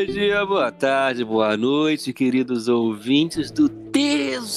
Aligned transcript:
Bom 0.00 0.06
dia, 0.06 0.46
boa 0.46 0.72
tarde, 0.72 1.22
boa 1.22 1.54
noite, 1.58 2.10
queridos 2.14 2.68
ouvintes 2.68 3.50
do 3.50 3.68
Tesoncast, 3.68 4.48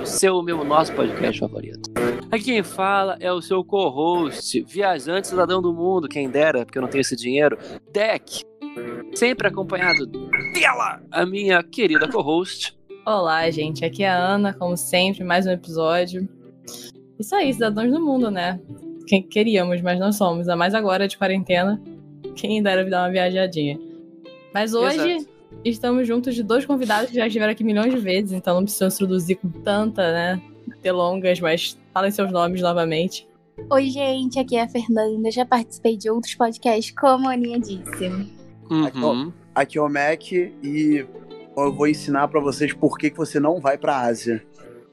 o 0.00 0.06
seu, 0.06 0.42
meu, 0.42 0.64
nosso 0.64 0.94
podcast 0.94 1.38
favorito. 1.38 1.90
Aqui 2.30 2.44
quem 2.44 2.62
fala 2.62 3.18
é 3.20 3.30
o 3.30 3.42
seu 3.42 3.62
co-host, 3.62 4.62
viajante 4.62 5.28
cidadão 5.28 5.60
do 5.60 5.74
mundo, 5.74 6.08
quem 6.08 6.30
dera, 6.30 6.64
porque 6.64 6.78
eu 6.78 6.82
não 6.82 6.88
tenho 6.88 7.02
esse 7.02 7.14
dinheiro, 7.14 7.58
Deck. 7.92 8.42
Sempre 9.14 9.48
acompanhado 9.48 10.06
dela, 10.54 11.02
a 11.10 11.26
minha 11.26 11.62
querida 11.62 12.08
co-host. 12.08 12.74
Olá, 13.04 13.50
gente, 13.50 13.84
aqui 13.84 14.04
é 14.04 14.08
a 14.08 14.16
Ana, 14.16 14.54
como 14.54 14.74
sempre, 14.74 15.22
mais 15.22 15.46
um 15.46 15.50
episódio. 15.50 16.26
Isso 17.18 17.34
aí, 17.34 17.52
cidadãos 17.52 17.92
do 17.92 18.00
mundo, 18.00 18.30
né? 18.30 18.58
Quem 19.06 19.22
queríamos, 19.22 19.82
mas 19.82 20.00
não 20.00 20.12
somos, 20.12 20.48
a 20.48 20.56
mais 20.56 20.74
agora 20.74 21.06
de 21.06 21.18
quarentena. 21.18 21.78
Quem 22.34 22.62
dera 22.62 22.88
dar 22.88 23.02
uma 23.02 23.10
viajadinha. 23.10 23.91
Mas 24.52 24.74
hoje 24.74 25.12
Exato. 25.12 25.30
estamos 25.64 26.06
juntos 26.06 26.34
de 26.34 26.42
dois 26.42 26.64
convidados 26.64 27.10
que 27.10 27.16
já 27.16 27.26
estiveram 27.26 27.52
aqui 27.52 27.64
milhões 27.64 27.92
de 27.92 28.00
vezes, 28.00 28.32
então 28.32 28.56
não 28.56 28.64
precisa 28.64 28.86
introduzir 28.86 29.36
com 29.36 29.48
tanta, 29.48 30.12
né, 30.12 30.42
delongas, 30.82 31.40
mas 31.40 31.78
falem 31.92 32.10
seus 32.10 32.30
nomes 32.30 32.60
novamente. 32.60 33.26
Oi, 33.70 33.90
gente, 33.90 34.38
aqui 34.38 34.56
é 34.56 34.62
a 34.62 34.68
Fernanda. 34.68 35.30
Já 35.30 35.44
participei 35.44 35.96
de 35.96 36.10
outros 36.10 36.34
podcasts, 36.34 36.94
como 36.98 37.28
a 37.28 37.32
Aninha 37.32 37.60
disse. 37.60 38.06
Uhum. 38.70 39.32
Aqui 39.54 39.76
é 39.76 39.82
o 39.82 39.88
Mac 39.88 40.32
e 40.32 41.06
eu 41.56 41.72
vou 41.72 41.86
ensinar 41.86 42.28
pra 42.28 42.40
vocês 42.40 42.72
por 42.72 42.96
que, 42.96 43.10
que 43.10 43.16
você 43.16 43.38
não 43.38 43.60
vai 43.60 43.76
pra 43.76 44.00
Ásia. 44.00 44.42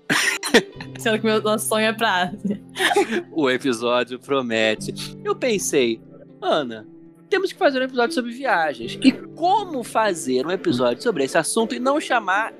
Sendo 0.99 1.19
que 1.19 1.25
meu 1.25 1.41
nosso 1.41 1.67
sonho 1.67 1.85
é 1.85 1.93
pra 1.93 2.23
Ásia. 2.23 2.61
O 3.31 3.49
episódio 3.49 4.19
promete. 4.19 4.93
Eu 5.23 5.35
pensei, 5.35 6.01
Ana, 6.41 6.85
temos 7.29 7.53
que 7.53 7.59
fazer 7.59 7.79
um 7.79 7.83
episódio 7.83 8.13
sobre 8.13 8.31
viagens. 8.31 8.97
E 9.03 9.11
como 9.11 9.83
fazer 9.83 10.45
um 10.45 10.51
episódio 10.51 11.01
sobre 11.01 11.23
esse 11.23 11.37
assunto 11.37 11.75
e 11.75 11.79
não 11.79 11.99
chamar 11.99 12.53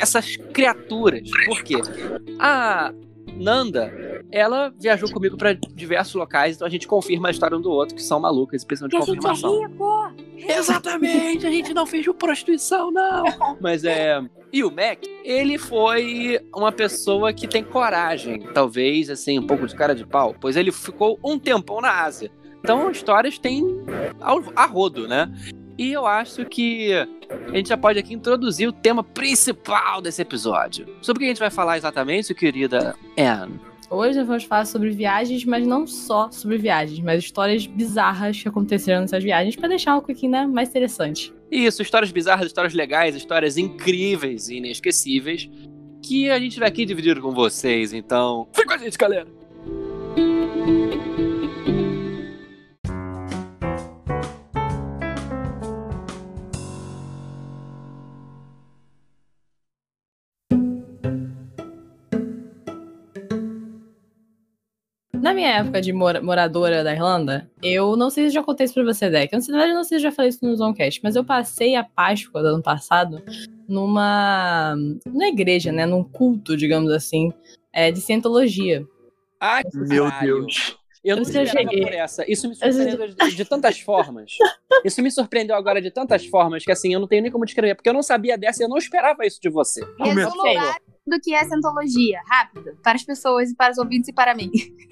essas 0.00 0.36
criaturas? 0.36 1.28
Por 1.46 1.62
quê? 1.62 1.76
A 2.38 2.92
Nanda, 3.36 3.92
ela 4.32 4.72
viajou 4.80 5.10
comigo 5.12 5.36
pra 5.36 5.52
diversos 5.52 6.14
locais, 6.14 6.56
então 6.56 6.66
a 6.66 6.70
gente 6.70 6.88
confirma 6.88 7.28
a 7.28 7.30
história 7.30 7.56
um 7.56 7.60
do 7.60 7.70
outro, 7.70 7.94
que 7.94 8.02
são 8.02 8.18
malucas 8.18 8.62
e 8.62 8.66
precisam 8.66 8.88
de 8.88 8.96
Porque 8.96 9.10
a 9.10 9.14
gente 9.14 9.24
é 9.24 9.28
confirmação. 9.28 9.68
rico! 9.68 10.52
Exatamente, 10.52 11.46
a 11.46 11.50
gente 11.50 11.72
não 11.72 11.86
fez 11.86 12.06
prostituição, 12.18 12.90
não. 12.90 13.24
Mas 13.60 13.84
é. 13.84 14.20
E 14.52 14.64
o 14.64 14.70
Mac, 14.70 14.98
ele 15.24 15.58
foi 15.58 16.40
uma 16.54 16.72
pessoa 16.72 17.32
que 17.32 17.46
tem 17.46 17.62
coragem, 17.62 18.40
talvez, 18.54 19.10
assim, 19.10 19.38
um 19.38 19.46
pouco 19.46 19.66
de 19.66 19.76
cara 19.76 19.94
de 19.94 20.06
pau, 20.06 20.34
pois 20.40 20.56
ele 20.56 20.72
ficou 20.72 21.18
um 21.22 21.38
tempão 21.38 21.80
na 21.80 22.02
Ásia. 22.02 22.30
Então, 22.60 22.90
histórias 22.90 23.38
têm 23.38 23.64
a 24.54 24.66
rodo, 24.66 25.06
né? 25.06 25.30
E 25.76 25.92
eu 25.92 26.06
acho 26.06 26.44
que 26.44 26.92
a 26.92 27.56
gente 27.56 27.68
já 27.68 27.76
pode 27.76 27.98
aqui 27.98 28.12
introduzir 28.12 28.68
o 28.68 28.72
tema 28.72 29.04
principal 29.04 30.00
desse 30.00 30.20
episódio. 30.22 30.86
Sobre 31.00 31.18
o 31.18 31.20
que 31.20 31.24
a 31.26 31.28
gente 31.28 31.38
vai 31.38 31.50
falar 31.50 31.76
exatamente, 31.76 32.34
querida 32.34 32.96
Anne? 33.16 33.60
Hoje 33.90 34.18
nós 34.18 34.26
vamos 34.26 34.44
falar 34.44 34.66
sobre 34.66 34.90
viagens, 34.90 35.44
mas 35.46 35.66
não 35.66 35.86
só 35.86 36.30
sobre 36.30 36.58
viagens, 36.58 37.00
mas 37.00 37.24
histórias 37.24 37.66
bizarras 37.66 38.42
que 38.42 38.48
aconteceram 38.48 39.00
nessas 39.00 39.24
viagens 39.24 39.56
pra 39.56 39.66
deixar 39.66 39.96
um 39.96 40.00
pouquinho 40.00 40.32
né, 40.32 40.46
mais 40.46 40.68
interessante. 40.68 41.32
Isso, 41.50 41.80
histórias 41.80 42.12
bizarras, 42.12 42.46
histórias 42.48 42.74
legais, 42.74 43.16
histórias 43.16 43.56
incríveis 43.56 44.50
e 44.50 44.56
inesquecíveis 44.56 45.48
que 46.02 46.30
a 46.30 46.38
gente 46.38 46.58
vai 46.58 46.68
aqui 46.68 46.84
dividir 46.84 47.20
com 47.20 47.32
vocês. 47.32 47.92
Então, 47.94 48.46
fica 48.52 48.68
com 48.68 48.74
a 48.74 48.78
gente, 48.78 48.98
galera! 48.98 49.37
Na 65.28 65.34
minha 65.34 65.50
época 65.58 65.80
de 65.80 65.92
mora- 65.92 66.20
moradora 66.22 66.82
da 66.82 66.92
Irlanda, 66.92 67.50
eu 67.62 67.96
não 67.96 68.08
sei 68.10 68.28
se 68.28 68.34
já 68.34 68.42
contei 68.42 68.64
isso 68.64 68.74
pra 68.74 68.82
você, 68.84 69.10
Deck. 69.10 69.32
Eu, 69.32 69.38
na 69.40 69.44
verdade, 69.58 69.74
não 69.74 69.84
sei 69.84 69.98
se 69.98 70.02
já 70.04 70.12
falei 70.12 70.30
isso 70.30 70.38
no 70.44 70.56
Zoncast, 70.56 71.00
mas 71.02 71.16
eu 71.16 71.24
passei 71.24 71.74
a 71.76 71.84
Páscoa 71.84 72.40
do 72.42 72.48
ano 72.48 72.62
passado 72.62 73.22
numa, 73.68 74.74
numa 75.06 75.26
igreja, 75.28 75.70
né? 75.72 75.86
Num 75.86 76.02
culto, 76.02 76.56
digamos 76.56 76.90
assim, 76.92 77.32
é, 77.72 77.90
de 77.92 78.00
cientologia. 78.00 78.84
Ai, 79.40 79.62
Meu 79.74 80.04
caralho. 80.04 80.40
Deus. 80.42 80.76
Eu 81.04 81.14
não 81.16 81.22
esperava 81.22 81.50
cheguei. 81.58 81.80
por 81.84 81.92
essa. 81.92 82.30
Isso 82.30 82.48
me 82.48 82.54
surpreendeu 82.56 83.08
de, 83.08 83.36
de 83.36 83.44
tantas 83.44 83.78
formas. 83.78 84.32
Isso 84.84 85.00
me 85.00 85.10
surpreendeu 85.10 85.54
agora 85.54 85.80
de 85.80 85.90
tantas 85.92 86.26
formas 86.26 86.64
que, 86.64 86.72
assim, 86.72 86.92
eu 86.92 86.98
não 86.98 87.06
tenho 87.06 87.22
nem 87.22 87.30
como 87.30 87.44
descrever, 87.44 87.76
porque 87.76 87.88
eu 87.88 87.94
não 87.94 88.02
sabia 88.02 88.36
dessa 88.36 88.62
e 88.62 88.64
eu 88.64 88.68
não 88.68 88.76
esperava 88.76 89.24
isso 89.24 89.40
de 89.40 89.48
você. 89.48 89.80
Resumo. 89.98 90.42
Do 91.08 91.20
que 91.20 91.34
é 91.34 91.44
Scientologia. 91.44 92.20
Rápido. 92.26 92.76
Para 92.82 92.96
as 92.96 93.04
pessoas 93.04 93.50
e 93.50 93.56
para 93.56 93.72
os 93.72 93.78
ouvintes 93.78 94.08
e 94.08 94.12
para 94.12 94.34
mim. 94.34 94.50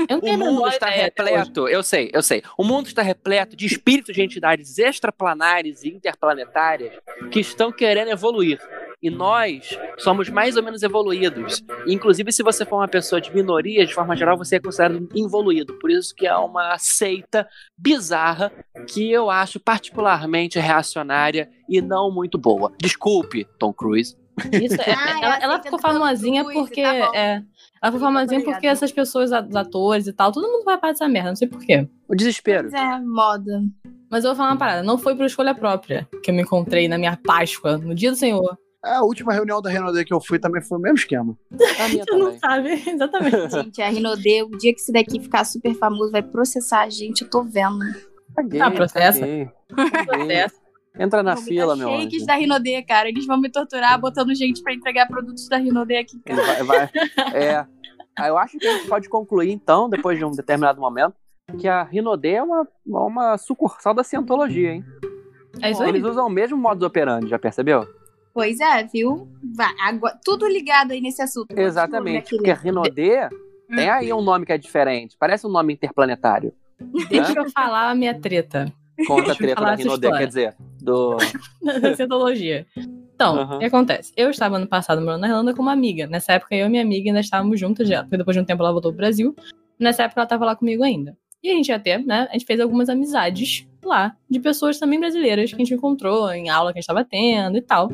Eu 0.09 0.21
não 0.39 0.51
O 0.51 0.55
mundo 0.55 0.69
está 0.69 0.87
até 0.87 0.97
hoje. 0.97 1.05
repleto, 1.05 1.69
eu 1.69 1.83
sei, 1.83 2.11
eu 2.13 2.23
sei. 2.23 2.43
O 2.57 2.65
mundo 2.65 2.87
está 2.87 3.03
repleto 3.03 3.57
de 3.57 3.67
espíritos 3.67 4.15
de 4.15 4.23
entidades 4.23 4.79
extraplanares 4.79 5.83
e 5.83 5.89
interplanetárias 5.89 6.93
que 7.31 7.41
estão 7.41 7.73
querendo 7.73 8.11
evoluir. 8.11 8.61
E 9.03 9.11
nós 9.11 9.79
somos 9.99 10.29
mais 10.29 10.57
ou 10.57 10.63
menos 10.63 10.83
evoluídos. 10.83 11.63
Inclusive, 11.87 12.33
se 12.33 12.43
você 12.43 12.65
for 12.65 12.77
uma 12.77 12.89
pessoa 12.89 13.21
de 13.21 13.35
minoria, 13.35 13.87
de 13.87 13.95
forma 13.95 14.17
geral, 14.17 14.37
você 14.37 14.57
é 14.57 14.61
considerado 14.61 15.09
involuído. 15.15 15.75
Por 15.79 15.91
isso 15.91 16.15
que 16.15 16.27
é 16.27 16.37
uma 16.37 16.77
seita 16.79 17.47
bizarra 17.77 18.51
que 18.89 19.11
eu 19.11 19.31
acho 19.31 19.61
particularmente 19.61 20.59
reacionária 20.59 21.51
e 21.69 21.81
não 21.81 22.11
muito 22.11 22.39
boa. 22.39 22.73
Desculpe, 22.81 23.47
Tom 23.59 23.73
Cruise. 23.73 24.17
Isso, 24.53 24.81
é- 24.81 24.95
Ah, 24.95 25.19
é 25.21 25.25
ela, 25.25 25.35
a 25.35 25.41
ela 25.43 25.63
ficou 25.63 25.79
famosinha 25.79 26.45
porque. 26.45 26.83
tá 26.83 27.11
é, 27.15 27.43
ela 27.83 27.93
ficou 27.93 28.01
famosinha 28.01 28.43
porque 28.45 28.67
essas 28.67 28.93
pessoas, 28.93 29.31
os 29.31 29.57
atores 29.57 30.07
e 30.07 30.13
tal, 30.13 30.33
todo 30.33 30.47
mundo 30.51 30.65
vai 30.65 30.79
para 30.79 30.93
dessa 30.93 31.09
merda, 31.09 31.31
não 31.31 31.37
sei 31.37 31.49
porquê. 31.49 31.89
O 32.09 32.15
desespero. 32.15 32.69
Mas 32.71 32.81
é 32.81 33.01
moda. 33.01 33.63
Mas 34.11 34.25
eu 34.25 34.31
vou 34.31 34.37
falar 34.37 34.51
uma 34.53 34.59
parada, 34.59 34.83
não 34.83 34.97
foi 34.99 35.17
por 35.17 35.25
escolha 35.27 35.55
própria 35.55 36.07
que 36.23 36.31
eu 36.31 36.35
me 36.35 36.43
encontrei 36.43 36.87
na 36.89 36.97
minha 36.97 37.17
Páscoa, 37.17 37.77
no 37.77 37.95
dia 37.95 38.11
do 38.11 38.17
Senhor. 38.17 38.57
É, 38.85 38.93
a 38.95 39.03
última 39.03 39.33
reunião 39.33 39.61
da 39.61 39.69
Renaudet 39.69 40.05
que 40.05 40.15
eu 40.15 40.21
fui 40.21 40.39
também 40.39 40.63
foi 40.63 40.79
o 40.79 40.81
mesmo 40.81 40.97
esquema. 40.97 41.37
A 41.81 41.89
minha 41.89 42.05
não 42.13 42.39
sabe, 42.39 42.71
exatamente. 42.89 43.51
Gente, 43.51 43.83
a 43.83 43.89
Rinodê, 43.89 44.43
o 44.45 44.51
dia 44.51 44.73
que 44.73 44.81
esse 44.81 44.93
daqui 44.93 45.19
ficar 45.19 45.45
super 45.45 45.75
famoso, 45.75 46.13
vai 46.13 46.23
processar 46.23 46.83
a 46.83 46.89
gente. 46.91 47.23
Eu 47.23 47.31
tô 47.31 47.43
vendo. 47.43 47.81
Caguei, 48.37 48.61
Ah, 48.61 48.71
processa. 48.71 49.19
caguei, 49.21 49.51
caguei. 50.07 50.47
Entra 50.99 51.23
na 51.23 51.37
fila, 51.37 51.77
meu 51.77 51.89
shakes 51.91 52.17
anjo. 52.19 52.27
da 52.27 52.35
Rinodê, 52.37 52.83
cara. 52.83 53.09
Eles 53.09 53.27
vão 53.27 53.39
me 53.39 53.51
torturar 53.51 54.01
botando 54.01 54.35
gente 54.35 54.63
pra 54.63 54.73
entregar 54.73 55.07
produtos 55.07 55.49
da 55.49 55.57
Rinodê 55.59 55.99
aqui. 55.99 56.21
Ele 56.25 56.41
vai, 56.41 56.63
vai- 56.63 56.91
é. 57.35 57.67
Ah, 58.19 58.29
Eu 58.29 58.39
acho 58.39 58.59
que 58.59 58.67
a 58.67 58.73
gente 58.79 58.89
pode 58.89 59.09
concluir, 59.09 59.51
então, 59.53 59.91
depois 59.91 60.19
de 60.19 60.25
um 60.25 60.31
determinado 60.31 60.81
momento, 60.81 61.15
que 61.59 61.69
a 61.69 61.83
Rinodê 61.83 62.33
é 62.33 62.43
uma, 62.43 62.67
uma 62.87 63.37
sucursal 63.37 63.93
da 63.93 64.03
cientologia, 64.03 64.73
hein? 64.73 64.85
É 65.61 65.71
isso 65.71 65.83
aí. 65.83 65.91
Eles 65.91 66.03
usam 66.05 66.27
o 66.27 66.31
mesmo 66.31 66.57
modus 66.57 66.83
operandi, 66.83 67.29
já 67.29 67.39
percebeu? 67.39 67.87
Pois 68.33 68.59
é, 68.61 68.85
viu? 68.85 69.29
Vai, 69.55 69.73
agora, 69.81 70.19
tudo 70.25 70.47
ligado 70.49 70.93
aí 70.93 71.01
nesse 71.01 71.23
assunto. 71.23 71.47
Exatamente. 71.59 72.31
minha 72.37 72.55
Porque. 72.55 72.63
Rinodê 72.67 73.29
tem 73.69 73.89
aí 73.91 74.13
um 74.13 74.23
nome 74.23 74.45
que 74.47 74.53
é 74.53 74.59
diferente. 74.59 75.17
Parece 75.19 75.47
um 75.47 75.51
nome 75.51 75.73
interplanetário. 75.75 76.53
Deixa 77.09 77.33
eu 77.39 77.51
falar 77.51 77.91
a 77.91 77.95
minha 77.95 78.19
treta 78.21 78.73
Conta 79.07 79.33
a 79.33 79.35
treta 79.35 79.61
da 79.61 79.75
história. 79.75 80.19
quer 80.19 80.27
dizer, 80.27 80.55
do. 80.81 81.17
da 81.81 81.95
cientologia. 81.95 82.67
Então, 83.15 83.39
Aham. 83.39 83.57
o 83.57 83.59
que 83.59 83.65
acontece? 83.65 84.13
Eu 84.17 84.31
estava 84.31 84.57
ano 84.57 84.67
passado 84.67 85.01
morando 85.01 85.21
na 85.23 85.29
Irlanda 85.29 85.55
com 85.55 85.63
uma 85.63 85.73
amiga. 85.73 86.07
Nessa 86.07 86.35
época, 86.35 86.55
eu 86.55 86.67
e 86.67 86.69
minha 86.69 86.83
amiga 86.83 87.09
ainda 87.09 87.21
estávamos 87.21 87.59
juntas 87.59 87.89
já, 87.89 88.03
porque 88.03 88.17
depois 88.17 88.35
de 88.37 88.41
um 88.43 88.45
tempo 88.45 88.63
ela 88.63 88.73
voltou 88.73 88.93
pro 88.93 88.99
Brasil. 88.99 89.35
Nessa 89.79 90.05
época, 90.05 90.21
ela 90.21 90.27
estava 90.27 90.45
lá 90.45 90.57
comigo 90.57 90.83
ainda. 90.83 91.17
E 91.43 91.51
a 91.51 91.55
gente 91.55 91.71
até, 91.73 91.99
né, 91.99 92.27
a 92.31 92.33
gente 92.33 92.47
fez 92.47 92.59
algumas 92.61 92.89
amizades 92.89 93.67
lá, 93.85 94.17
de 94.29 94.41
pessoas 94.41 94.79
também 94.79 94.99
brasileiras 94.99 95.51
que 95.51 95.57
a 95.57 95.59
gente 95.59 95.75
encontrou 95.75 96.31
em 96.33 96.49
aula 96.49 96.73
que 96.73 96.79
a 96.79 96.81
gente 96.81 96.89
estava 96.91 97.05
tendo 97.05 97.57
e 97.57 97.63
tal. 97.63 97.89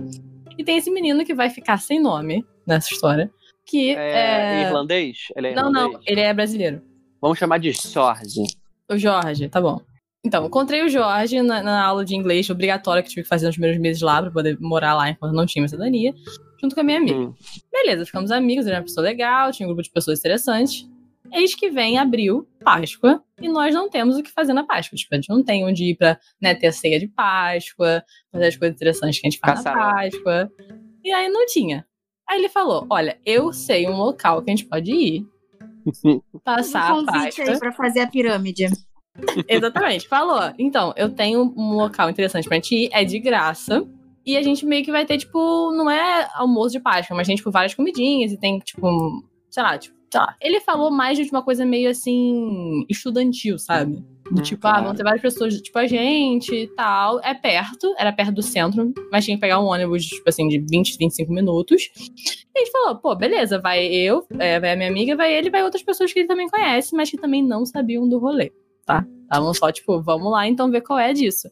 E 0.56 0.64
tem 0.64 0.76
esse 0.78 0.90
menino 0.90 1.24
que 1.24 1.34
vai 1.34 1.50
ficar 1.50 1.78
sem 1.78 2.00
nome 2.00 2.44
nessa 2.66 2.92
história, 2.92 3.30
que 3.66 3.94
É, 3.94 4.60
é... 4.60 4.62
irlandês? 4.62 5.18
Ele 5.36 5.48
é 5.48 5.54
Não, 5.54 5.70
não, 5.70 5.86
irlandês? 5.88 6.04
ele 6.06 6.20
é 6.20 6.32
brasileiro. 6.32 6.82
Vamos 7.20 7.38
chamar 7.38 7.58
de 7.58 7.72
Jorge. 7.72 8.42
O 8.90 8.96
Jorge, 8.96 9.48
tá 9.48 9.60
bom. 9.60 9.80
Então, 10.24 10.46
encontrei 10.46 10.84
o 10.84 10.88
Jorge 10.88 11.42
na, 11.42 11.62
na 11.62 11.84
aula 11.84 12.04
de 12.04 12.14
inglês 12.14 12.48
obrigatória 12.48 13.02
que 13.02 13.08
tive 13.08 13.22
que 13.22 13.28
fazer 13.28 13.46
nos 13.46 13.56
primeiros 13.56 13.80
meses 13.80 14.00
lá 14.02 14.22
pra 14.22 14.30
poder 14.30 14.56
morar 14.60 14.94
lá 14.94 15.10
enquanto 15.10 15.34
não 15.34 15.44
tinha 15.44 15.60
minha 15.60 15.68
cidadania, 15.68 16.14
junto 16.60 16.74
com 16.74 16.80
a 16.80 16.84
minha 16.84 16.98
amiga. 16.98 17.18
Hum. 17.18 17.34
Beleza, 17.72 18.06
ficamos 18.06 18.30
amigos, 18.30 18.64
ele 18.64 18.74
era 18.74 18.80
uma 18.80 18.86
pessoa 18.86 19.02
legal, 19.04 19.50
tinha 19.50 19.66
um 19.66 19.70
grupo 19.70 19.82
de 19.82 19.90
pessoas 19.90 20.20
interessantes. 20.20 20.88
Eis 21.32 21.54
que 21.54 21.70
vem 21.70 21.98
abril, 21.98 22.46
Páscoa, 22.62 23.22
e 23.40 23.48
nós 23.48 23.74
não 23.74 23.88
temos 23.88 24.16
o 24.16 24.22
que 24.22 24.30
fazer 24.30 24.52
na 24.52 24.64
Páscoa. 24.64 24.96
Tipo, 24.96 25.14
a 25.14 25.16
gente 25.16 25.30
não 25.30 25.42
tem 25.42 25.64
onde 25.64 25.84
ir 25.84 25.96
pra 25.96 26.18
né, 26.40 26.54
ter 26.54 26.68
a 26.68 26.72
ceia 26.72 27.00
de 27.00 27.08
Páscoa, 27.08 28.04
fazer 28.30 28.46
as 28.46 28.56
coisas 28.56 28.76
interessantes 28.76 29.18
que 29.18 29.26
a 29.26 29.30
gente 29.30 29.40
faz 29.40 29.58
Caçarão. 29.58 29.80
na 29.80 29.94
Páscoa. 29.94 30.52
E 31.02 31.10
aí 31.10 31.28
não 31.28 31.46
tinha. 31.46 31.86
Aí 32.28 32.38
ele 32.38 32.48
falou: 32.48 32.86
Olha, 32.90 33.18
eu 33.24 33.52
sei 33.52 33.88
um 33.88 33.96
local 33.96 34.42
que 34.42 34.50
a 34.50 34.54
gente 34.54 34.68
pode 34.68 34.92
ir. 34.92 35.26
Passar 36.44 36.90
a 36.90 36.94
um 36.94 37.06
convite 37.06 37.36
Páscoa. 37.36 37.50
aí 37.54 37.58
pra 37.58 37.72
fazer 37.72 38.00
a 38.00 38.06
pirâmide. 38.06 38.66
Exatamente. 39.48 40.08
Falou. 40.08 40.40
Então, 40.58 40.92
eu 40.96 41.10
tenho 41.10 41.52
um 41.56 41.74
local 41.74 42.08
interessante 42.10 42.48
pra 42.48 42.56
gente 42.56 42.74
ir, 42.74 42.88
é 42.92 43.04
de 43.04 43.18
graça. 43.18 43.86
E 44.24 44.36
a 44.36 44.42
gente 44.42 44.64
meio 44.64 44.84
que 44.84 44.92
vai 44.92 45.04
ter, 45.04 45.18
tipo, 45.18 45.72
não 45.72 45.90
é 45.90 46.28
almoço 46.34 46.70
de 46.72 46.80
Páscoa, 46.80 47.16
mas 47.16 47.26
tem, 47.26 47.34
tipo, 47.34 47.50
várias 47.50 47.74
comidinhas 47.74 48.30
e 48.32 48.38
tem, 48.38 48.58
tipo, 48.60 48.86
um- 48.88 49.20
sei 49.50 49.62
lá, 49.64 49.76
tipo, 49.76 49.96
sei 50.10 50.20
lá. 50.20 50.36
Ele 50.40 50.60
falou 50.60 50.92
mais 50.92 51.18
de 51.18 51.28
uma 51.30 51.42
coisa 51.42 51.66
meio 51.66 51.90
assim, 51.90 52.84
estudantil, 52.88 53.58
sabe? 53.58 53.96
Do 54.30 54.38
Hum, 54.38 54.42
tipo, 54.42 54.64
ah, 54.66 54.70
claro. 54.70 54.84
vão 54.86 54.94
ter 54.94 55.02
várias 55.02 55.20
pessoas, 55.20 55.60
tipo, 55.60 55.76
a 55.76 55.86
gente 55.88 56.54
e 56.54 56.66
tal. 56.68 57.18
É 57.24 57.34
perto, 57.34 57.92
era 57.98 58.12
perto 58.12 58.32
do 58.34 58.42
centro, 58.42 58.92
mas 59.10 59.24
tinha 59.24 59.36
que 59.36 59.40
pegar 59.40 59.58
um 59.58 59.64
ônibus, 59.66 60.06
tipo 60.06 60.28
assim, 60.28 60.46
de 60.46 60.58
20, 60.70 60.96
25 60.96 61.32
minutos. 61.32 61.90
E 62.54 62.58
a 62.60 62.64
gente 62.64 62.70
falou, 62.70 62.96
pô, 62.98 63.16
beleza, 63.16 63.58
vai 63.58 63.84
eu, 63.86 64.24
é, 64.38 64.60
vai 64.60 64.72
a 64.72 64.76
minha 64.76 64.88
amiga, 64.88 65.16
vai 65.16 65.34
ele, 65.34 65.50
vai 65.50 65.64
outras 65.64 65.82
pessoas 65.82 66.12
que 66.12 66.20
ele 66.20 66.28
também 66.28 66.48
conhece, 66.48 66.94
mas 66.94 67.10
que 67.10 67.16
também 67.16 67.42
não 67.44 67.66
sabiam 67.66 68.08
do 68.08 68.18
rolê, 68.20 68.52
tá? 69.00 69.06
Estavam 69.22 69.54
só, 69.54 69.72
tipo, 69.72 70.02
vamos 70.02 70.30
lá 70.30 70.46
então 70.46 70.70
ver 70.70 70.82
qual 70.82 70.98
é 70.98 71.12
disso. 71.12 71.48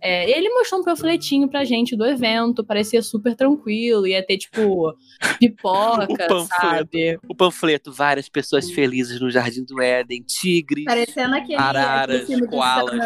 É, 0.00 0.30
ele 0.30 0.48
mostrou 0.50 0.80
um 0.80 0.84
panfletinho 0.84 1.48
pra 1.48 1.64
gente 1.64 1.96
do 1.96 2.04
evento, 2.04 2.64
parecia 2.64 3.02
super 3.02 3.34
tranquilo, 3.34 4.06
ia 4.06 4.24
ter, 4.24 4.38
tipo, 4.38 4.94
pipoca, 5.40 6.04
O 6.04 6.16
panfleto. 6.16 6.46
sabe? 6.46 7.18
O 7.28 7.34
panfleto, 7.34 7.92
várias 7.92 8.28
pessoas 8.28 8.70
felizes 8.70 9.20
no 9.20 9.30
Jardim 9.30 9.64
do 9.64 9.80
Éden, 9.82 10.22
tigres. 10.22 10.84
Parecendo 10.84 11.34
aquele, 11.34 11.58
Araras, 11.58 12.22
aquele 12.22 12.46
koalas. 12.46 12.98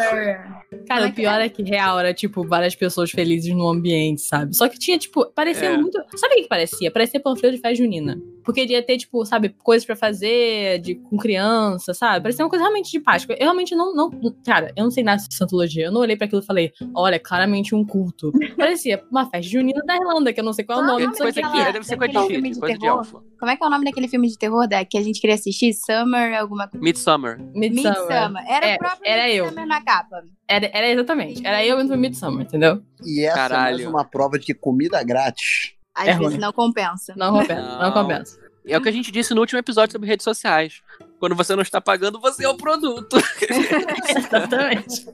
Cara, 0.87 1.07
o 1.07 1.13
pior 1.13 1.39
é? 1.41 1.49
que 1.49 1.63
real 1.63 1.99
era, 1.99 2.13
tipo, 2.13 2.45
várias 2.47 2.75
pessoas 2.75 3.11
felizes 3.11 3.53
no 3.53 3.67
ambiente, 3.67 4.21
sabe? 4.21 4.55
Só 4.55 4.67
que 4.67 4.77
tinha, 4.79 4.97
tipo, 4.97 5.25
parecia 5.33 5.69
É. 5.69 5.77
muito. 5.77 5.97
Sabe 6.15 6.33
o 6.33 6.37
que 6.37 6.43
que 6.43 6.49
parecia? 6.49 6.91
Parecia 6.91 7.19
panfleto 7.19 7.55
de 7.55 7.61
festa 7.61 7.75
junina. 7.75 8.19
Porque 8.43 8.65
ia 8.65 8.83
ter, 8.83 8.97
tipo, 8.97 9.23
sabe, 9.25 9.49
coisas 9.63 9.85
pra 9.85 9.95
fazer 9.95 10.79
de, 10.79 10.95
com 10.95 11.17
criança, 11.17 11.93
sabe? 11.93 12.23
Parecia 12.23 12.43
uma 12.43 12.49
coisa 12.49 12.63
realmente 12.65 12.91
de 12.91 12.99
Páscoa. 12.99 13.35
Eu 13.39 13.45
realmente 13.45 13.75
não, 13.75 13.95
não. 13.95 14.09
Cara, 14.45 14.71
eu 14.75 14.83
não 14.83 14.91
sei 14.91 15.03
nada 15.03 15.21
de 15.27 15.33
Santologia. 15.33 15.85
Eu 15.85 15.91
não 15.91 16.01
olhei 16.01 16.15
pra 16.17 16.25
aquilo 16.25 16.41
e 16.41 16.45
falei, 16.45 16.71
olha, 16.95 17.19
claramente 17.19 17.73
um 17.75 17.85
culto. 17.85 18.31
Parecia 18.57 19.03
uma 19.11 19.23
festa 19.29 19.41
junina 19.41 19.81
da 19.85 19.95
Irlanda, 19.95 20.31
que 20.33 20.39
eu 20.39 20.43
não 20.43 20.53
sei 20.53 20.63
qual 20.65 20.79
é 20.79 20.81
o 20.81 20.85
Qual 20.85 20.93
nome 20.99 21.05
é 21.05 21.09
disso 21.11 21.23
aqui. 21.23 21.33
Coisa 21.33 21.41
daquela- 21.41 21.63
aqui, 21.63 21.73
deve 21.73 21.85
ser 21.85 21.97
coisa 21.97 22.13
de 22.21 22.27
filme 22.27 22.49
de 22.51 22.59
coisa 22.59 22.77
de 22.77 22.85
elfo. 22.85 23.23
Como 23.39 23.51
é 23.51 23.55
que 23.57 23.63
é 23.63 23.67
o 23.67 23.69
nome 23.69 23.85
daquele 23.85 24.07
filme 24.07 24.27
de 24.27 24.37
terror 24.37 24.67
da, 24.67 24.83
que 24.85 24.97
a 24.97 25.01
gente 25.01 25.19
queria 25.19 25.35
assistir? 25.35 25.73
Summer, 25.73 26.39
alguma 26.39 26.67
coisa. 26.67 26.83
Midsummer. 26.83 27.39
Midsummer. 27.53 27.93
Midsummer. 27.93 28.43
Era 28.47 28.65
É, 28.67 28.75
o 28.75 28.77
próprio 28.79 29.01
era 29.11 29.29
eu. 29.29 29.43
Midsummer 29.45 29.67
na 29.67 29.81
capa. 29.83 30.23
Era, 30.47 30.69
era 30.73 30.87
exatamente. 30.89 31.45
Era 31.45 31.65
eu 31.65 31.79
indo 31.81 31.97
Midsummer, 31.97 32.45
entendeu? 32.45 32.81
E 33.05 33.23
essa 33.25 33.33
é 33.33 33.41
Caralho. 33.41 33.77
mais 33.77 33.87
uma 33.87 34.05
prova 34.05 34.37
de 34.39 34.45
que 34.45 34.53
comida 34.53 35.03
grátis. 35.03 35.73
Às 35.95 36.07
É 36.07 36.13
vezes 36.13 36.25
ruim. 36.33 36.37
não 36.39 36.51
compensa. 36.51 37.13
Não 37.15 37.31
compensa, 37.33 37.61
não, 37.61 37.79
Não. 37.81 37.93
compensa. 37.93 38.39
É 38.65 38.77
o 38.77 38.81
que 38.81 38.89
a 38.89 38.91
gente 38.91 39.11
disse 39.11 39.33
no 39.33 39.41
último 39.41 39.59
episódio 39.59 39.91
sobre 39.91 40.07
redes 40.07 40.23
sociais. 40.23 40.81
Quando 41.19 41.35
você 41.35 41.55
não 41.55 41.61
está 41.61 41.81
pagando, 41.81 42.19
você 42.19 42.45
é 42.45 42.49
o 42.49 42.55
produto. 42.55 43.17
Exatamente. 44.15 45.05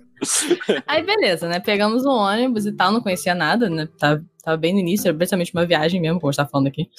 Aí, 0.88 1.04
beleza, 1.04 1.48
né? 1.48 1.60
Pegamos 1.60 2.06
um 2.06 2.10
ônibus 2.12 2.66
e 2.66 2.72
tal, 2.72 2.92
não 2.92 3.02
conhecia 3.02 3.34
nada, 3.36 3.70
né? 3.70 3.88
Tava, 3.98 4.24
tava 4.44 4.58
bem 4.58 4.74
no 4.74 4.80
início, 4.80 5.08
era 5.08 5.18
basicamente 5.18 5.54
uma 5.54 5.66
viagem 5.66 6.00
mesmo, 6.02 6.20
como 6.20 6.30
a 6.30 6.32
gente 6.32 6.38
tá 6.38 6.46
falando 6.48 6.68
aqui. 6.68 6.90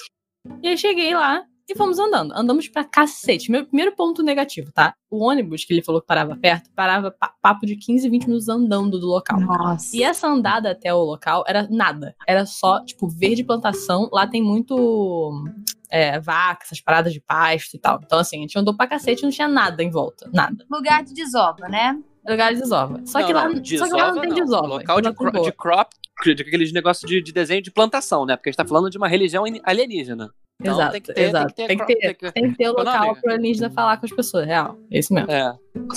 E 0.62 0.68
aí 0.68 0.78
cheguei 0.78 1.14
lá 1.14 1.42
e 1.68 1.74
fomos 1.76 1.98
andando. 1.98 2.32
Andamos 2.34 2.66
pra 2.68 2.82
cacete. 2.84 3.50
Meu 3.50 3.64
primeiro 3.64 3.94
ponto 3.94 4.22
negativo, 4.22 4.72
tá? 4.72 4.94
O 5.10 5.24
ônibus 5.24 5.64
que 5.64 5.72
ele 5.72 5.82
falou 5.82 6.00
que 6.00 6.06
parava 6.06 6.36
perto, 6.36 6.70
parava 6.74 7.10
pa- 7.10 7.32
papo 7.40 7.64
de 7.66 7.76
15, 7.76 8.08
20 8.08 8.24
minutos 8.26 8.48
andando 8.48 8.98
do 8.98 9.06
local. 9.06 9.38
Nossa. 9.38 9.96
E 9.96 10.02
essa 10.02 10.26
andada 10.26 10.70
até 10.72 10.92
o 10.92 10.98
local 10.98 11.44
era 11.46 11.68
nada. 11.70 12.14
Era 12.26 12.44
só, 12.46 12.84
tipo, 12.84 13.06
verde 13.08 13.44
plantação. 13.44 14.08
Lá 14.12 14.26
tem 14.26 14.42
muito 14.42 15.44
é, 15.90 16.18
vaca, 16.20 16.64
essas 16.64 16.80
paradas 16.80 17.12
de 17.12 17.20
pasto 17.20 17.74
e 17.74 17.78
tal. 17.78 18.00
Então, 18.04 18.18
assim, 18.18 18.38
a 18.38 18.40
gente 18.40 18.58
andou 18.58 18.74
pra 18.76 18.86
cacete 18.86 19.22
e 19.22 19.24
não 19.24 19.30
tinha 19.30 19.48
nada 19.48 19.82
em 19.82 19.90
volta. 19.90 20.28
Nada. 20.32 20.64
Lugar 20.70 21.02
de 21.02 21.12
desova, 21.14 21.68
né? 21.68 21.98
Lugar 22.28 22.52
de 22.54 22.60
desova. 22.60 23.00
Só, 23.06 23.22
que, 23.24 23.32
lá, 23.32 23.42
só 23.78 23.86
que 23.86 23.92
lá 23.92 24.12
não 24.12 24.20
tem 24.20 24.34
desova. 24.34 24.66
Local 24.66 25.00
de, 25.00 25.12
cro- 25.14 25.42
de 25.42 25.52
crop, 25.52 25.90
de 26.24 26.30
aqueles 26.42 26.72
negócios 26.72 27.10
de, 27.10 27.20
de 27.22 27.32
desenho 27.32 27.62
de 27.62 27.70
plantação, 27.70 28.24
né? 28.26 28.36
Porque 28.36 28.50
a 28.50 28.52
gente 28.52 28.58
tá 28.58 28.64
falando 28.66 28.90
de 28.90 28.98
uma 28.98 29.08
religião 29.08 29.44
alienígena. 29.64 30.30
Então 30.60 30.74
exato, 30.74 30.92
tem 30.92 31.00
que 31.00 31.12
ter- 31.14 31.20
exato. 31.22 31.54
tem 31.54 31.66
Tem 31.66 31.78
que 31.78 31.86
ter 31.86 31.94
ter, 31.94 32.00
tem 32.00 32.14
que- 32.14 32.32
tem 32.32 32.50
que 32.52 32.58
ter 32.58 32.68
o 32.68 32.72
local 32.74 33.16
pro 33.16 33.30
alienígena 33.32 33.70
falar 33.70 33.96
com 33.96 34.04
as 34.04 34.12
pessoas, 34.12 34.46
real. 34.46 34.78
É 34.90 34.98
isso 34.98 35.12
mesmo. 35.14 35.30
É. 35.30 35.54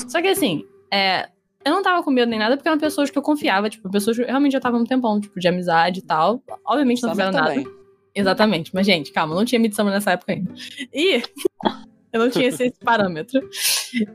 Só 0.07 0.21
que 0.21 0.29
assim, 0.29 0.63
é, 0.91 1.27
eu 1.65 1.71
não 1.73 1.83
tava 1.83 2.01
com 2.01 2.09
medo 2.09 2.29
nem 2.29 2.39
nada, 2.39 2.55
porque 2.55 2.69
eram 2.69 2.79
pessoas 2.79 3.09
que 3.09 3.17
eu 3.17 3.21
confiava, 3.21 3.69
tipo, 3.69 3.89
pessoas 3.91 4.15
que 4.17 4.23
realmente 4.23 4.53
já 4.53 4.59
estavam 4.59 4.79
um 4.79 4.85
tempão, 4.85 5.19
tipo, 5.19 5.37
de 5.37 5.47
amizade 5.49 5.99
e 5.99 6.03
tal. 6.03 6.41
Obviamente 6.65 7.03
não 7.03 7.09
Summer 7.13 7.27
fizeram 7.27 7.45
nada. 7.45 7.82
Exatamente. 8.15 8.71
Mas, 8.73 8.85
gente, 8.85 9.11
calma, 9.11 9.35
não 9.35 9.45
tinha 9.45 9.59
Midsummer 9.59 9.93
nessa 9.93 10.11
época 10.11 10.33
ainda. 10.33 10.53
E 10.93 11.21
eu 12.11 12.19
não 12.19 12.29
tinha 12.29 12.47
esse, 12.47 12.65
esse 12.65 12.79
parâmetro. 12.79 13.41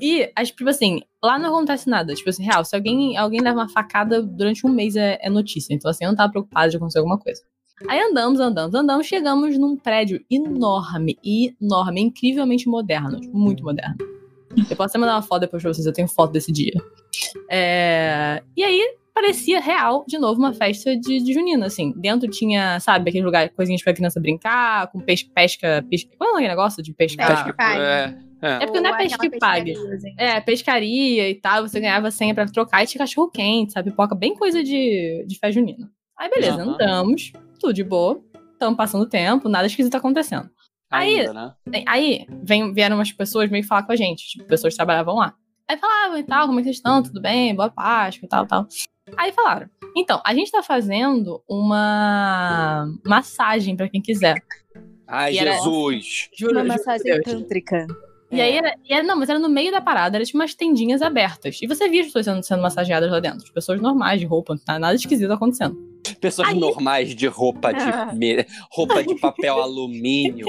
E, 0.01 0.31
as, 0.37 0.51
tipo 0.51 0.69
assim, 0.69 1.03
lá 1.23 1.39
não 1.39 1.49
acontece 1.49 1.89
nada. 1.89 2.15
Tipo 2.15 2.31
assim, 2.31 2.45
real, 2.45 2.65
se 2.65 2.77
alguém, 2.77 3.17
alguém 3.17 3.41
leva 3.41 3.59
uma 3.59 3.69
facada 3.69 4.23
durante 4.23 4.67
um 4.67 4.71
mês 4.71 4.95
é, 4.95 5.19
é 5.21 5.29
notícia. 5.29 5.75
Então, 5.75 5.91
assim, 5.91 6.05
eu 6.05 6.11
não 6.11 6.17
tava 6.17 6.31
preocupada 6.31 6.71
de 6.71 6.77
acontecer 6.77 6.99
alguma 6.99 7.19
coisa. 7.19 7.43
Aí 7.87 8.01
andamos, 8.01 8.41
andamos, 8.41 8.75
andamos, 8.75 9.07
chegamos 9.07 9.57
num 9.57 9.77
prédio 9.77 10.25
enorme, 10.29 11.17
enorme, 11.25 12.01
incrivelmente 12.01 12.69
moderno, 12.69 13.21
tipo, 13.21 13.37
muito 13.39 13.63
moderno. 13.63 13.97
Eu 14.69 14.77
posso 14.77 14.91
até 14.91 14.99
mandar 14.99 15.15
uma 15.15 15.23
foto 15.23 15.43
depois 15.43 15.63
pra 15.63 15.73
vocês, 15.73 15.87
eu 15.87 15.93
tenho 15.93 16.09
foto 16.09 16.33
desse 16.33 16.51
dia. 16.51 16.75
É, 17.49 18.43
E 18.57 18.65
aí, 18.65 18.97
parecia 19.21 19.61
real, 19.61 20.05
de 20.07 20.17
novo, 20.17 20.39
uma 20.39 20.55
festa 20.55 20.97
de, 20.97 21.21
de 21.23 21.33
junina, 21.35 21.67
assim. 21.67 21.93
Dentro 21.97 22.31
tinha, 22.31 22.79
sabe, 22.79 23.11
aquele 23.11 23.25
lugar, 23.25 23.49
coisinhas 23.51 23.83
pra 23.83 23.93
criança 23.93 24.21
brincar, 24.21 24.87
com 24.93 25.01
pesca, 25.01 25.29
pesca, 25.35 25.85
pesca 25.91 26.11
qual 26.17 26.31
é 26.31 26.33
aquele 26.35 26.49
negócio 26.49 26.83
de 26.83 26.95
pescar? 26.95 27.27
Pesca. 27.27 27.43
Acho 27.43 27.51
que 27.51 27.57
pague. 27.57 27.81
é, 27.81 28.19
é. 28.43 28.53
É 28.63 28.67
porque 28.67 28.81
não 28.81 28.95
é 28.95 28.99
pesca 28.99 29.19
que 29.19 29.39
pague. 29.39 29.73
assim. 29.73 30.15
É, 30.17 30.41
pescaria 30.41 31.29
e 31.29 31.35
tal, 31.35 31.67
você 31.67 31.81
ganhava 31.81 32.11
senha 32.13 32.33
pra 32.33 32.47
trocar 32.47 32.85
e 32.85 32.87
tinha 32.87 33.01
cachorro 33.01 33.29
quente, 33.31 33.73
sabe? 33.73 33.91
Pipoca, 33.91 34.15
bem 34.15 34.35
coisa 34.37 34.63
de, 34.63 35.25
de 35.27 35.35
festa 35.39 35.53
junina. 35.53 35.91
Aí, 36.17 36.31
beleza, 36.31 36.63
Aham. 36.63 36.75
andamos, 36.75 37.33
tudo 37.59 37.73
de 37.73 37.83
boa, 37.83 38.23
estamos 38.53 38.77
passando 38.77 39.03
o 39.03 39.09
tempo, 39.09 39.49
nada 39.49 39.67
esquisito 39.67 39.95
acontecendo. 39.97 40.49
Aí- 40.91 41.19
Ainda, 41.21 41.33
né? 41.35 41.53
Bem, 41.69 41.85
Aí 41.87 42.27
vem, 42.45 42.73
vieram 42.73 42.97
umas 42.97 43.11
pessoas 43.13 43.51
meio 43.51 43.63
que 43.63 43.69
falar 43.69 43.83
com 43.83 43.93
a 43.93 43.97
gente, 43.97 44.27
tipo, 44.29 44.45
pessoas 44.45 44.73
que 44.75 44.77
trabalhavam 44.79 45.17
lá. 45.17 45.35
Aí 45.69 45.77
falavam 45.77 46.17
e 46.19 46.23
tal, 46.25 46.47
como 46.47 46.61
é 46.61 46.63
que 46.63 46.69
vocês 46.69 46.77
estão? 46.77 47.03
Tudo 47.03 47.21
bem? 47.21 47.55
Boa 47.55 47.69
Páscoa 47.69 48.25
e 48.25 48.29
tal, 48.29 48.47
tal. 48.47 48.67
Aí 49.17 49.33
falaram, 49.33 49.69
então, 49.97 50.21
a 50.25 50.35
gente 50.35 50.51
tá 50.51 50.63
fazendo 50.63 51.43
uma 51.49 52.87
massagem 53.05 53.77
pra 53.77 53.89
quem 53.89 54.01
quiser. 54.01 54.37
Ai, 55.07 55.35
E 55.35 55.39
era- 55.39 55.53
Jesus! 55.53 56.29
Juro, 56.37 56.53
Uma 56.55 56.65
massagem 56.65 57.21
tântrica. 57.23 57.87
E 58.31 58.43
aí 58.43 58.57
era, 58.59 58.75
e 58.85 58.93
era- 58.93 59.03
não, 59.03 59.17
mas 59.17 59.31
era 59.31 59.39
no 59.39 59.49
meio 59.49 59.73
da 59.73 59.81
parada, 59.81 60.19
era 60.19 60.25
tipo 60.25 60.37
umas 60.39 60.55
tendinhas 60.55 61.01
abertas. 61.01 61.59
E 61.63 61.67
você 61.67 61.89
via 61.89 62.03
as 62.03 62.09
pessoas 62.09 62.27
sendo, 62.27 62.43
sendo 62.43 62.61
massageadas 62.63 63.11
lá 63.11 63.21
dentro. 63.21 63.43
As 63.43 63.51
pessoas 63.51 63.81
normais, 63.81 64.21
de 64.21 64.27
roupa, 64.27 64.55
não 64.55 64.63
tá 64.63 64.79
nada 64.79 64.95
esquisito 64.95 65.31
acontecendo. 65.33 65.77
Pessoas 66.21 66.49
Aí- 66.49 66.59
normais 66.59 67.15
de 67.15 67.27
roupa 67.27 67.73
de 67.73 67.79
roupa 68.71 69.03
de 69.03 69.15
papel 69.19 69.63
alumínio. 69.63 70.47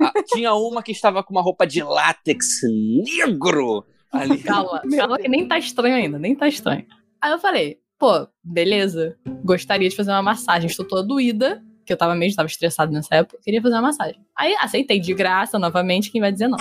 Ah, 0.00 0.12
tinha 0.26 0.54
uma 0.54 0.82
que 0.84 0.92
estava 0.92 1.22
com 1.24 1.32
uma 1.34 1.42
roupa 1.42 1.66
de 1.66 1.82
látex 1.82 2.60
negro 3.04 3.84
ali. 4.12 4.38
Calma, 4.38 4.80
calma 4.96 5.18
que 5.18 5.28
nem 5.28 5.48
tá 5.48 5.58
estranho 5.58 5.96
ainda, 5.96 6.18
nem 6.20 6.34
tá 6.36 6.46
estranho. 6.46 6.86
Aí 7.20 7.32
eu 7.32 7.38
falei, 7.40 7.78
pô, 7.98 8.28
beleza, 8.42 9.16
gostaria 9.44 9.88
de 9.88 9.96
fazer 9.96 10.10
uma 10.10 10.22
massagem, 10.22 10.68
estou 10.68 10.86
toda 10.86 11.02
doída, 11.02 11.62
que 11.84 11.92
eu 11.92 11.96
tava 11.96 12.14
meio, 12.14 12.34
tava 12.34 12.46
estressado 12.46 12.92
nessa 12.92 13.14
época, 13.16 13.38
queria 13.42 13.62
fazer 13.62 13.74
uma 13.74 13.82
massagem. 13.82 14.20
Aí 14.36 14.54
aceitei 14.58 14.98
de 14.98 15.14
graça, 15.14 15.58
novamente, 15.58 16.10
quem 16.10 16.20
vai 16.20 16.32
dizer 16.32 16.48
não. 16.48 16.58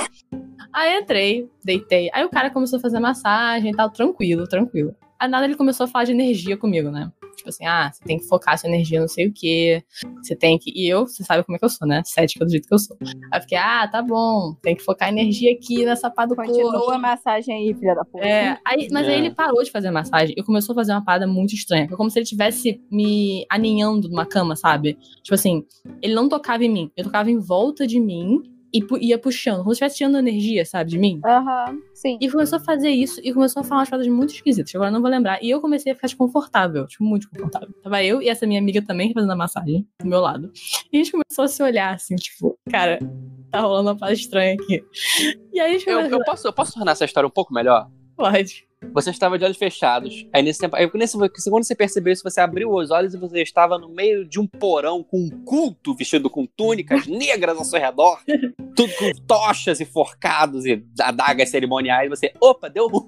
Aí 0.71 0.99
entrei, 0.99 1.49
deitei, 1.63 2.09
aí 2.13 2.23
o 2.23 2.29
cara 2.29 2.49
começou 2.49 2.77
a 2.77 2.81
fazer 2.81 2.99
massagem 2.99 3.71
e 3.71 3.75
tal, 3.75 3.89
tranquilo, 3.89 4.47
tranquilo. 4.47 4.95
Aí 5.19 5.29
nada 5.29 5.45
ele 5.45 5.55
começou 5.55 5.85
a 5.85 5.87
falar 5.87 6.05
de 6.05 6.11
energia 6.11 6.57
comigo, 6.57 6.91
né? 6.91 7.11
Tipo 7.45 7.49
assim, 7.49 7.65
ah, 7.67 7.91
você 7.93 8.03
tem 8.03 8.17
que 8.17 8.27
focar 8.27 8.57
sua 8.57 8.67
energia 8.67 8.99
não 8.99 9.07
sei 9.07 9.27
o 9.27 9.33
quê. 9.33 9.83
Você 10.23 10.35
tem 10.35 10.57
que. 10.57 10.71
E 10.75 10.89
eu, 10.89 11.05
você 11.05 11.23
sabe 11.23 11.43
como 11.43 11.55
é 11.55 11.59
que 11.59 11.65
eu 11.65 11.69
sou, 11.69 11.87
né? 11.87 12.01
Cética 12.03 12.43
do 12.43 12.49
jeito 12.49 12.67
que 12.67 12.73
eu 12.73 12.79
sou. 12.79 12.97
Aí 12.99 13.37
eu 13.37 13.41
fiquei, 13.41 13.57
ah, 13.57 13.87
tá 13.87 14.01
bom, 14.01 14.55
tem 14.63 14.75
que 14.75 14.81
focar 14.83 15.09
energia 15.09 15.53
aqui 15.53 15.85
nessa 15.85 16.09
pá 16.09 16.25
do 16.25 16.35
corpo. 16.35 16.51
Continua 16.51 16.95
a 16.95 16.97
massagem 16.97 17.55
aí, 17.55 17.73
filha 17.75 17.93
da 17.93 18.03
puta. 18.03 18.25
É, 18.25 18.57
aí, 18.65 18.87
mas 18.91 19.07
aí 19.07 19.13
É. 19.13 19.17
ele 19.19 19.29
parou 19.29 19.63
de 19.63 19.69
fazer 19.69 19.89
a 19.89 19.91
massagem 19.91 20.33
e 20.35 20.41
começou 20.43 20.73
a 20.73 20.75
fazer 20.75 20.91
uma 20.93 21.05
parada 21.05 21.27
muito 21.27 21.53
estranha. 21.53 21.87
Foi 21.87 21.95
como 21.95 22.09
se 22.09 22.17
ele 22.17 22.23
estivesse 22.23 22.81
me 22.89 23.45
aninhando 23.47 24.09
numa 24.09 24.25
cama, 24.25 24.55
sabe? 24.55 24.97
Tipo 25.21 25.35
assim, 25.35 25.63
ele 26.01 26.15
não 26.15 26.27
tocava 26.27 26.63
em 26.63 26.69
mim, 26.69 26.91
ele 26.97 27.05
tocava 27.05 27.29
em 27.29 27.37
volta 27.37 27.85
de 27.85 27.99
mim 27.99 28.41
e 28.77 28.83
pu- 28.83 28.97
ia 28.97 29.17
puxando, 29.17 29.57
como 29.59 29.69
se 29.69 29.73
estivesse 29.75 29.97
tirando 29.97 30.17
energia, 30.17 30.65
sabe, 30.65 30.89
de 30.91 30.97
mim. 30.97 31.19
Aham, 31.25 31.79
sim. 31.93 32.17
E 32.21 32.29
começou 32.29 32.57
a 32.57 32.59
fazer 32.59 32.89
isso 32.89 33.19
e 33.23 33.33
começou 33.33 33.61
a 33.61 33.63
falar 33.63 33.81
umas 33.81 33.89
paradas 33.89 34.11
muito 34.11 34.33
esquisitas, 34.33 34.69
que 34.71 34.77
agora 34.77 34.89
eu 34.89 34.93
não 34.93 35.01
vou 35.01 35.09
lembrar. 35.09 35.41
E 35.43 35.49
eu 35.49 35.61
comecei 35.61 35.91
a 35.91 35.95
ficar 35.95 36.07
desconfortável, 36.07 36.85
tipo, 36.87 37.03
muito 37.03 37.21
desconfortável. 37.29 37.69
Tava 37.81 38.03
eu 38.03 38.21
e 38.21 38.27
essa 38.29 38.45
minha 38.45 38.59
amiga 38.59 38.81
também 38.81 39.13
fazendo 39.13 39.31
a 39.31 39.35
massagem 39.35 39.87
do 40.01 40.07
meu 40.07 40.19
lado. 40.19 40.51
E 40.91 40.97
a 40.97 41.03
gente 41.03 41.11
começou 41.11 41.45
a 41.45 41.47
se 41.47 41.63
olhar 41.63 41.93
assim, 41.93 42.15
tipo, 42.15 42.57
cara, 42.69 42.99
tá 43.51 43.61
rolando 43.61 43.89
uma 43.89 43.95
parada 43.97 44.17
estranha 44.17 44.55
aqui. 44.55 44.83
E 45.53 45.59
aí 45.59 45.69
a 45.69 45.73
gente 45.77 45.87
Eu, 45.89 45.95
começou... 45.97 46.19
eu 46.19 46.25
posso, 46.25 46.47
eu 46.47 46.53
posso 46.53 46.73
tornar 46.73 46.91
essa 46.91 47.05
história 47.05 47.27
um 47.27 47.31
pouco 47.31 47.53
melhor? 47.53 47.89
Pode. 48.17 48.65
Você 48.93 49.09
estava 49.09 49.37
de 49.37 49.45
olhos 49.45 49.57
fechados. 49.57 50.25
Aí 50.33 50.41
nesse 50.41 50.59
tempo. 50.59 50.75
Aí 50.75 50.89
nesse, 50.93 51.17
quando 51.49 51.63
você 51.63 51.75
percebeu 51.75 52.13
isso, 52.13 52.23
você 52.23 52.39
abriu 52.39 52.71
os 52.71 52.91
olhos 52.91 53.13
e 53.13 53.17
você 53.17 53.41
estava 53.41 53.77
no 53.77 53.89
meio 53.89 54.25
de 54.25 54.39
um 54.39 54.47
porão 54.47 55.03
com 55.03 55.19
um 55.19 55.29
culto 55.43 55.95
vestido 55.95 56.29
com 56.29 56.45
túnicas 56.45 57.05
negras 57.07 57.57
ao 57.57 57.65
seu 57.65 57.79
redor. 57.79 58.19
tudo 58.75 58.93
com 58.97 59.11
tochas 59.27 59.79
e 59.79 59.85
forcados 59.85 60.65
e 60.65 60.83
adagas 60.99 61.49
cerimoniais. 61.49 62.09
Você, 62.09 62.33
opa, 62.39 62.69
deu 62.69 62.87
ruim. 62.87 63.05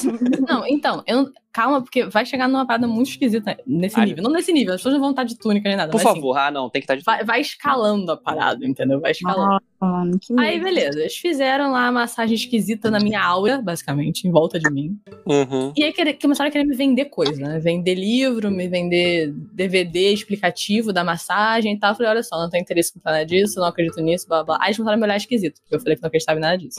Não, 0.46 0.66
então, 0.66 1.02
eu, 1.06 1.30
calma, 1.52 1.82
porque 1.82 2.04
vai 2.04 2.24
chegar 2.24 2.48
numa 2.48 2.66
parada 2.66 2.86
muito 2.86 3.10
esquisita 3.10 3.56
nesse 3.66 3.98
Ai, 3.98 4.06
nível. 4.06 4.24
Não 4.24 4.30
nesse 4.30 4.52
nível, 4.52 4.74
as 4.74 4.80
pessoas 4.80 4.94
não 4.94 5.00
vão 5.00 5.10
estar 5.10 5.24
de 5.24 5.36
túnica 5.36 5.68
nem 5.68 5.76
nada. 5.76 5.90
Por 5.90 5.98
mas, 5.98 6.06
assim, 6.06 6.14
favor, 6.14 6.36
ah, 6.36 6.50
não, 6.50 6.70
tem 6.70 6.80
que 6.80 6.84
estar 6.84 6.96
de 6.96 7.02
vai, 7.04 7.24
vai 7.24 7.40
escalando 7.40 8.12
a 8.12 8.16
parada, 8.16 8.66
entendeu? 8.66 9.00
Vai 9.00 9.12
escalando. 9.12 9.62
Mano, 9.80 10.18
que 10.20 10.34
Aí, 10.38 10.60
beleza. 10.60 11.00
Eles 11.00 11.16
fizeram 11.16 11.72
lá 11.72 11.86
a 11.86 11.92
massagem 11.92 12.34
esquisita 12.34 12.90
na 12.90 12.98
minha 13.00 13.22
aura, 13.22 13.62
basicamente, 13.62 14.28
em 14.28 14.30
volta 14.30 14.58
de 14.58 14.70
mim. 14.70 14.98
Uhum. 15.26 15.72
E 15.76 15.82
aí 15.84 15.92
querer- 15.92 16.18
começaram 16.20 16.48
a 16.48 16.52
querer 16.52 16.64
me 16.64 16.76
vender 16.76 17.06
coisa, 17.06 17.40
né? 17.40 17.58
Vender 17.58 17.94
livro, 17.94 18.50
me 18.50 18.68
vender 18.68 19.32
DVD 19.52 20.12
explicativo 20.12 20.92
da 20.92 21.02
massagem 21.02 21.72
e 21.74 21.78
tal. 21.78 21.92
Eu 21.92 21.96
falei, 21.96 22.10
olha 22.12 22.22
só, 22.22 22.38
não 22.38 22.50
tenho 22.50 22.62
interesse 22.62 22.92
em 22.96 23.00
nada 23.04 23.24
disso, 23.24 23.58
não 23.58 23.66
acredito 23.66 24.00
nisso, 24.02 24.28
blá 24.28 24.44
blá. 24.44 24.58
Aí 24.60 24.68
eles 24.68 24.76
começaram 24.76 24.96
a 24.96 24.98
me 25.00 25.04
olhar 25.06 25.16
esquisito, 25.16 25.60
porque 25.62 25.76
eu 25.76 25.80
falei 25.80 25.96
que 25.96 26.02
não 26.02 26.08
acreditava 26.08 26.38
em 26.38 26.42
nada 26.42 26.58
disso. 26.58 26.76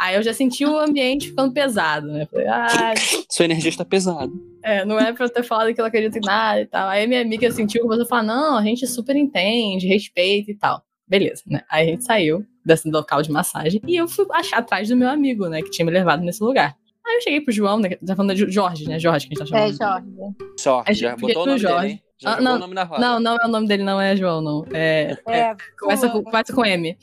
Aí 0.00 0.14
eu 0.14 0.22
já 0.22 0.32
senti 0.32 0.64
o 0.64 0.78
ambiente 0.78 1.30
ficando 1.30 1.52
pesado, 1.52 2.06
né? 2.06 2.24
Falei, 2.30 2.46
ah, 2.46 2.94
Sua 3.28 3.46
energia 3.46 3.68
está 3.70 3.84
pesada. 3.84 4.30
é, 4.62 4.84
não 4.84 4.96
é 4.96 5.12
pra 5.12 5.24
eu 5.24 5.28
ter 5.28 5.42
falado 5.42 5.74
que 5.74 5.80
eu 5.80 5.82
não 5.82 5.88
acredito 5.88 6.16
em 6.18 6.24
nada 6.24 6.60
e 6.60 6.66
tal. 6.66 6.88
Aí 6.88 7.04
minha 7.08 7.20
amiga 7.20 7.50
sentiu, 7.50 7.82
começou 7.82 8.04
a 8.04 8.08
falar, 8.08 8.22
não, 8.22 8.56
a 8.56 8.62
gente 8.62 8.86
super 8.86 9.16
entende, 9.16 9.88
respeita 9.88 10.52
e 10.52 10.54
tal. 10.54 10.80
Beleza, 11.08 11.42
né? 11.46 11.62
Aí 11.70 11.88
a 11.88 11.90
gente 11.92 12.04
saiu 12.04 12.44
desse 12.64 12.90
local 12.90 13.22
de 13.22 13.30
massagem 13.30 13.80
e 13.86 13.96
eu 13.96 14.06
fui 14.06 14.26
achar 14.32 14.58
atrás 14.58 14.88
do 14.88 14.96
meu 14.96 15.08
amigo, 15.08 15.48
né? 15.48 15.62
Que 15.62 15.70
tinha 15.70 15.84
me 15.86 15.90
levado 15.92 16.22
nesse 16.22 16.42
lugar. 16.42 16.76
Aí 17.06 17.16
eu 17.16 17.20
cheguei 17.22 17.40
pro 17.40 17.52
João, 17.52 17.78
né? 17.78 17.90
Tá 18.06 18.14
falando 18.14 18.34
de 18.34 18.50
Jorge, 18.50 18.86
né? 18.86 18.98
Jorge 18.98 19.26
que 19.28 19.34
a 19.34 19.44
gente 19.44 19.50
tá 19.50 19.58
É, 19.58 19.72
chamando. 19.72 20.06
Jorge. 20.16 20.36
Sorte, 20.58 20.90
A 20.90 20.92
já 20.92 21.16
botou 21.16 21.42
o 21.44 21.46
nome 21.46 21.50
no 21.52 21.56
dele, 21.56 21.68
Jorge. 21.72 21.88
hein? 21.92 22.02
Já 22.20 22.34
Ah, 22.34 22.40
não, 22.40 22.56
o 22.56 22.58
nome 22.58 22.74
na 22.74 22.84
roda. 22.84 23.00
Não, 23.00 23.20
não 23.20 23.36
é 23.40 23.46
o 23.46 23.48
nome 23.48 23.66
dele, 23.68 23.82
não 23.84 24.00
é 24.00 24.14
João, 24.16 24.42
não. 24.42 24.64
É, 24.72 25.16
É, 25.26 25.56
começa, 25.78 26.08
com, 26.10 26.22
começa 26.22 26.52
com 26.52 26.64
M. 26.66 26.96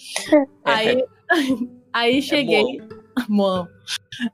Aí, 0.64 1.04
aí 1.92 2.22
cheguei. 2.22 2.82
Moão. 3.28 3.68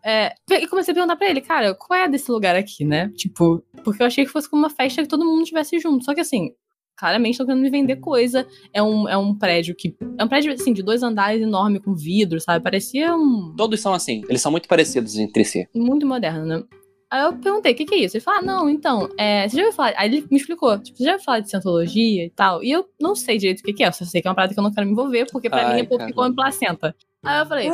É, 0.05 0.33
e 0.49 0.67
comecei 0.67 0.91
a 0.91 0.95
perguntar 0.95 1.15
pra 1.15 1.29
ele, 1.29 1.41
cara, 1.41 1.73
qual 1.75 1.99
é 1.99 2.07
desse 2.07 2.31
lugar 2.31 2.55
aqui, 2.55 2.85
né? 2.85 3.09
Tipo, 3.17 3.63
porque 3.83 4.01
eu 4.01 4.07
achei 4.07 4.23
que 4.25 4.31
fosse 4.31 4.49
como 4.49 4.61
uma 4.61 4.69
festa 4.69 5.01
que 5.01 5.07
todo 5.07 5.25
mundo 5.25 5.41
estivesse 5.41 5.77
junto. 5.79 6.05
Só 6.05 6.13
que 6.13 6.21
assim, 6.21 6.51
claramente 6.98 7.33
estão 7.33 7.45
querendo 7.45 7.62
me 7.62 7.69
vender 7.69 7.98
coisa. 7.98 8.48
É 8.74 8.81
um, 8.81 9.07
é 9.07 9.17
um 9.17 9.36
prédio 9.36 9.75
que. 9.75 9.95
É 10.17 10.24
um 10.24 10.27
prédio, 10.27 10.53
assim, 10.53 10.74
de 10.74 10.83
dois 10.83 11.03
andares 11.03 11.41
enorme, 11.41 11.79
com 11.79 11.95
vidro, 11.95 12.39
sabe? 12.39 12.63
Parecia 12.63 13.15
um. 13.15 13.53
Todos 13.57 13.79
são 13.79 13.93
assim, 13.93 14.24
eles 14.29 14.41
são 14.41 14.51
muito 14.51 14.67
parecidos 14.67 15.17
entre 15.17 15.43
si. 15.43 15.67
Muito 15.75 16.05
moderno, 16.05 16.45
né? 16.45 16.63
Aí 17.12 17.25
eu 17.25 17.33
perguntei, 17.33 17.74
o 17.74 17.75
que, 17.75 17.83
que 17.83 17.93
é 17.93 17.98
isso? 18.05 18.15
Ele 18.15 18.24
falou, 18.24 18.39
ah, 18.39 18.43
não, 18.45 18.69
então, 18.69 19.10
é, 19.17 19.45
você 19.45 19.57
já 19.57 19.63
ouviu 19.63 19.75
falar... 19.75 19.93
Aí 19.98 20.07
ele 20.07 20.25
me 20.31 20.38
explicou, 20.38 20.79
tipo, 20.79 20.98
você 20.98 21.03
já 21.03 21.12
ouviu 21.12 21.25
falar 21.25 21.41
de 21.41 21.50
cientologia 21.50 22.25
e 22.25 22.29
tal? 22.29 22.63
E 22.63 22.71
eu 22.71 22.86
não 23.01 23.15
sei 23.15 23.38
direito 23.38 23.60
o 23.60 23.63
que, 23.63 23.74
que 23.74 23.83
é, 23.83 23.89
eu 23.89 23.91
só 23.91 24.05
sei 24.05 24.21
que 24.21 24.29
é 24.29 24.31
uma 24.31 24.36
parada 24.36 24.53
que 24.53 24.60
eu 24.60 24.63
não 24.63 24.71
quero 24.71 24.88
me 24.88 24.93
envolver, 24.93 25.27
porque 25.29 25.50
pra 25.50 25.67
Ai, 25.67 25.75
mim 25.75 25.81
é 25.81 25.83
pouco 25.83 26.05
que 26.05 26.13
come 26.13 26.33
placenta. 26.33 26.95
Aí 27.21 27.41
eu 27.41 27.45
falei, 27.45 27.69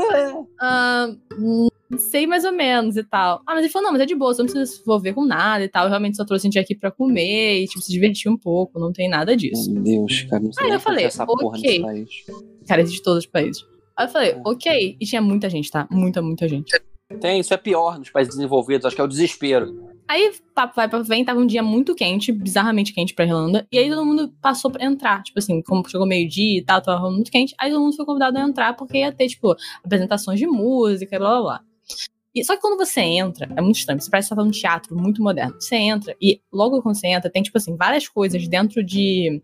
ah, 0.59 1.11
hum, 1.37 1.67
sei 1.97 2.27
mais 2.27 2.43
ou 2.43 2.51
menos 2.51 2.97
e 2.97 3.03
tal. 3.03 3.41
Ah, 3.45 3.53
mas 3.53 3.59
ele 3.63 3.69
falou, 3.71 3.85
não, 3.87 3.93
mas 3.93 4.01
é 4.01 4.05
de 4.05 4.15
boa, 4.15 4.33
você 4.33 4.41
não 4.41 4.49
precisa 4.49 4.65
se 4.65 4.81
envolver 4.81 5.13
com 5.13 5.25
nada 5.25 5.63
e 5.63 5.69
tal. 5.69 5.83
Eu 5.85 5.89
realmente 5.89 6.17
só 6.17 6.25
trouxe 6.25 6.45
a 6.45 6.47
gente 6.47 6.59
aqui 6.59 6.75
pra 6.75 6.91
comer 6.91 7.61
e, 7.61 7.67
tipo, 7.67 7.81
se 7.81 7.91
divertir 7.91 8.29
um 8.31 8.37
pouco, 8.37 8.79
não 8.79 8.91
tem 8.91 9.09
nada 9.09 9.35
disso. 9.37 9.71
Meu 9.71 9.83
Deus, 9.83 10.23
cara, 10.23 10.43
não 10.43 10.51
sei 10.51 10.63
Aí 10.63 10.69
nem 10.69 10.75
eu 10.77 10.81
falei, 10.81 11.05
essa 11.05 11.25
porra 11.25 11.47
ok. 11.47 11.61
nesse 11.61 11.81
país. 11.81 12.09
Cara, 12.67 12.81
existe 12.81 12.97
de 12.97 13.03
todos 13.03 13.19
os 13.23 13.29
países. 13.29 13.63
Aí 13.95 14.05
eu 14.05 14.09
falei, 14.09 14.29
É. 14.31 14.41
ok. 14.45 14.97
E 14.99 15.05
tinha 15.05 15.21
muita 15.21 15.49
gente, 15.49 15.71
tá? 15.71 15.87
Muita, 15.89 16.21
muita 16.21 16.47
gente. 16.47 16.71
Tem, 17.21 17.39
isso 17.39 17.53
é 17.53 17.57
pior 17.57 17.97
nos 17.97 18.09
países 18.09 18.35
desenvolvidos, 18.35 18.85
acho 18.85 18.93
que 18.95 19.01
é 19.01 19.05
o 19.05 19.07
desespero. 19.07 19.87
Aí, 20.09 20.29
papo 20.53 20.73
vai 20.75 20.89
pra 20.89 20.99
vem, 20.99 21.23
tava 21.23 21.39
um 21.39 21.45
dia 21.45 21.63
muito 21.63 21.95
quente, 21.95 22.31
bizarramente 22.33 22.93
quente 22.93 23.13
pra 23.13 23.23
Irlanda. 23.25 23.65
E 23.71 23.77
aí 23.77 23.89
todo 23.89 24.05
mundo 24.05 24.33
passou 24.41 24.69
pra 24.69 24.83
entrar. 24.85 25.23
Tipo 25.23 25.39
assim, 25.39 25.61
como 25.61 25.87
chegou 25.89 26.05
meio-dia 26.05 26.59
e 26.59 26.63
tal, 26.63 26.81
tava 26.81 27.09
muito 27.09 27.31
quente. 27.31 27.55
Aí 27.57 27.71
todo 27.71 27.81
mundo 27.81 27.95
foi 27.95 28.05
convidado 28.05 28.37
a 28.37 28.41
entrar 28.41 28.73
porque 28.75 28.97
ia 28.99 29.11
ter, 29.11 29.27
tipo, 29.29 29.55
apresentações 29.83 30.37
de 30.37 30.45
música 30.47 31.15
e 31.15 31.19
blá 31.19 31.29
blá 31.29 31.41
blá. 31.41 31.61
E, 32.39 32.43
só 32.43 32.55
que 32.55 32.61
quando 32.61 32.77
você 32.77 33.01
entra, 33.01 33.49
é 33.55 33.61
muito 33.61 33.77
estranho. 33.77 33.99
Você 33.99 34.09
parece 34.11 34.29
que 34.29 34.35
tá 34.35 34.43
num 34.43 34.51
teatro 34.51 34.95
muito 34.95 35.21
moderno. 35.21 35.55
Você 35.59 35.75
entra 35.75 36.15
e 36.21 36.39
logo 36.51 36.81
quando 36.81 36.95
você 36.95 37.07
entra, 37.07 37.29
tem, 37.31 37.41
tipo 37.41 37.57
assim, 37.57 37.75
várias 37.75 38.07
coisas 38.07 38.47
dentro 38.47 38.83
de. 38.83 39.41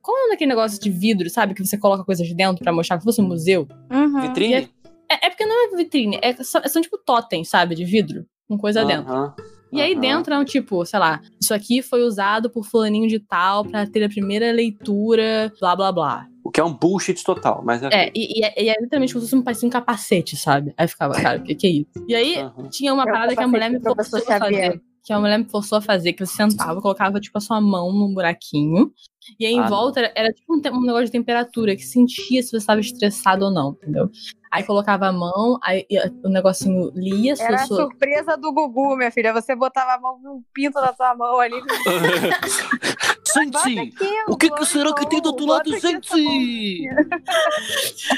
Qual 0.00 0.16
é 0.16 0.20
o 0.20 0.22
nome 0.22 0.34
daquele 0.34 0.50
negócio 0.50 0.80
de 0.80 0.88
vidro, 0.90 1.28
sabe? 1.28 1.52
Que 1.54 1.64
você 1.64 1.76
coloca 1.76 2.04
coisas 2.04 2.32
dentro 2.32 2.62
pra 2.62 2.72
mostrar 2.72 2.98
que 2.98 3.04
fosse 3.04 3.20
um 3.20 3.26
museu? 3.26 3.66
Uhum. 3.90 4.20
Vitrine? 4.20 4.68
É, 5.08 5.26
é 5.26 5.30
porque 5.30 5.44
não 5.44 5.72
é 5.72 5.76
vitrine, 5.76 6.18
é, 6.22 6.32
são, 6.42 6.60
são 6.66 6.82
tipo 6.82 6.98
totens, 6.98 7.48
sabe? 7.48 7.74
De 7.74 7.84
vidro, 7.84 8.24
com 8.48 8.56
coisa 8.58 8.84
dentro. 8.84 9.12
Aham, 9.12 9.34
E 9.72 9.80
aí 9.80 9.92
aham. 9.92 10.00
dentro 10.00 10.34
é 10.34 10.38
um 10.38 10.44
tipo, 10.44 10.84
sei 10.84 10.98
lá, 10.98 11.20
isso 11.40 11.52
aqui 11.54 11.82
foi 11.82 12.02
usado 12.02 12.50
por 12.50 12.64
fulaninho 12.64 13.08
de 13.08 13.18
tal 13.20 13.64
pra 13.64 13.86
ter 13.86 14.04
a 14.04 14.08
primeira 14.08 14.50
leitura, 14.52 15.52
blá 15.60 15.74
blá 15.76 15.92
blá. 15.92 16.26
O 16.46 16.50
que 16.50 16.60
é 16.60 16.64
um 16.64 16.72
bullshit 16.72 17.24
total, 17.24 17.60
mas 17.64 17.82
é. 17.82 17.88
É, 17.92 18.12
e, 18.14 18.38
e 18.40 18.44
é, 18.44 18.62
e 18.64 18.68
é 18.68 18.74
literalmente 18.80 19.12
como 19.12 19.24
se 19.24 19.30
fosse 19.30 19.34
um, 19.34 19.42
parecia 19.42 19.66
um 19.66 19.70
capacete, 19.70 20.36
sabe? 20.36 20.72
Aí 20.76 20.86
ficava, 20.86 21.14
cara, 21.20 21.38
o 21.40 21.42
que, 21.42 21.56
que 21.56 21.66
é 21.66 21.70
isso? 21.70 22.06
E 22.06 22.14
aí 22.14 22.36
Aham. 22.38 22.68
tinha 22.68 22.94
uma 22.94 23.02
É 23.02 23.06
parada 23.10 23.34
que 23.34 23.42
a 23.42 23.48
mulher 23.48 23.68
me 23.68 23.80
forçou 23.80 24.20
a 24.20 24.38
fazer. 24.38 24.80
Que 25.02 25.12
a 25.12 25.18
mulher 25.20 25.38
me 25.38 25.44
forçou 25.44 25.78
a 25.78 25.80
fazer, 25.80 26.12
que 26.12 26.24
você 26.24 26.36
sentava, 26.36 26.80
colocava, 26.80 27.18
tipo, 27.20 27.36
a 27.36 27.40
sua 27.40 27.60
mão 27.60 27.92
num 27.92 28.14
buraquinho. 28.14 28.92
E 29.40 29.46
aí 29.46 29.54
em 29.54 29.60
Ah, 29.60 29.68
volta 29.68 29.98
era, 30.00 30.12
era 30.14 30.32
tipo 30.32 30.54
um, 30.54 30.60
um 30.76 30.80
negócio 30.82 31.06
de 31.06 31.12
temperatura, 31.12 31.74
que 31.74 31.82
sentia 31.84 32.40
se 32.42 32.50
você 32.50 32.56
estava 32.58 32.80
estressado 32.80 33.44
ou 33.44 33.50
não, 33.50 33.70
entendeu? 33.72 34.08
Aí 34.52 34.62
colocava 34.62 35.08
a 35.08 35.12
mão, 35.12 35.58
aí 35.62 35.84
ia- 35.90 36.12
o 36.24 36.28
negocinho 36.28 36.90
lia, 36.94 37.34
Era 37.40 37.56
eu 37.56 37.62
a 37.62 37.66
surpresa 37.66 38.36
do 38.36 38.52
Gugu, 38.52 38.96
minha 38.96 39.10
filha. 39.10 39.32
Você 39.32 39.54
botava 39.56 39.94
a 39.94 40.00
mão 40.00 40.18
no 40.22 40.42
pinto 40.54 40.74
da 40.80 40.92
sua 40.94 41.14
mão 41.16 41.40
ali. 41.40 41.56
Aqui, 43.40 43.92
O 44.28 44.36
que, 44.36 44.46
amor, 44.46 44.58
que 44.58 44.66
será 44.66 44.92
que 44.94 45.08
tem 45.08 45.20
do 45.20 45.26
outro 45.28 45.46
lado, 45.46 45.70
gente? 45.78 46.08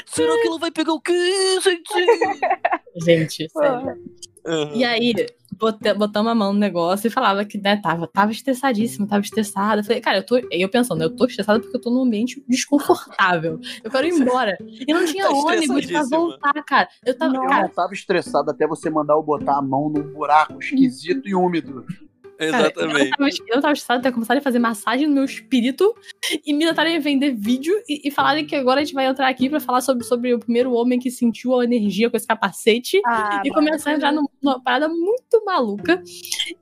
será 0.05 0.33
que 0.41 0.47
ela 0.47 0.59
vai 0.59 0.71
pegar 0.71 0.93
o 0.93 1.01
quê, 1.01 1.59
gente? 1.61 2.05
Gente, 3.03 3.49
sério. 3.49 3.97
E 4.73 4.83
aí, 4.83 5.13
bota- 5.59 5.93
botamos 5.93 6.31
a 6.31 6.35
mão 6.35 6.53
no 6.53 6.59
negócio 6.59 7.07
e 7.07 7.11
falava 7.11 7.43
que, 7.45 7.57
né, 7.57 7.77
tava, 7.77 8.07
tava 8.07 8.31
estressadíssima, 8.31 9.05
tava 9.05 9.21
estressada. 9.21 9.81
Eu 9.81 9.85
falei, 9.85 10.01
cara, 10.01 10.17
eu 10.17 10.25
tô. 10.25 10.37
E 10.37 10.47
eu 10.61 10.69
pensando, 10.69 11.03
eu 11.03 11.15
tô 11.15 11.25
estressada 11.25 11.59
porque 11.59 11.75
eu 11.75 11.81
tô 11.81 11.91
num 11.91 12.03
ambiente 12.03 12.43
desconfortável. 12.47 13.59
Eu 13.83 13.91
quero 13.91 14.07
ir 14.07 14.13
embora. 14.13 14.57
E 14.61 14.91
não 14.93 15.05
tinha 15.05 15.25
Tá 15.25 15.31
ônibus 15.31 15.85
pra 15.85 16.03
voltar, 16.03 16.53
cara. 16.65 16.89
Eu 17.05 17.15
tava. 17.17 17.35
Eu 17.35 17.41
cara, 17.41 17.61
não 17.63 17.69
tava 17.69 17.93
estressado 17.93 18.49
até 18.49 18.65
você 18.65 18.89
mandar 18.89 19.13
eu 19.13 19.21
botar 19.23 19.57
a 19.57 19.61
mão 19.61 19.89
num 19.89 20.13
buraco 20.13 20.59
esquisito 20.59 21.27
e 21.27 21.35
úmido. 21.35 21.85
Cara, 22.51 22.71
eu, 23.47 23.61
tava, 23.61 23.73
estressada 23.73 23.99
até 23.99 24.11
começarem 24.11 24.39
a 24.39 24.43
fazer 24.43 24.59
massagem 24.59 25.07
no 25.07 25.13
meu 25.13 25.25
espírito 25.25 25.93
e 26.45 26.53
me 26.53 26.65
tentarem 26.65 26.99
vender 26.99 27.33
vídeo 27.35 27.73
e, 27.87 28.07
e 28.07 28.11
falarem 28.11 28.45
que 28.45 28.55
agora 28.55 28.79
a 28.79 28.83
gente 28.83 28.93
vai 28.93 29.05
entrar 29.05 29.27
aqui 29.27 29.49
pra 29.49 29.59
falar 29.59 29.81
sobre, 29.81 30.03
sobre 30.05 30.33
o 30.33 30.39
primeiro 30.39 30.71
homem 30.73 30.99
que 30.99 31.11
sentiu 31.11 31.59
a 31.59 31.63
energia 31.63 32.09
com 32.09 32.15
esse 32.15 32.25
capacete 32.27 33.01
Ah, 33.05 33.41
e 33.45 33.49
começar 33.49 33.91
a 33.91 33.93
entrar 33.95 34.11
num- 34.13 34.25
numa 34.41 34.61
parada 34.63 34.87
muito 34.87 35.43
maluca. 35.45 36.01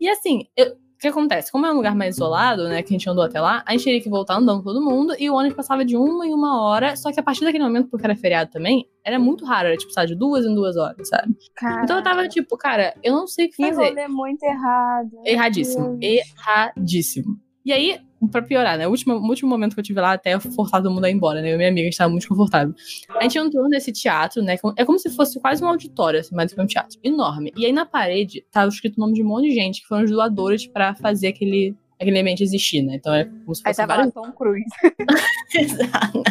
E 0.02 0.10
assim, 0.10 0.48
eu- 0.56 0.76
o 0.98 1.00
que 1.00 1.08
acontece? 1.08 1.52
Como 1.52 1.66
é 1.66 1.72
um 1.72 1.76
lugar 1.76 1.96
mais 1.96 2.16
isolado, 2.16 2.64
né, 2.68 2.82
que 2.82 2.90
a 2.94 2.98
gente 2.98 3.08
andou 3.10 3.24
até 3.24 3.40
lá, 3.40 3.64
a 3.66 3.72
gente 3.74 3.84
teria 3.84 4.02
que 4.02 4.10
voltar 4.10 4.36
andando 4.38 4.64
todo 4.64 4.82
mundo 4.82 5.14
e 5.20 5.30
o 5.30 5.36
ônibus 5.36 5.56
passava 5.56 5.86
de 5.86 5.96
uma 5.96 6.26
em 6.26 6.34
uma 6.34 6.62
hora, 6.62 6.96
só 6.96 7.12
que 7.12 7.20
a 7.20 7.24
partir 7.24 7.46
daquele 7.46 7.64
momento, 7.64 7.88
porque 7.90 8.06
era 8.06 8.16
feriado 8.16 8.50
também, 8.52 8.88
era 9.06 9.20
muito 9.20 9.46
raro, 9.46 9.68
era 9.68 9.78
tipo, 9.78 9.92
sabe, 9.94 10.08
de 10.08 10.16
duas 10.16 10.44
em 10.46 10.54
duas 10.56 10.76
horas, 10.76 11.08
sabe? 11.08 11.36
Então 11.84 11.98
eu 11.98 12.04
tava 12.04 12.28
tipo, 12.28 12.58
cara, 12.58 12.94
eu 13.04 13.14
não 13.14 13.28
sei 13.28 13.46
o 13.46 13.50
que 13.50 13.58
Que 13.58 13.70
fazer. 13.70 13.90
rolê 13.90 14.08
muito 14.08 14.44
errado. 14.44 15.12
Erradíssimo. 15.24 15.98
Erradíssimo. 16.02 17.40
E 17.66 17.72
aí, 17.74 18.00
pra 18.32 18.42
piorar, 18.42 18.78
né? 18.78 18.88
O 18.88 18.92
último, 18.92 19.16
o 19.16 19.28
último 19.28 19.50
momento 19.50 19.74
que 19.74 19.80
eu 19.80 19.84
tive 19.84 20.02
lá, 20.02 20.14
até 20.14 20.34
eu 20.34 20.40
forçar 20.40 20.82
todo 20.82 20.92
mundo 20.92 21.06
a 21.06 21.10
ir 21.10 21.14
embora, 21.14 21.42
né? 21.42 21.52
Eu 21.52 21.56
e 21.56 21.58
minha 21.58 21.70
amiga, 21.70 21.82
a 21.88 21.90
gente 21.92 21.98
tava 21.98 22.10
muito 22.10 22.28
confortável. 22.28 22.74
A 23.10 23.24
gente 23.24 23.38
entrou 23.38 23.70
nesse 23.70 23.92
teatro, 23.92 24.42
né? 24.42 24.56
É 24.76 24.86
como 24.86 24.98
se 24.98 25.10
fosse 25.10 25.40
quase 25.40 25.64
um 25.64 25.68
auditório, 25.68 26.20
assim, 26.20 26.34
mais 26.36 26.52
do 26.52 26.56
que 26.56 26.62
um 26.62 26.66
teatro. 26.66 27.00
Enorme. 27.04 27.54
E 27.56 27.66
aí 27.66 27.72
na 27.72 27.86
parede 27.86 28.44
tava 28.52 28.70
escrito 28.70 28.98
o 28.98 29.02
nome 29.02 29.14
de 29.14 29.22
um 29.22 29.28
monte 29.28 29.50
de 29.50 29.54
gente, 29.54 29.82
que 29.82 29.88
foram 29.88 30.04
os 30.04 30.12
doadores 30.12 30.66
pra 30.66 30.96
fazer 30.96 31.28
aquele, 31.28 31.76
aquele 32.00 32.20
ambiente 32.20 32.44
existir, 32.44 32.82
né? 32.82 32.96
Então 32.96 33.14
é 33.14 33.26
como 33.26 33.54
se 33.54 33.62
Aí 33.66 33.74
fosse 33.74 33.88
tava 33.88 33.96
vários. 33.96 34.14
Tom 34.14 34.32
Cruise. 34.32 34.66
Exato. 35.54 36.24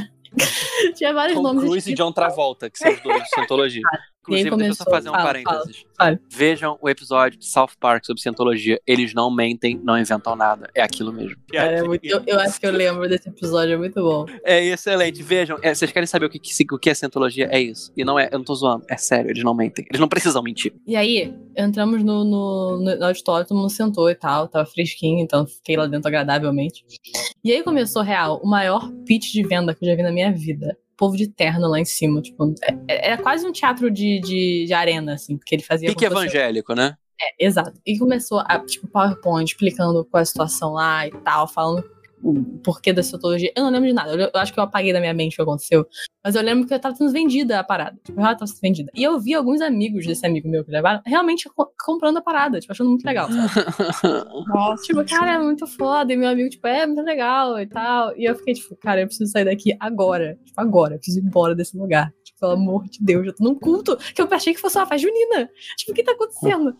Tinha 0.95 1.15
vários 1.15 1.37
Tom 1.37 1.43
nomes 1.43 1.65
Cruise 1.65 1.91
e. 1.91 1.95
John 1.95 2.13
Travolta, 2.13 2.69
que 2.69 2.79
são 2.79 2.93
os 2.93 3.01
dois 3.01 3.23
de 3.23 3.29
Cientologia. 3.35 3.83
Inclusive, 4.27 4.51
deixa 4.51 4.67
eu 4.71 4.75
só 4.75 4.85
começou. 4.85 4.93
fazer 4.93 5.09
um 5.09 5.13
Fala, 5.13 5.25
parênteses. 5.25 5.85
fala. 5.97 6.21
Vejam 6.31 6.79
o 6.81 6.89
episódio 6.89 7.39
de 7.39 7.47
South 7.47 7.71
Park 7.81 8.05
sobre 8.05 8.21
Cientologia. 8.21 8.81
Eles 8.87 9.15
não 9.15 9.31
mentem, 9.35 9.81
não 9.83 9.99
inventam 9.99 10.35
nada. 10.37 10.69
É 10.75 10.83
aquilo 10.83 11.13
mesmo. 11.13 11.37
Cara, 11.53 11.73
é 11.79 11.83
muito- 11.83 12.05
eu, 12.05 12.23
eu 12.27 12.41
acho 12.41 12.59
que 12.61 12.67
eu 12.67 12.73
lembro 12.73 13.09
desse 13.09 13.29
episódio, 13.29 13.75
é 13.75 13.77
muito 13.77 14.01
bom. 14.03 14.27
É 14.45 14.65
excelente. 14.65 15.23
Vejam, 15.23 15.59
é, 15.63 15.75
vocês 15.75 15.91
querem 15.93 16.07
saber 16.07 16.27
o 16.27 16.31
que, 16.31 16.39
que- 16.39 16.67
o 16.75 16.79
que 16.79 16.91
é 16.91 16.95
Cientologia? 16.95 17.49
É 17.51 17.61
isso. 17.61 17.93
E 17.97 18.05
não 18.05 18.19
é, 18.19 18.29
eu 18.33 18.39
não 18.39 18.45
tô 18.45 18.55
zoando. 18.55 18.85
É 18.91 18.97
sério, 18.97 19.31
eles 19.31 19.45
não 19.45 19.55
mentem. 19.55 19.85
Eles 19.89 20.01
não 20.01 20.09
precisam 20.09 20.43
mentir. 20.43 20.75
E 20.87 20.97
aí, 20.97 21.33
entramos 21.57 22.03
no, 22.03 22.25
no, 22.25 22.79
no 22.97 23.05
auditório, 23.05 23.47
todo 23.47 23.57
mundo 23.57 23.71
sentou 23.71 24.11
e 24.11 24.15
tal, 24.15 24.49
tava 24.49 24.67
fresquinho, 24.67 25.21
então 25.21 25.47
fiquei 25.47 25.77
lá 25.77 25.87
dentro 25.87 26.09
agradavelmente. 26.09 26.85
E 27.45 27.53
aí 27.53 27.63
começou, 27.63 28.03
real, 28.03 28.41
o 28.43 28.49
maior 28.49 28.91
pitch 29.07 29.33
de 29.33 29.43
venda 29.47 29.75
que 29.75 29.85
eu 29.85 29.89
já 29.89 29.95
vi 29.95 30.03
na 30.03 30.11
minha 30.13 30.33
vida. 30.33 30.77
Povo 30.97 31.17
de 31.17 31.29
terno 31.29 31.69
lá 31.69 31.79
em 31.79 31.85
cima, 31.85 32.23
tipo, 32.23 32.55
é- 32.63 32.79
é- 32.89 33.09
era 33.09 33.23
quase 33.23 33.47
um 33.47 33.53
teatro 33.53 33.91
de, 33.91 34.19
de, 34.21 34.65
de 34.67 34.73
arena, 34.73 35.15
assim, 35.15 35.37
porque 35.37 35.55
ele 35.55 35.63
fazia 35.63 35.89
Pique 35.89 36.05
fosse- 36.07 36.13
evangélico, 36.27 36.75
né? 36.75 36.97
É, 37.21 37.47
exato. 37.47 37.73
E 37.87 37.99
começou 37.99 38.41
a, 38.41 38.59
tipo, 38.61 38.87
PowerPoint 38.89 39.51
explicando 39.51 40.05
qual 40.05 40.21
é 40.21 40.23
a 40.23 40.27
situação 40.27 40.73
lá 40.75 41.07
e 41.07 41.11
tal, 41.11 41.49
falando 41.49 41.83
o 42.31 42.59
porquê 42.65 42.93
da 42.93 43.03
citologia. 43.03 43.53
Eu 43.57 43.63
não 43.65 43.71
lembro 43.71 43.87
de 43.89 43.95
nada. 43.95 44.13
Eu, 44.13 44.19
eu 44.33 44.41
acho 44.41 44.53
que 44.53 44.59
eu 44.59 44.65
apaguei 44.65 44.93
da 44.93 45.01
minha 45.01 45.15
mente 45.15 45.35
o 45.35 45.37
que 45.37 45.43
aconteceu. 45.43 45.87
Mas 46.25 46.35
eu 46.35 46.43
lembro 46.43 46.67
que 46.67 46.75
eu 46.75 46.79
tava 46.81 46.95
sendo 46.97 47.13
vendida 47.13 47.61
a 47.61 47.65
parada. 47.65 47.97
Tipo, 48.05 48.19
ela 48.21 48.35
tava 48.35 48.47
sendo 48.47 48.61
vendida. 48.61 48.91
E 48.95 49.03
eu 49.05 49.19
vi 49.21 49.35
alguns 49.35 49.61
amigos 49.61 50.05
desse 50.07 50.27
amigo 50.27 50.49
meu 50.49 50.65
que 50.65 50.71
levaram 50.71 51.01
realmente 51.07 51.49
co- 51.55 51.71
comprando 51.85 52.17
a 52.17 52.23
parada, 52.23 52.59
tipo, 52.59 52.73
achando 52.73 52.91
muito 52.91 53.05
legal. 53.05 53.29
Nossa, 54.49 54.83
Tipo, 54.83 55.05
cara, 55.05 55.35
é 55.35 55.39
muito 55.39 55.67
foda. 55.67 56.13
E 56.13 56.17
meu 56.17 56.29
amigo, 56.29 56.49
tipo, 56.51 56.67
é 56.67 56.87
muito 56.87 57.03
legal 57.03 57.59
e 57.61 57.67
tal. 57.67 58.17
E 58.17 58.25
eu 58.25 58.35
fiquei, 58.35 58.55
tipo, 58.55 58.77
cara, 58.77 59.01
eu 59.03 59.07
preciso 59.07 59.31
sair 59.31 59.45
daqui 59.45 59.77
agora. 59.79 60.39
Tipo, 60.45 60.61
agora. 60.61 60.95
Eu 60.95 60.99
preciso 60.99 61.21
ir 61.21 61.25
embora 61.27 61.55
desse 61.55 61.77
lugar. 61.77 62.13
Pelo 62.39 62.53
amor 62.53 62.85
de 62.85 62.99
Deus, 63.03 63.27
eu 63.27 63.35
tô 63.35 63.45
num 63.45 63.55
culto 63.55 63.97
que 63.97 64.21
eu 64.21 64.29
achei 64.31 64.53
que 64.53 64.61
fosse 64.61 64.77
uma 64.77 64.87
festa 64.87 65.09
junina. 65.09 65.49
Tipo, 65.77 65.93
o 65.93 65.95
que 65.95 66.03
tá 66.03 66.13
acontecendo? 66.13 66.77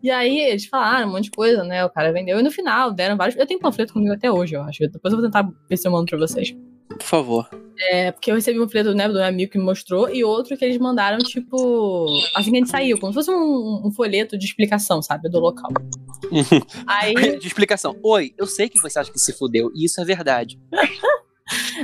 E 0.00 0.10
aí 0.10 0.38
eles 0.38 0.66
falaram 0.66 1.08
um 1.08 1.12
monte 1.12 1.24
de 1.24 1.32
coisa, 1.32 1.64
né? 1.64 1.84
O 1.84 1.90
cara 1.90 2.12
vendeu. 2.12 2.38
E 2.38 2.42
no 2.42 2.50
final 2.50 2.92
deram 2.92 3.16
vários. 3.16 3.36
Eu 3.36 3.46
tenho 3.46 3.58
panfleto 3.58 3.92
comigo 3.92 4.12
até 4.12 4.30
hoje, 4.30 4.54
eu 4.54 4.62
acho. 4.62 4.80
Depois 4.88 5.12
eu 5.12 5.20
vou 5.20 5.28
tentar 5.28 5.48
ver 5.68 5.76
se 5.76 5.88
eu 5.88 5.92
mando 5.92 6.06
pra 6.06 6.18
vocês. 6.18 6.54
Por 6.88 7.02
favor. 7.02 7.48
É, 7.90 8.12
porque 8.12 8.30
eu 8.30 8.36
recebi 8.36 8.60
um 8.60 8.64
panfleto 8.64 8.94
né, 8.94 9.08
do 9.08 9.14
meu 9.14 9.24
amigo 9.24 9.50
que 9.50 9.58
me 9.58 9.64
mostrou 9.64 10.08
e 10.08 10.22
outro 10.22 10.56
que 10.56 10.64
eles 10.64 10.78
mandaram, 10.78 11.18
tipo, 11.18 12.06
assim 12.36 12.50
que 12.50 12.56
a 12.56 12.60
gente 12.60 12.70
saiu, 12.70 12.98
como 12.98 13.12
se 13.12 13.16
fosse 13.16 13.30
um, 13.30 13.86
um 13.86 13.90
folheto 13.90 14.38
de 14.38 14.44
explicação, 14.44 15.02
sabe? 15.02 15.28
Do 15.28 15.40
local. 15.40 15.70
Aí. 16.86 17.38
De 17.38 17.46
explicação. 17.46 17.96
Oi, 18.02 18.32
eu 18.38 18.46
sei 18.46 18.68
que 18.68 18.80
você 18.80 18.98
acha 18.98 19.10
que 19.10 19.18
se 19.18 19.32
fudeu, 19.32 19.72
e 19.74 19.84
isso 19.84 20.00
é 20.00 20.04
verdade. 20.04 20.60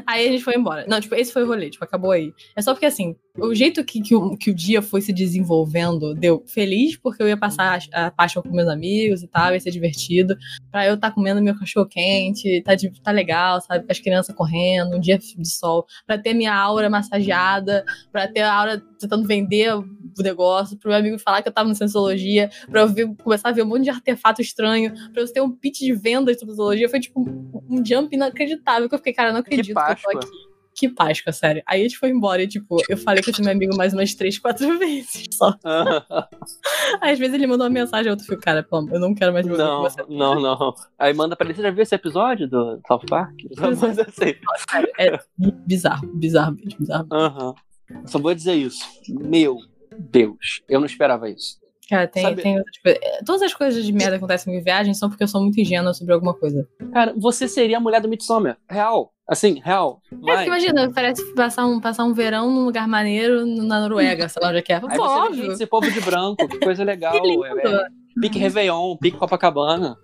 Aí 0.07 0.29
a 0.29 0.33
gente 0.33 0.45
foi 0.45 0.55
embora. 0.57 0.85
Não, 0.88 1.00
tipo, 1.00 1.15
esse 1.15 1.33
foi 1.33 1.43
o 1.43 1.47
rolê, 1.47 1.71
tipo, 1.71 1.85
acabou 1.85 2.11
aí. 2.11 2.33
É 2.57 2.62
só 2.62 2.73
porque, 2.73 2.87
assim, 2.87 3.17
o 3.37 3.55
jeito 3.55 3.85
que, 3.85 4.00
que, 4.00 4.15
o, 4.15 4.37
que 4.37 4.50
o 4.50 4.55
dia 4.55 4.81
foi 4.83 5.00
se 5.00 5.12
desenvolvendo 5.12 6.15
deu 6.15 6.43
feliz, 6.47 6.97
porque 6.97 7.23
eu 7.23 7.29
ia 7.29 7.37
passar 7.37 7.81
a, 7.93 8.07
a 8.07 8.11
Páscoa 8.11 8.43
com 8.43 8.50
meus 8.50 8.69
amigos 8.69 9.23
e 9.23 9.29
tal, 9.29 9.53
ia 9.53 9.61
ser 9.61 9.71
divertido. 9.71 10.37
Pra 10.71 10.87
eu 10.87 10.95
estar 10.95 11.11
comendo 11.11 11.43
meu 11.43 11.59
cachorro 11.59 11.87
quente, 11.87 12.62
tá, 12.65 12.75
de- 12.75 12.91
tá 13.03 13.11
legal, 13.11 13.61
sabe? 13.61 13.85
As 13.88 13.99
crianças 13.99 14.35
correndo, 14.35 14.97
um 14.97 15.00
dia 15.00 15.19
de 15.19 15.49
sol. 15.49 15.87
Pra 16.07 16.19
ter 16.19 16.35
minha 16.35 16.55
aura 16.55 16.88
massageada, 16.88 17.85
pra 18.12 18.27
ter 18.29 18.41
a 18.41 18.53
aura 18.55 18.83
tentando 18.99 19.27
vender 19.27 19.73
o 20.19 20.23
negócio, 20.23 20.77
pro 20.79 20.91
meu 20.91 20.99
amigo 20.99 21.19
falar 21.19 21.43
que 21.43 21.49
eu 21.49 21.53
tava 21.53 21.69
no 21.69 21.75
Sensologia, 21.75 22.50
pra 22.71 22.83
eu 22.83 22.88
ver- 22.88 23.15
começar 23.23 23.49
a 23.49 23.53
ver 23.53 23.62
um 23.62 23.67
monte 23.67 23.85
de 23.85 23.91
artefato 23.91 24.41
estranho, 24.41 24.93
pra 25.12 25.23
eu 25.23 25.33
ter 25.33 25.41
um 25.41 25.50
pitch 25.50 25.81
de 25.81 25.93
vendas 25.93 26.38
sobre 26.38 26.55
Sensologia. 26.55 26.88
Foi, 26.88 27.00
tipo, 27.00 27.21
um, 27.21 27.61
um 27.69 27.85
jump 27.85 28.15
inacreditável, 28.15 28.88
que 28.88 28.95
eu 28.95 28.99
fiquei, 28.99 29.12
cara, 29.12 29.31
eu 29.31 29.33
não 29.33 29.41
acredito 29.41 29.67
que, 29.67 29.71
eu 29.73 29.75
tô 29.75 29.81
Páscoa. 29.85 30.12
aqui. 30.21 30.49
Que 30.75 30.88
Páscoa, 30.88 31.33
sério. 31.33 31.61
Aí 31.67 31.81
a 31.81 31.83
gente 31.83 31.99
foi 31.99 32.09
embora 32.11 32.41
e, 32.41 32.47
tipo, 32.47 32.77
eu 32.88 32.97
falei 32.97 33.21
com 33.21 33.31
esse 33.31 33.43
meu 33.43 33.50
amigo 33.50 33.77
mais 33.77 33.93
umas 33.93 34.15
três, 34.15 34.38
quatro 34.38 34.65
vezes 34.79 35.25
só. 35.33 35.53
Às 37.00 37.19
vezes 37.19 37.35
ele 37.35 37.49
mandou 37.49 37.65
uma 37.67 37.73
mensagem, 37.73 38.11
outro 38.11 38.25
fico, 38.25 38.41
cara, 38.41 38.62
pô, 38.62 38.79
eu 38.91 39.00
não 39.00 39.12
quero 39.15 39.33
mais 39.33 39.45
com 39.45 39.57
não, 39.57 39.83
você. 39.83 40.03
não, 40.09 40.41
não. 40.41 40.75
Aí 40.99 41.12
manda 41.15 41.35
pra 41.35 41.47
ele, 41.47 41.55
você 41.55 41.62
já 41.62 41.71
viu 41.71 41.83
esse 41.83 41.95
episódio 41.95 42.49
do 42.49 42.81
South 42.87 43.00
Park? 43.09 43.35
Mas 43.59 43.99
assim. 43.99 44.35
Sério, 44.71 44.91
é 45.00 45.19
bizarro, 45.67 46.07
bizarro 46.15 46.57
bizarro. 46.79 47.09
Aham. 47.12 47.55
Só 48.07 48.19
vou 48.19 48.35
dizer 48.35 48.55
isso. 48.55 48.85
Meu 49.09 49.57
Deus, 49.99 50.62
eu 50.69 50.78
não 50.81 50.87
esperava 50.87 51.28
isso. 51.28 51.59
Cara, 51.88 52.07
tem, 52.07 52.23
Sabe- 52.23 52.43
tem 52.43 52.59
outras 52.59 52.76
coisas. 52.78 53.00
É, 53.02 53.23
Todas 53.25 53.43
as 53.43 53.55
coisas 53.55 53.85
de 53.85 53.93
merda 53.93 54.11
que 54.12 54.17
acontecem 54.19 54.55
em 54.55 54.62
viagem 54.62 54.93
são 54.93 55.09
porque 55.09 55.25
eu 55.25 55.28
sou 55.28 55.40
muito 55.43 55.59
ingênua 55.59 55.95
sobre 55.95 56.12
alguma 56.12 56.35
coisa. 56.35 56.69
Cara, 56.93 57.14
você 57.17 57.49
seria 57.49 57.78
a 57.78 57.81
mulher 57.81 58.00
do 58.02 58.09
Midsommar. 58.09 58.59
Real. 58.69 59.11
Assim, 59.26 59.61
real. 59.64 60.00
É, 60.12 60.17
porque 60.17 60.45
imagina, 60.45 60.93
parece 60.93 61.35
passar 61.35 61.67
um, 61.67 61.81
passar 61.81 62.05
um 62.05 62.12
verão 62.12 62.50
num 62.50 62.64
lugar 62.64 62.87
maneiro 62.87 63.47
na 63.47 63.81
Noruega, 63.81 64.28
sei 64.28 64.43
lá 64.43 64.49
onde 64.50 64.59
é 64.59 64.62
que 64.62 64.73
é. 64.73 64.76
Aí 64.76 64.97
você 64.99 65.40
vê 65.43 65.47
esse 65.52 65.67
povo 65.67 65.90
de 65.90 66.00
branco, 66.00 66.47
que 66.49 66.59
coisa 66.59 66.85
legal. 66.85 67.12
Que 67.12 67.26
lindo. 67.26 67.45
é, 67.45 67.67
é, 67.67 67.87
pique 68.21 68.38
Réveillon, 68.38 68.97
pique 68.97 69.17
Copacabana. 69.19 69.97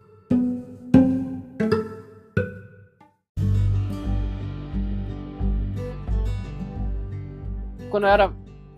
Quando 7.91 8.05
eu 8.05 8.11
era 8.11 8.33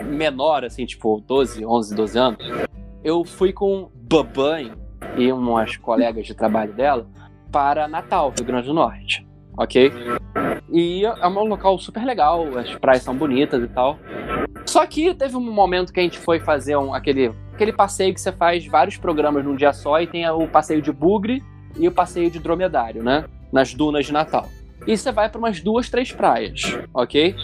menor, 0.05 0.65
assim, 0.65 0.85
tipo 0.87 1.23
12, 1.27 1.65
11, 1.65 1.95
12 1.95 2.19
anos, 2.19 2.39
eu 3.03 3.25
fui 3.25 3.53
com 3.53 3.91
Babãe 3.95 4.73
e 5.17 5.33
umas 5.33 5.77
colegas 5.77 6.27
de 6.27 6.35
trabalho 6.35 6.73
dela 6.73 7.07
para 7.53 7.89
Natal, 7.89 8.33
Rio 8.37 8.45
Grande 8.47 8.67
do 8.67 8.75
Norte, 8.75 9.27
ok? 9.57 9.93
E 10.73 11.05
é 11.05 11.27
um 11.27 11.45
local 11.45 11.79
super 11.79 12.05
legal, 12.05 12.45
as 12.59 12.75
praias 12.75 13.03
são 13.03 13.15
bonitas 13.17 13.63
e 13.63 13.69
tal. 13.69 13.99
Só 14.67 14.85
que 14.87 15.15
teve 15.15 15.37
um 15.37 15.41
momento 15.53 15.93
que 15.93 16.01
a 16.01 16.03
gente 16.03 16.19
foi 16.19 16.41
fazer 16.41 16.77
um- 16.77 16.93
aquele, 16.93 17.33
aquele 17.55 17.73
passeio 17.73 18.13
que 18.13 18.21
você 18.21 18.33
faz 18.33 18.67
vários 18.67 18.97
programas 18.97 19.45
num 19.45 19.55
dia 19.55 19.73
só 19.73 20.01
e 20.01 20.07
tem 20.07 20.29
o 20.29 20.47
passeio 20.49 20.83
de 20.83 20.93
bugre 20.93 21.43
e 21.79 21.87
o 21.87 21.93
passeio 21.93 22.31
de 22.31 22.39
dromedário, 22.39 23.03
né? 23.03 23.25
Nas 23.53 23.73
dunas 23.73 24.07
de 24.07 24.13
Natal. 24.13 24.49
E 24.87 24.97
você 24.97 25.13
vai 25.13 25.29
para 25.29 25.39
umas 25.39 25.61
duas, 25.61 25.89
três 25.89 26.13
praias, 26.13 26.63
ok? 26.93 27.35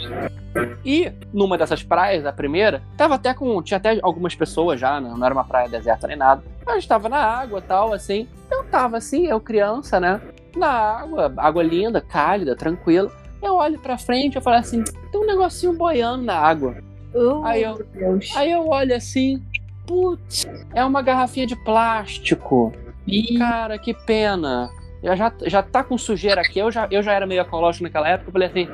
E 0.85 1.13
numa 1.33 1.57
dessas 1.57 1.83
praias, 1.83 2.27
a 2.27 2.33
primeira, 2.33 2.83
tava 2.97 3.15
até 3.15 3.33
com. 3.33 3.63
Tinha 3.63 3.77
até 3.79 3.99
algumas 4.03 4.35
pessoas 4.35 4.79
já, 4.81 5.01
né? 5.01 5.13
não 5.17 5.25
era 5.25 5.35
uma 5.35 5.45
praia 5.45 5.69
deserta 5.69 6.07
nem 6.07 6.17
nada. 6.17 6.43
A 6.67 6.75
gente 6.75 6.89
tava 6.89 7.09
na 7.09 7.19
água 7.19 7.61
tal, 7.61 7.93
assim. 7.93 8.29
Eu 8.51 8.65
tava 8.65 8.97
assim, 8.99 9.27
eu 9.27 9.41
criança, 9.41 9.99
né? 9.99 10.21
Na 10.57 10.69
água, 10.69 11.33
água 11.37 11.63
linda, 11.63 12.01
cálida, 12.01 12.55
tranquila. 12.55 13.11
Eu 13.43 13.55
olho 13.57 13.79
pra 13.79 13.97
frente 13.99 14.37
e 14.37 14.41
falo 14.41 14.57
assim: 14.57 14.83
tem 15.11 15.21
um 15.21 15.27
negocinho 15.27 15.73
boiando 15.73 16.23
na 16.25 16.35
água. 16.37 16.77
Oh, 17.15 17.43
Aí 17.45 17.63
eu- 17.63 17.85
Deus. 17.93 18.31
Aí 18.37 18.51
eu 18.53 18.67
olho 18.69 18.95
assim, 18.95 19.43
putz, 19.87 20.47
é 20.75 20.85
uma 20.85 21.03
garrafinha 21.03 21.47
de 21.47 21.57
plástico. 21.65 22.73
Ih, 23.07 23.37
Cara, 23.39 23.79
que 23.79 23.93
pena. 23.93 24.71
Já, 25.03 25.17
já, 25.17 25.33
já 25.47 25.63
tá 25.63 25.83
com 25.83 25.99
sujeira 25.99 26.41
aqui. 26.41 26.59
Eu 26.59 26.71
já, 26.71 26.87
eu 26.91 27.03
já 27.03 27.13
era 27.13 27.27
meio 27.27 27.41
ecológico 27.41 27.85
naquela 27.85 28.09
época. 28.09 28.29
Eu 28.29 28.33
falei 28.33 28.49
assim: 28.49 28.69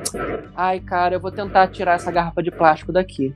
ai, 0.55 0.79
cara, 0.79 1.15
eu 1.15 1.19
vou 1.19 1.31
tentar 1.31 1.67
tirar 1.67 1.93
essa 1.93 2.11
garrafa 2.11 2.43
de 2.43 2.51
plástico 2.51 2.91
daqui. 2.91 3.33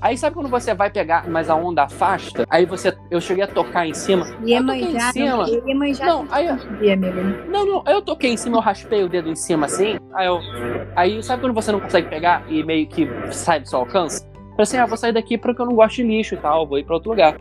Aí 0.00 0.18
sabe 0.18 0.34
quando 0.34 0.48
você 0.48 0.74
vai 0.74 0.90
pegar, 0.90 1.28
mas 1.28 1.48
a 1.48 1.54
onda 1.54 1.84
afasta? 1.84 2.44
Aí 2.50 2.66
você. 2.66 2.92
Eu 3.08 3.20
cheguei 3.20 3.44
a 3.44 3.46
tocar 3.46 3.86
em 3.86 3.94
cima. 3.94 4.26
Ia 4.44 4.58
eu 4.58 4.66
toquei 4.66 4.82
em 4.82 5.00
cima. 5.00 5.46
não, 6.04 6.26
aí 6.28 6.48
amiga. 6.48 7.46
Não, 7.48 7.64
não, 7.64 7.84
eu 7.86 8.02
toquei 8.02 8.32
em 8.32 8.36
cima, 8.36 8.56
eu 8.56 8.60
raspei 8.60 9.04
o 9.04 9.08
dedo 9.08 9.28
em 9.28 9.36
cima 9.36 9.66
assim. 9.66 9.98
Aí 10.14 10.26
eu. 10.26 10.40
Aí 10.96 11.22
sabe 11.22 11.42
quando 11.42 11.54
você 11.54 11.70
não 11.70 11.78
consegue 11.78 12.08
pegar 12.08 12.44
e 12.48 12.64
meio 12.64 12.86
que 12.88 13.08
sai 13.30 13.60
do 13.60 13.68
seu 13.68 13.78
alcance? 13.78 14.26
Falei 14.50 14.62
assim, 14.64 14.76
ah, 14.76 14.86
vou 14.86 14.96
sair 14.96 15.12
daqui 15.12 15.38
porque 15.38 15.62
eu 15.62 15.66
não 15.66 15.74
gosto 15.74 15.96
de 15.96 16.02
lixo 16.02 16.34
e 16.34 16.38
tal, 16.38 16.66
vou 16.66 16.78
ir 16.78 16.84
pra 16.84 16.94
outro 16.94 17.10
lugar. 17.10 17.36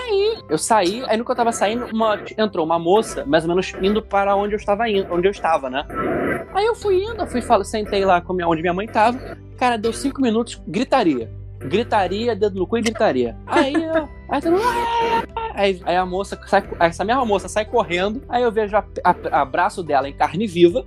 Aí 0.00 0.38
eu 0.48 0.56
saí, 0.56 1.02
aí 1.08 1.16
no 1.16 1.24
que 1.24 1.30
eu 1.30 1.34
tava 1.36 1.50
saindo, 1.52 1.86
uma- 1.86 2.18
entrou 2.38 2.64
uma 2.64 2.78
moça, 2.78 3.24
mais 3.26 3.42
ou 3.44 3.48
menos 3.48 3.72
indo 3.82 4.00
para 4.00 4.36
onde 4.36 4.54
eu 4.54 4.58
estava 4.58 4.88
indo, 4.88 5.12
onde 5.12 5.26
eu 5.26 5.32
estava, 5.32 5.68
né? 5.68 5.84
Aí 6.54 6.64
eu 6.64 6.74
fui 6.74 7.02
indo, 7.02 7.20
eu 7.22 7.26
fui 7.26 7.42
falo, 7.42 7.64
sentei 7.64 8.04
lá 8.04 8.20
com 8.20 8.32
minha, 8.32 8.46
onde 8.48 8.60
minha 8.62 8.72
mãe 8.72 8.86
tava. 8.86 9.36
Cara, 9.58 9.76
deu 9.76 9.92
cinco 9.92 10.20
minutos, 10.22 10.60
gritaria. 10.66 11.28
Gritaria, 11.58 12.36
dedo 12.36 12.56
no 12.60 12.66
cu 12.66 12.78
e 12.78 12.82
gritaria. 12.82 13.36
Aí 13.46 13.74
eu. 13.74 14.08
Aí, 14.30 14.40
aí, 15.54 15.82
aí 15.84 15.96
a 15.96 16.06
moça 16.06 16.38
sai, 16.46 16.62
essa 16.78 17.04
mesma 17.04 17.24
moça 17.24 17.48
sai 17.48 17.64
correndo. 17.64 18.22
Aí 18.28 18.42
eu 18.44 18.52
vejo 18.52 18.76
a 19.32 19.44
braço 19.44 19.82
dela 19.82 20.08
em 20.08 20.12
carne 20.12 20.46
viva. 20.46 20.84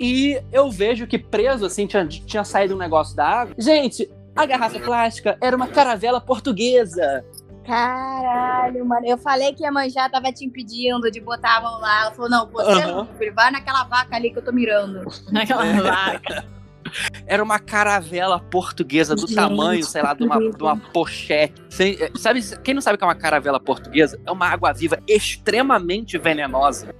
E 0.00 0.40
eu 0.52 0.70
vejo 0.70 1.06
que 1.06 1.18
preso, 1.18 1.64
assim, 1.66 1.86
tinha, 1.86 2.04
tinha 2.06 2.42
saído 2.42 2.74
um 2.74 2.78
negócio 2.78 3.14
da 3.14 3.26
água. 3.26 3.54
Gente, 3.56 4.10
a 4.34 4.44
garrafa 4.44 4.80
plástica 4.80 5.38
era 5.40 5.54
uma 5.54 5.68
caravela 5.68 6.20
portuguesa. 6.20 7.24
Caralho, 7.66 8.84
mano. 8.86 9.06
Eu 9.06 9.18
falei 9.18 9.52
que 9.54 9.62
ia 9.62 9.72
manjar, 9.72 10.10
tava 10.10 10.32
te 10.32 10.44
impedindo 10.44 11.10
de 11.10 11.20
botar 11.20 11.56
a 11.56 11.60
mão 11.60 11.80
lá. 11.80 12.02
Ela 12.02 12.10
falou: 12.12 12.30
não, 12.30 12.46
você 12.50 12.70
Aham. 12.82 12.86
não, 12.96 13.06
filho. 13.16 13.34
Vai 13.34 13.50
naquela 13.50 13.84
vaca 13.84 14.14
ali 14.16 14.30
que 14.30 14.38
eu 14.38 14.44
tô 14.44 14.52
mirando. 14.52 15.02
naquela 15.32 15.66
É. 15.66 15.80
vaca. 15.80 16.44
Era 17.26 17.42
uma 17.42 17.58
caravela 17.58 18.38
portuguesa 18.38 19.14
do 19.16 19.22
Gente, 19.22 19.34
tamanho, 19.34 19.84
sei 19.84 20.02
lá, 20.02 20.12
de 20.14 20.22
uma, 20.22 20.38
de 20.38 20.62
uma 20.62 20.76
pochete. 20.76 21.60
Sem- 21.70 21.96
eh, 21.98 22.10
sabe, 22.14 22.40
quem 22.62 22.74
não 22.74 22.82
sabe 22.82 22.94
o 22.96 22.98
que 22.98 23.04
é 23.04 23.06
uma 23.06 23.14
caravela 23.14 23.58
portuguesa? 23.58 24.20
É 24.24 24.30
uma 24.30 24.46
água-viva 24.46 24.98
extremamente 25.08 26.18
venenosa. 26.18 26.94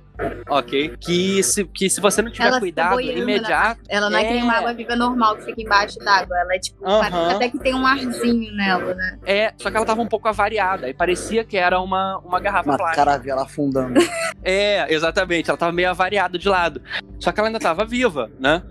Ok? 0.48 0.96
Que 1.00 1.42
se, 1.42 1.64
que 1.64 1.90
se 1.90 2.00
você 2.00 2.22
não 2.22 2.30
tiver 2.30 2.46
Ela 2.48 2.60
cuidado 2.60 2.92
boiando, 2.92 3.18
imediato. 3.22 3.80
Ela 3.88 4.08
não 4.08 4.18
é, 4.18 4.24
que 4.24 4.32
nem 4.32 4.42
uma 4.42 4.54
É. 4.54 4.58
água 4.58 4.72
viva 4.74 4.94
normal 4.94 5.36
que 5.36 5.44
fica 5.46 5.62
embaixo 5.62 5.98
d'água. 5.98 6.36
Ela 6.38 6.54
é 6.54 6.58
tipo, 6.58 6.86
Aham. 6.86 7.10
parece 7.10 7.34
até 7.34 7.48
que 7.48 7.58
tem 7.58 7.74
um 7.74 7.86
arzinho 7.86 8.54
nela, 8.54 8.94
né? 8.94 9.18
É, 9.26 9.52
só 9.58 9.70
que 9.70 9.76
ela 9.76 9.86
tava 9.86 10.00
um 10.02 10.06
pouco 10.06 10.28
avariada. 10.28 10.88
E 10.88 10.94
parecia 10.94 11.44
que 11.44 11.56
era 11.56 11.80
uma, 11.80 12.18
uma 12.18 12.38
garrafa 12.38 12.70
Uma 12.70 12.76
plástica. 12.78 13.04
caravela 13.04 13.42
afundando. 13.42 13.94
É, 14.46 14.92
exatamente. 14.92 15.48
Ela 15.48 15.56
tava 15.56 15.72
meio 15.72 15.88
avariada 15.88 16.38
de 16.38 16.46
lado. 16.50 16.82
Só 17.18 17.32
que 17.32 17.40
ela 17.40 17.48
ainda 17.48 17.58
tava 17.58 17.82
viva, 17.86 18.30
né? 18.38 18.62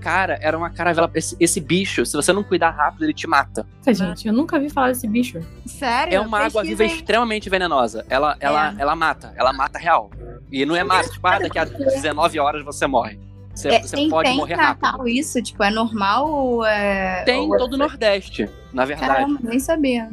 Cara, 0.00 0.38
era 0.40 0.56
uma 0.56 0.70
caravela. 0.70 1.10
Esse, 1.14 1.36
esse 1.40 1.60
bicho, 1.60 2.06
se 2.06 2.12
você 2.16 2.32
não 2.32 2.44
cuidar 2.44 2.70
rápido, 2.70 3.02
ele 3.04 3.12
te 3.12 3.26
mata. 3.26 3.66
Nossa, 3.78 3.92
gente, 3.92 4.28
eu 4.28 4.32
nunca 4.32 4.56
vi 4.60 4.70
falar 4.70 4.88
desse 4.88 5.08
bicho. 5.08 5.40
Sério? 5.66 6.14
É 6.14 6.20
uma 6.20 6.38
água 6.46 6.62
viva 6.62 6.84
extremamente 6.84 7.50
venenosa. 7.50 8.06
Ela, 8.08 8.36
ela, 8.38 8.70
É. 8.70 8.74
ela 8.82 8.94
mata. 8.94 9.32
Ela 9.36 9.52
mata 9.52 9.80
real. 9.80 10.10
E 10.50 10.64
não 10.64 10.76
é 10.76 10.84
mata, 10.84 11.08
tipo, 11.08 11.26
ah, 11.26 11.38
daqui 11.38 11.58
a 11.58 11.64
19 11.64 12.38
horas 12.38 12.64
você 12.64 12.86
morre. 12.86 13.18
Você, 13.54 13.68
É, 13.68 13.80
você 13.82 13.96
tem, 13.96 14.08
pode 14.10 14.28
tem 14.28 14.36
morrer 14.38 14.54
em 14.54 14.56
rápido. 14.56 14.82
Natal 14.82 15.08
isso? 15.08 15.42
Tipo, 15.42 15.62
é 15.64 15.70
normal 15.70 16.30
ou 16.30 16.64
é. 16.64 17.22
Tem 17.24 17.44
em 17.48 17.54
é- 17.54 17.58
todo 17.58 17.72
o 17.72 17.76
Nordeste, 17.76 18.48
na 18.72 18.84
verdade. 18.84 19.10
Caramba, 19.12 19.40
nem 19.42 19.58
sabia. 19.58 20.10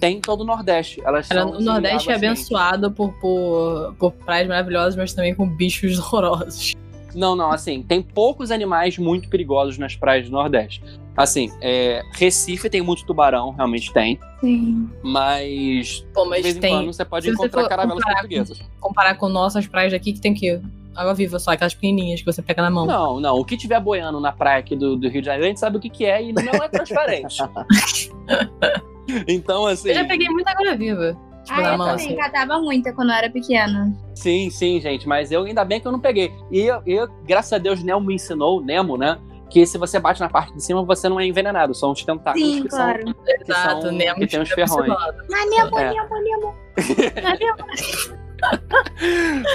tem 0.00 0.16
em 0.16 0.20
todo 0.20 0.40
o 0.40 0.44
Nordeste. 0.44 1.00
Elas 1.04 1.28
Cara, 1.28 1.42
são 1.42 1.50
o 1.52 1.58
de 1.58 1.64
Nordeste 1.64 2.10
é 2.10 2.14
quente. 2.14 2.26
abençoado 2.26 2.90
por, 2.90 3.12
por, 3.20 3.94
por 3.98 4.12
praias 4.12 4.48
maravilhosas, 4.48 4.96
mas 4.96 5.12
também 5.14 5.34
com 5.34 5.46
bichos 5.48 5.98
horrorosos. 6.00 6.74
Não, 7.14 7.34
não, 7.36 7.50
assim, 7.52 7.82
tem 7.82 8.00
poucos 8.02 8.50
animais 8.50 8.96
muito 8.98 9.28
perigosos 9.28 9.78
nas 9.78 9.96
praias 9.96 10.26
do 10.26 10.32
Nordeste. 10.32 10.82
Assim, 11.22 11.50
é, 11.60 12.02
Recife 12.14 12.70
tem 12.70 12.80
muito 12.80 13.04
tubarão, 13.04 13.50
realmente 13.50 13.92
tem, 13.92 14.18
Sim. 14.40 14.88
mas 15.02 16.04
Pô, 16.14 16.22
de 16.24 16.30
mas 16.30 16.42
vez 16.42 16.56
em 16.56 16.60
tem. 16.60 16.74
quando 16.74 16.92
você 16.92 17.04
pode 17.04 17.26
se 17.26 17.30
você 17.32 17.46
encontrar 17.46 17.62
for 17.62 17.68
caravelas 17.68 17.94
comparar 18.02 18.14
com- 18.14 18.20
portuguesas. 18.28 18.60
Comparar 18.80 19.14
com 19.16 19.28
nossas 19.28 19.66
praias 19.66 19.92
aqui, 19.92 20.12
que 20.14 20.20
tem 20.20 20.32
que 20.32 20.60
água 20.96 21.12
viva 21.14 21.38
só, 21.38 21.50
aquelas 21.52 21.74
pequenininhas 21.74 22.20
que 22.20 22.26
você 22.26 22.40
pega 22.42 22.62
na 22.62 22.70
mão. 22.70 22.86
Não, 22.86 23.20
não, 23.20 23.36
o 23.36 23.44
que 23.44 23.56
tiver 23.56 23.78
boiando 23.80 24.18
na 24.20 24.32
praia 24.32 24.58
aqui 24.60 24.74
do, 24.74 24.96
do 24.96 25.08
Rio 25.08 25.20
de 25.20 25.26
Janeiro, 25.26 25.44
a 25.44 25.48
gente 25.48 25.60
sabe 25.60 25.76
o 25.76 25.80
que, 25.80 25.88
que 25.90 26.04
é 26.04 26.22
e 26.22 26.32
não 26.32 26.42
é 26.42 26.68
transparente. 26.68 27.36
então, 29.28 29.66
assim, 29.66 29.88
Eu 29.90 29.94
já 29.96 30.04
peguei 30.04 30.28
muita 30.28 30.50
água 30.50 30.74
viva. 30.76 31.16
Tipo, 31.44 31.60
Ah, 31.60 31.72
eu 31.72 31.78
mão, 31.78 31.88
também 31.88 32.06
assim. 32.06 32.16
catava 32.16 32.60
muita 32.60 32.92
quando 32.92 33.08
eu 33.10 33.14
era 33.14 33.30
pequena. 33.30 33.92
sim, 34.14 34.50
sim, 34.50 34.78
gente, 34.80 35.08
mas 35.08 35.32
eu 35.32 35.44
ainda 35.44 35.64
bem 35.64 35.80
que 35.80 35.86
eu 35.86 35.92
não 35.92 35.98
peguei. 36.00 36.30
E 36.50 36.60
eu, 36.60 36.82
eu, 36.86 37.08
graças 37.26 37.52
a 37.52 37.58
Deus, 37.58 37.82
Nemo 37.82 38.00
me 38.00 38.14
ensinou, 38.14 38.62
Nemo, 38.62 38.96
né? 38.98 39.18
Que 39.50 39.66
se 39.66 39.76
você 39.78 39.98
bate 39.98 40.20
na 40.20 40.28
parte 40.28 40.52
de 40.54 40.62
cima, 40.62 40.84
você 40.84 41.08
não 41.08 41.18
é 41.18 41.26
envenenado, 41.26 41.74
são 41.74 41.90
os 41.92 42.04
tentáculos 42.04 42.46
Sim, 42.48 42.62
que 42.62 42.68
claro. 42.68 43.02
são. 43.02 43.12
que 43.14 43.42
Exato, 43.42 43.82
são- 43.82 43.92
Nemo 43.92 44.14
que 44.20 44.26
tem 44.26 44.40
os 44.40 44.48
ferrões. 44.50 44.88
Nemo, 45.28 45.78
É. 45.78 45.92
Nemo, 45.92 46.22
Nemo. 46.22 46.54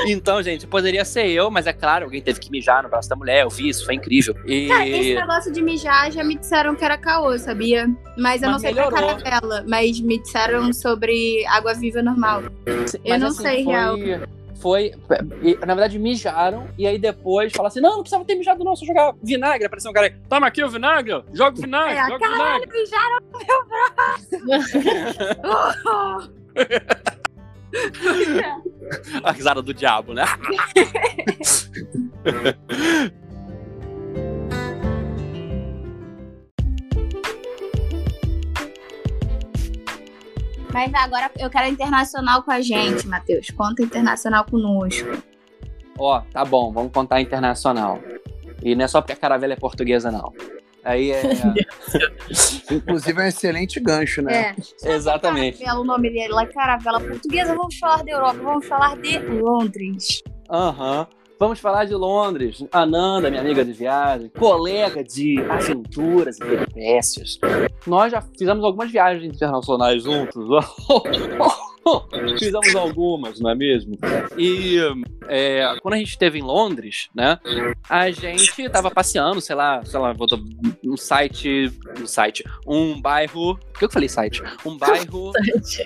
Então, 0.07 0.41
gente, 0.43 0.67
poderia 0.67 1.03
ser 1.03 1.27
eu, 1.27 1.49
mas 1.49 1.65
é 1.65 1.73
claro, 1.73 2.05
alguém 2.05 2.21
teve 2.21 2.39
que 2.39 2.51
mijar 2.51 2.83
no 2.83 2.89
braço 2.89 3.09
da 3.09 3.15
mulher, 3.15 3.43
eu 3.43 3.49
vi 3.49 3.69
isso, 3.69 3.83
foi 3.85 3.95
incrível. 3.95 4.35
E. 4.45 4.67
Cara, 4.67 4.87
esse 4.87 5.15
negócio 5.15 5.51
de 5.51 5.61
mijar 5.61 6.11
já 6.11 6.23
me 6.23 6.35
disseram 6.35 6.75
que 6.75 6.83
era 6.85 6.97
caô, 6.97 7.37
sabia? 7.39 7.87
Mas 8.17 8.41
eu 8.43 8.51
Mas 8.51 8.51
não 8.51 8.59
sei 8.59 8.73
pra 8.73 8.89
melhorou. 8.91 9.17
caravela. 9.17 9.63
Mas 9.67 9.99
me 9.99 10.19
disseram 10.21 10.71
sobre 10.73 11.45
água 11.47 11.73
viva 11.73 12.01
normal. 12.03 12.43
Mas, 13.03 13.19
não 13.19 13.27
assim, 13.29 13.41
sei, 13.41 13.63
foi, 13.63 13.73
real. 13.73 13.95
Foi. 14.55 14.91
Na 15.65 15.73
verdade, 15.75 15.99
mijaram, 15.99 16.67
e 16.77 16.87
aí 16.87 16.97
depois 16.97 17.51
falaram 17.53 17.67
assim: 17.67 17.81
não, 17.81 17.91
não 17.91 18.01
precisava 18.01 18.25
ter 18.25 18.35
mijado, 18.35 18.63
não, 18.63 18.75
só 18.75 18.85
jogar 18.85 19.13
vinagre. 19.21 19.65
Apareceu 19.65 19.91
um 19.91 19.93
cara 19.93 20.07
aí, 20.07 20.13
toma 20.29 20.47
aqui 20.47 20.63
o 20.63 20.69
vinagre, 20.69 21.23
joga 21.33 21.57
o 21.57 21.61
vinagre, 21.61 21.97
É, 21.97 22.07
joga 22.07 22.15
o 22.15 22.31
vinagre. 22.31 22.67
Caralho, 22.67 22.71
mijaram 22.71 23.19
no 23.31 23.39
meu 23.39 23.65
braço! 23.67 24.35
A 29.23 29.31
risada 29.31 29.61
do 29.61 29.73
diabo, 29.73 30.13
né? 30.13 30.23
Mas 40.75 40.93
agora 40.93 41.31
eu 41.39 41.49
quero 41.49 41.69
internacional 41.69 42.43
com 42.43 42.51
a 42.51 42.59
gente, 42.59 43.07
Matheus. 43.07 43.49
Conta 43.51 43.81
internacional 43.81 44.43
conosco. 44.43 45.07
Ó, 45.97 46.19
tá 46.19 46.43
bom, 46.43 46.69
vamos 46.73 46.91
contar 46.91 47.21
internacional. 47.21 47.97
E 48.61 48.75
não 48.75 48.83
é 48.83 48.87
só 48.89 48.99
porque 48.99 49.13
a 49.13 49.15
caravela 49.15 49.53
é 49.53 49.55
portuguesa, 49.55 50.11
não. 50.11 50.33
Aí 50.83 51.11
é. 51.11 51.23
Inclusive 52.69 53.21
é 53.21 53.23
um 53.23 53.27
excelente 53.27 53.79
gancho, 53.79 54.21
né? 54.21 54.53
É. 54.53 54.55
Exatamente. 54.91 55.59
Caravela, 55.59 55.79
o 55.79 55.85
nome 55.85 56.09
dele 56.09 56.33
lá 56.33 56.43
é 56.43 56.47
Caravela 56.47 56.99
Portuguesa. 56.99 57.55
Vamos 57.55 57.77
falar 57.79 58.03
da 58.03 58.11
Europa, 58.11 58.39
vamos 58.43 58.67
falar 58.67 58.97
de 58.97 59.17
Londres. 59.19 60.21
Aham. 60.51 61.07
Vamos 61.37 61.59
falar 61.59 61.85
de 61.85 61.93
Londres. 61.93 62.63
Ananda, 62.71 63.29
minha 63.29 63.41
amiga 63.41 63.63
de 63.65 63.73
viagem, 63.73 64.29
colega 64.29 65.03
de 65.03 65.37
aventuras 65.49 66.37
e 66.37 66.45
peripécias. 66.45 67.39
Nós 67.85 68.11
já 68.11 68.21
fizemos 68.21 68.63
algumas 68.63 68.89
viagens 68.89 69.35
internacionais 69.35 70.03
juntos. 70.03 70.47
fizemos 72.39 72.75
algumas, 72.75 73.39
não 73.39 73.49
é 73.49 73.55
mesmo? 73.55 73.97
E 74.37 74.77
é, 75.27 75.75
quando 75.81 75.95
a 75.95 75.97
gente 75.97 76.11
esteve 76.11 76.39
em 76.39 76.41
Londres, 76.41 77.09
né? 77.13 77.37
A 77.89 78.09
gente 78.09 78.69
tava 78.69 78.89
passeando, 78.89 79.41
sei 79.41 79.55
lá, 79.55 79.83
sei 79.83 79.99
lá, 79.99 80.13
botou 80.13 80.39
um 80.83 80.97
site, 80.97 81.71
um 82.01 82.07
site, 82.07 82.43
um 82.65 82.99
bairro. 82.99 83.57
Por 83.57 83.79
que 83.79 83.85
eu 83.85 83.91
falei 83.91 84.07
site? 84.07 84.41
Um 84.65 84.77
bairro 84.77 85.31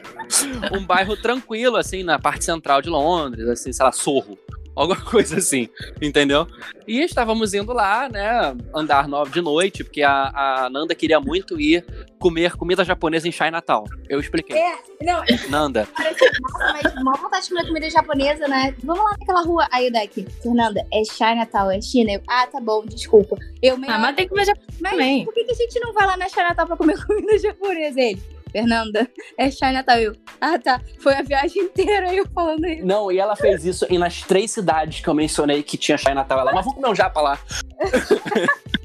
um 0.72 0.86
bairro 0.86 1.18
tranquilo, 1.18 1.76
assim, 1.76 2.04
na 2.04 2.20
parte 2.20 2.46
central 2.46 2.82
de 2.82 2.90
Londres, 2.90 3.48
assim, 3.48 3.74
sei 3.74 3.86
lá, 3.86 3.92
Sorro. 3.92 4.38
Alguma 4.76 5.00
coisa 5.02 5.38
assim, 5.38 5.70
entendeu? 6.02 6.48
E 6.88 7.02
estávamos 7.02 7.54
indo 7.54 7.74
lá, 7.74 8.10
né, 8.10 8.56
andar 8.74 9.08
nove 9.08 9.32
de 9.32 9.42
noite, 9.42 9.84
porque 9.84 10.02
a, 10.02 10.66
a 10.66 10.70
Nanda 10.70 10.96
queria 10.96 11.20
muito 11.20 11.60
ir 11.60 11.86
comer 12.20 12.56
comida 12.56 12.84
japonesa 12.84 13.28
em 13.28 13.32
Chinatown. 13.32 13.86
Eu 14.08 14.20
expliquei. 14.20 14.58
É, 14.58 14.78
não, 15.02 15.22
Nanda, 15.50 15.88
nossa, 15.98 16.74
mas 16.74 17.04
mal 17.04 17.18
vontade 17.18 17.44
de 17.44 17.50
comer 17.50 17.68
comida 17.68 17.90
japonesa, 17.90 18.48
né? 18.48 18.76
Vamos 18.84 19.04
lá 19.04 19.12
naquela 19.20 19.42
rua. 19.42 19.68
Aí 19.72 19.88
o 19.88 19.92
deck, 19.92 20.26
Fernanda, 20.42 20.86
é 20.92 21.04
Chinatown, 21.04 21.72
é 21.72 21.82
China. 21.82 22.12
Eu, 22.12 22.22
ah, 22.28 22.48
tá 22.48 22.60
bom, 22.60 22.86
desculpa. 22.86 23.38
Eu 23.62 23.78
meio. 23.78 23.94
Ah, 23.94 24.00
mas 24.00 24.16
tem 24.16 24.26
que 24.26 24.30
comer 24.30 24.46
japonês 24.46 24.80
mas 24.80 24.92
também. 24.92 25.26
por 25.26 25.34
que, 25.34 25.44
que 25.44 25.52
a 25.52 25.56
gente 25.56 25.80
não 25.80 25.94
vai 25.94 26.08
lá 26.08 26.18
na 26.18 26.30
Chinatown 26.30 26.68
pra 26.68 26.78
comer 26.78 26.98
comida 27.06 27.38
japonesa? 27.38 28.00
Ele, 28.00 28.22
Fernanda, 28.52 29.10
é 29.38 29.50
Chinatown. 29.52 29.98
Eu, 29.98 30.16
ah, 30.42 30.58
tá. 30.60 30.82
Foi 31.00 31.14
a 31.14 31.22
viagem 31.22 31.64
inteira 31.64 32.14
eu 32.14 32.28
falando 32.30 32.66
isso. 32.66 32.86
não, 32.86 33.12
e 33.12 33.20
ela 33.20 33.36
fez 33.36 33.66
isso 33.66 33.86
e 33.90 33.98
nas 33.98 34.22
três 34.22 34.52
cidades 34.52 35.02
que 35.02 35.08
eu 35.08 35.14
mencionei 35.14 35.64
que 35.64 35.78
tinha 35.78 35.98
Chinatown. 35.98 36.40
Ela, 36.40 36.54
mas 36.54 36.66
vamos 36.66 36.76
comer 36.76 36.90
um 36.90 36.96
japa 36.96 37.22
lá. 37.22 37.40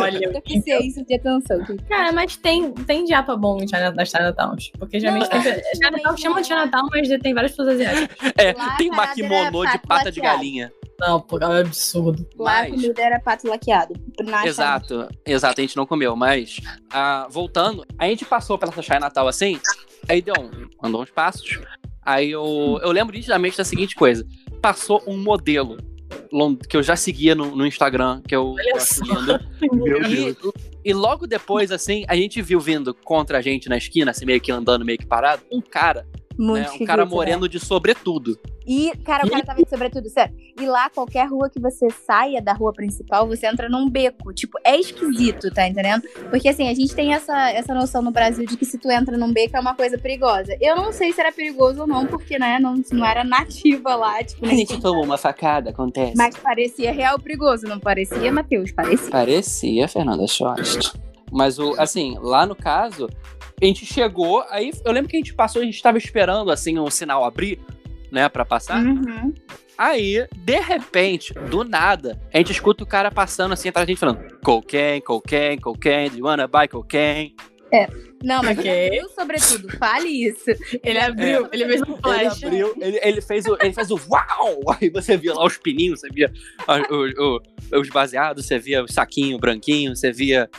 Olha, 0.00 0.30
Eu 0.32 0.40
quis 0.40 0.64
ser 0.64 0.78
isso 0.80 1.04
de 1.04 1.14
atenção. 1.14 1.58
Cara, 1.88 2.12
mas 2.12 2.36
tem, 2.36 2.72
tem 2.72 3.06
japa 3.06 3.36
bom 3.36 3.58
em 3.58 3.68
China, 3.68 3.90
nas 3.90 4.08
Chinatowns. 4.08 4.70
Porque 4.78 4.98
geralmente 4.98 5.28
Não, 5.32 5.42
tem. 5.42 5.62
Chinatown 5.74 6.16
chama 6.16 6.40
de 6.40 6.48
Chinatown, 6.48 6.88
mas 6.90 7.08
tem 7.20 7.34
várias 7.34 7.52
pessoas 7.52 7.68
asiáticas. 7.74 8.32
É, 8.36 8.52
Lá 8.52 8.76
tem 8.76 8.90
maquimono 8.90 9.66
de 9.70 9.78
pata 9.78 10.10
de 10.10 10.20
galinha. 10.20 10.72
Não, 11.02 11.20
pô, 11.20 11.36
é 11.38 11.48
um 11.48 11.52
absurdo. 11.52 12.24
Lá 12.38 12.58
a 12.58 12.62
Mas- 12.62 12.70
comida 12.70 13.02
era 13.02 13.18
pato 13.18 13.48
laqueado. 13.48 13.92
Exato, 14.44 15.08
exato, 15.26 15.60
a 15.60 15.62
gente 15.64 15.76
não 15.76 15.84
comeu, 15.84 16.14
mas 16.14 16.60
ah, 16.90 17.26
voltando, 17.28 17.84
a 17.98 18.06
gente 18.06 18.24
passou 18.24 18.56
pela 18.56 18.70
Chai 18.80 19.00
Natal 19.00 19.26
assim, 19.26 19.58
aí 20.08 20.22
deu 20.22 20.34
um, 20.38 20.68
andou 20.86 21.02
uns 21.02 21.10
passos, 21.10 21.58
aí 22.02 22.30
eu, 22.30 22.78
eu 22.80 22.92
lembro 22.92 23.16
nitidamente 23.16 23.56
da 23.58 23.64
seguinte 23.64 23.96
coisa, 23.96 24.24
passou 24.60 25.02
um 25.04 25.16
modelo 25.18 25.76
que 26.68 26.76
eu 26.76 26.82
já 26.82 26.94
seguia 26.94 27.34
no, 27.34 27.56
no 27.56 27.66
Instagram, 27.66 28.22
que 28.26 28.36
eu 28.36 28.54
acho 28.76 29.02
lindo, 29.02 29.40
Meu 29.72 30.02
e, 30.02 30.32
Deus. 30.34 30.52
e 30.84 30.92
logo 30.94 31.26
depois, 31.26 31.72
assim, 31.72 32.04
a 32.06 32.14
gente 32.14 32.40
viu 32.40 32.60
vindo 32.60 32.94
contra 32.94 33.38
a 33.38 33.40
gente 33.42 33.68
na 33.68 33.76
esquina, 33.76 34.12
assim, 34.12 34.24
meio 34.24 34.40
que 34.40 34.52
andando, 34.52 34.84
meio 34.84 34.98
que 34.98 35.06
parado, 35.06 35.42
um 35.50 35.60
cara, 35.60 36.06
Muito 36.38 36.70
né, 36.70 36.76
um 36.80 36.84
cara 36.84 37.04
né? 37.04 37.10
moreno 37.10 37.48
de 37.48 37.58
sobretudo. 37.60 38.38
E, 38.66 38.92
cara, 39.04 39.26
o 39.26 39.30
cara 39.30 39.44
tava 39.44 39.62
de 39.62 39.68
sobretudo, 39.68 40.08
sério. 40.08 40.34
E 40.58 40.66
lá, 40.66 40.88
qualquer 40.88 41.28
rua 41.28 41.50
que 41.50 41.60
você 41.60 41.90
saia 41.90 42.40
da 42.40 42.52
rua 42.52 42.72
principal, 42.72 43.26
você 43.26 43.46
entra 43.46 43.68
num 43.68 43.88
beco. 43.88 44.32
Tipo, 44.32 44.58
é 44.64 44.78
esquisito, 44.78 45.50
tá 45.52 45.66
entendendo? 45.66 46.02
Porque, 46.30 46.48
assim, 46.48 46.68
a 46.68 46.74
gente 46.74 46.94
tem 46.94 47.12
essa, 47.12 47.50
essa 47.50 47.74
noção 47.74 48.02
no 48.02 48.10
Brasil 48.10 48.46
de 48.46 48.56
que 48.56 48.64
se 48.64 48.78
tu 48.78 48.90
entra 48.90 49.16
num 49.16 49.32
beco 49.32 49.56
é 49.56 49.60
uma 49.60 49.74
coisa 49.74 49.98
perigosa. 49.98 50.56
Eu 50.60 50.76
não 50.76 50.92
sei 50.92 51.12
se 51.12 51.20
era 51.20 51.32
perigoso 51.32 51.80
ou 51.80 51.86
não, 51.86 52.06
porque, 52.06 52.38
né, 52.38 52.58
não, 52.60 52.80
não 52.92 53.04
era 53.04 53.24
nativa 53.24 53.94
lá, 53.94 54.22
tipo, 54.22 54.44
A 54.44 54.48
ninguém 54.48 54.66
gente 54.66 54.80
tomou 54.80 55.04
uma 55.04 55.18
facada, 55.18 55.70
acontece. 55.70 56.14
Mas 56.16 56.36
parecia 56.36 56.92
real 56.92 57.18
perigoso, 57.18 57.66
não 57.66 57.80
parecia, 57.80 58.30
Matheus? 58.30 58.70
Parecia. 58.70 59.10
Parecia, 59.10 59.88
Fernanda 59.88 60.26
Schwartz. 60.26 60.92
Mas, 61.32 61.58
o, 61.58 61.74
assim, 61.80 62.16
lá 62.20 62.46
no 62.46 62.54
caso, 62.54 63.08
a 63.64 63.68
gente 63.68 63.86
chegou, 63.86 64.44
aí 64.50 64.72
eu 64.84 64.92
lembro 64.92 65.08
que 65.10 65.16
a 65.16 65.20
gente 65.20 65.34
passou, 65.34 65.62
a 65.62 65.64
gente 65.64 65.82
tava 65.82 65.98
esperando, 65.98 66.50
assim, 66.50 66.78
o 66.78 66.90
sinal 66.90 67.24
abrir, 67.24 67.58
né, 68.10 68.28
pra 68.28 68.44
passar. 68.44 68.82
Uhum. 68.84 69.32
Aí, 69.78 70.26
de 70.36 70.60
repente, 70.60 71.32
do 71.32 71.64
nada, 71.64 72.20
a 72.32 72.38
gente 72.38 72.52
escuta 72.52 72.84
o 72.84 72.86
cara 72.86 73.10
passando, 73.10 73.52
assim, 73.52 73.68
atrás 73.68 73.86
da 73.86 73.90
gente 73.90 73.98
falando 74.00 74.38
cocaine, 74.42 75.00
cocaine, 75.00 75.60
cocaine, 75.60 76.10
do 76.10 76.18
you 76.18 76.24
wanna 76.26 76.46
buy 76.46 76.68
cocaine? 76.68 77.34
Não, 78.22 78.42
mas 78.42 78.58
Ok. 78.58 78.70
ele 78.70 78.86
abriu 78.98 79.08
sobretudo. 79.08 79.78
Fale 79.78 80.06
isso. 80.08 80.44
Ele 80.84 80.98
abriu, 80.98 81.48
ele 81.50 81.64
fez 81.66 81.80
um 81.80 81.92
Ele 81.94 82.02
flash. 82.02 82.44
abriu, 82.44 82.74
ele, 82.78 83.00
ele 83.02 83.20
fez 83.22 83.46
o, 83.46 83.56
ele 83.60 83.72
fez 83.72 83.90
o 83.90 83.98
uau! 84.10 84.60
Aí 84.78 84.90
você 84.90 85.16
via 85.16 85.32
lá 85.32 85.44
os 85.46 85.56
pininhos, 85.56 86.00
você 86.00 86.08
via 86.10 86.30
a- 86.68 86.82
o- 86.94 87.36
o- 87.74 87.80
os 87.80 87.88
baseados, 87.88 88.44
você 88.46 88.58
via 88.58 88.84
o 88.84 88.92
saquinho 88.92 89.38
branquinho, 89.38 89.96
você 89.96 90.12
via. 90.12 90.50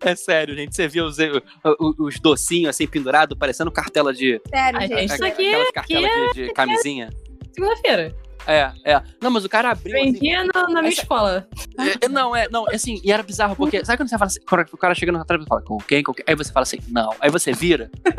É 0.00 0.14
sério, 0.14 0.54
gente. 0.54 0.74
Você 0.74 0.88
via 0.88 1.04
os, 1.04 1.16
os, 1.18 1.98
os 1.98 2.20
docinhos 2.20 2.70
assim 2.70 2.86
pendurados, 2.86 3.36
parecendo 3.38 3.70
cartela 3.70 4.12
de. 4.12 4.40
Sério, 4.48 4.80
gente. 4.80 5.04
Isso 5.04 5.24
aqui 5.24 5.48
aquelas 5.54 5.68
aqui 5.76 5.96
é- 5.96 6.32
de, 6.32 6.46
de 6.46 6.52
camisinha. 6.52 7.10
Segunda-feira. 7.52 8.14
É, 8.48 8.72
é. 8.82 9.02
Não, 9.20 9.30
mas 9.30 9.44
o 9.44 9.48
cara 9.48 9.70
abriu 9.72 9.94
assim. 9.96 10.12
Vendia 10.12 10.42
no- 10.42 10.50
na 10.68 10.80
minha 10.80 10.88
Essa- 10.90 11.02
escola. 11.02 11.46
É, 11.78 12.06
é, 12.06 12.08
não, 12.08 12.34
é, 12.34 12.48
não, 12.48 12.66
assim, 12.70 12.98
e 13.04 13.12
era 13.12 13.22
bizarro, 13.22 13.54
porque 13.54 13.84
sabe 13.84 13.98
quando 13.98 14.08
você 14.08 14.16
fala 14.16 14.26
assim, 14.28 14.40
quando 14.48 14.66
o 14.72 14.76
cara 14.78 14.94
chega 14.94 15.12
na 15.12 15.22
trave 15.24 15.44
e 15.44 15.46
fala, 15.46 15.60
com 15.60 15.76
quem, 15.78 16.02
com 16.02 16.14
quem? 16.14 16.24
Aí 16.26 16.34
você 16.34 16.50
fala 16.50 16.62
assim, 16.62 16.78
não. 16.88 17.14
Aí 17.20 17.30
você 17.30 17.52
vira. 17.52 17.90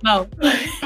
Não. 0.00 0.28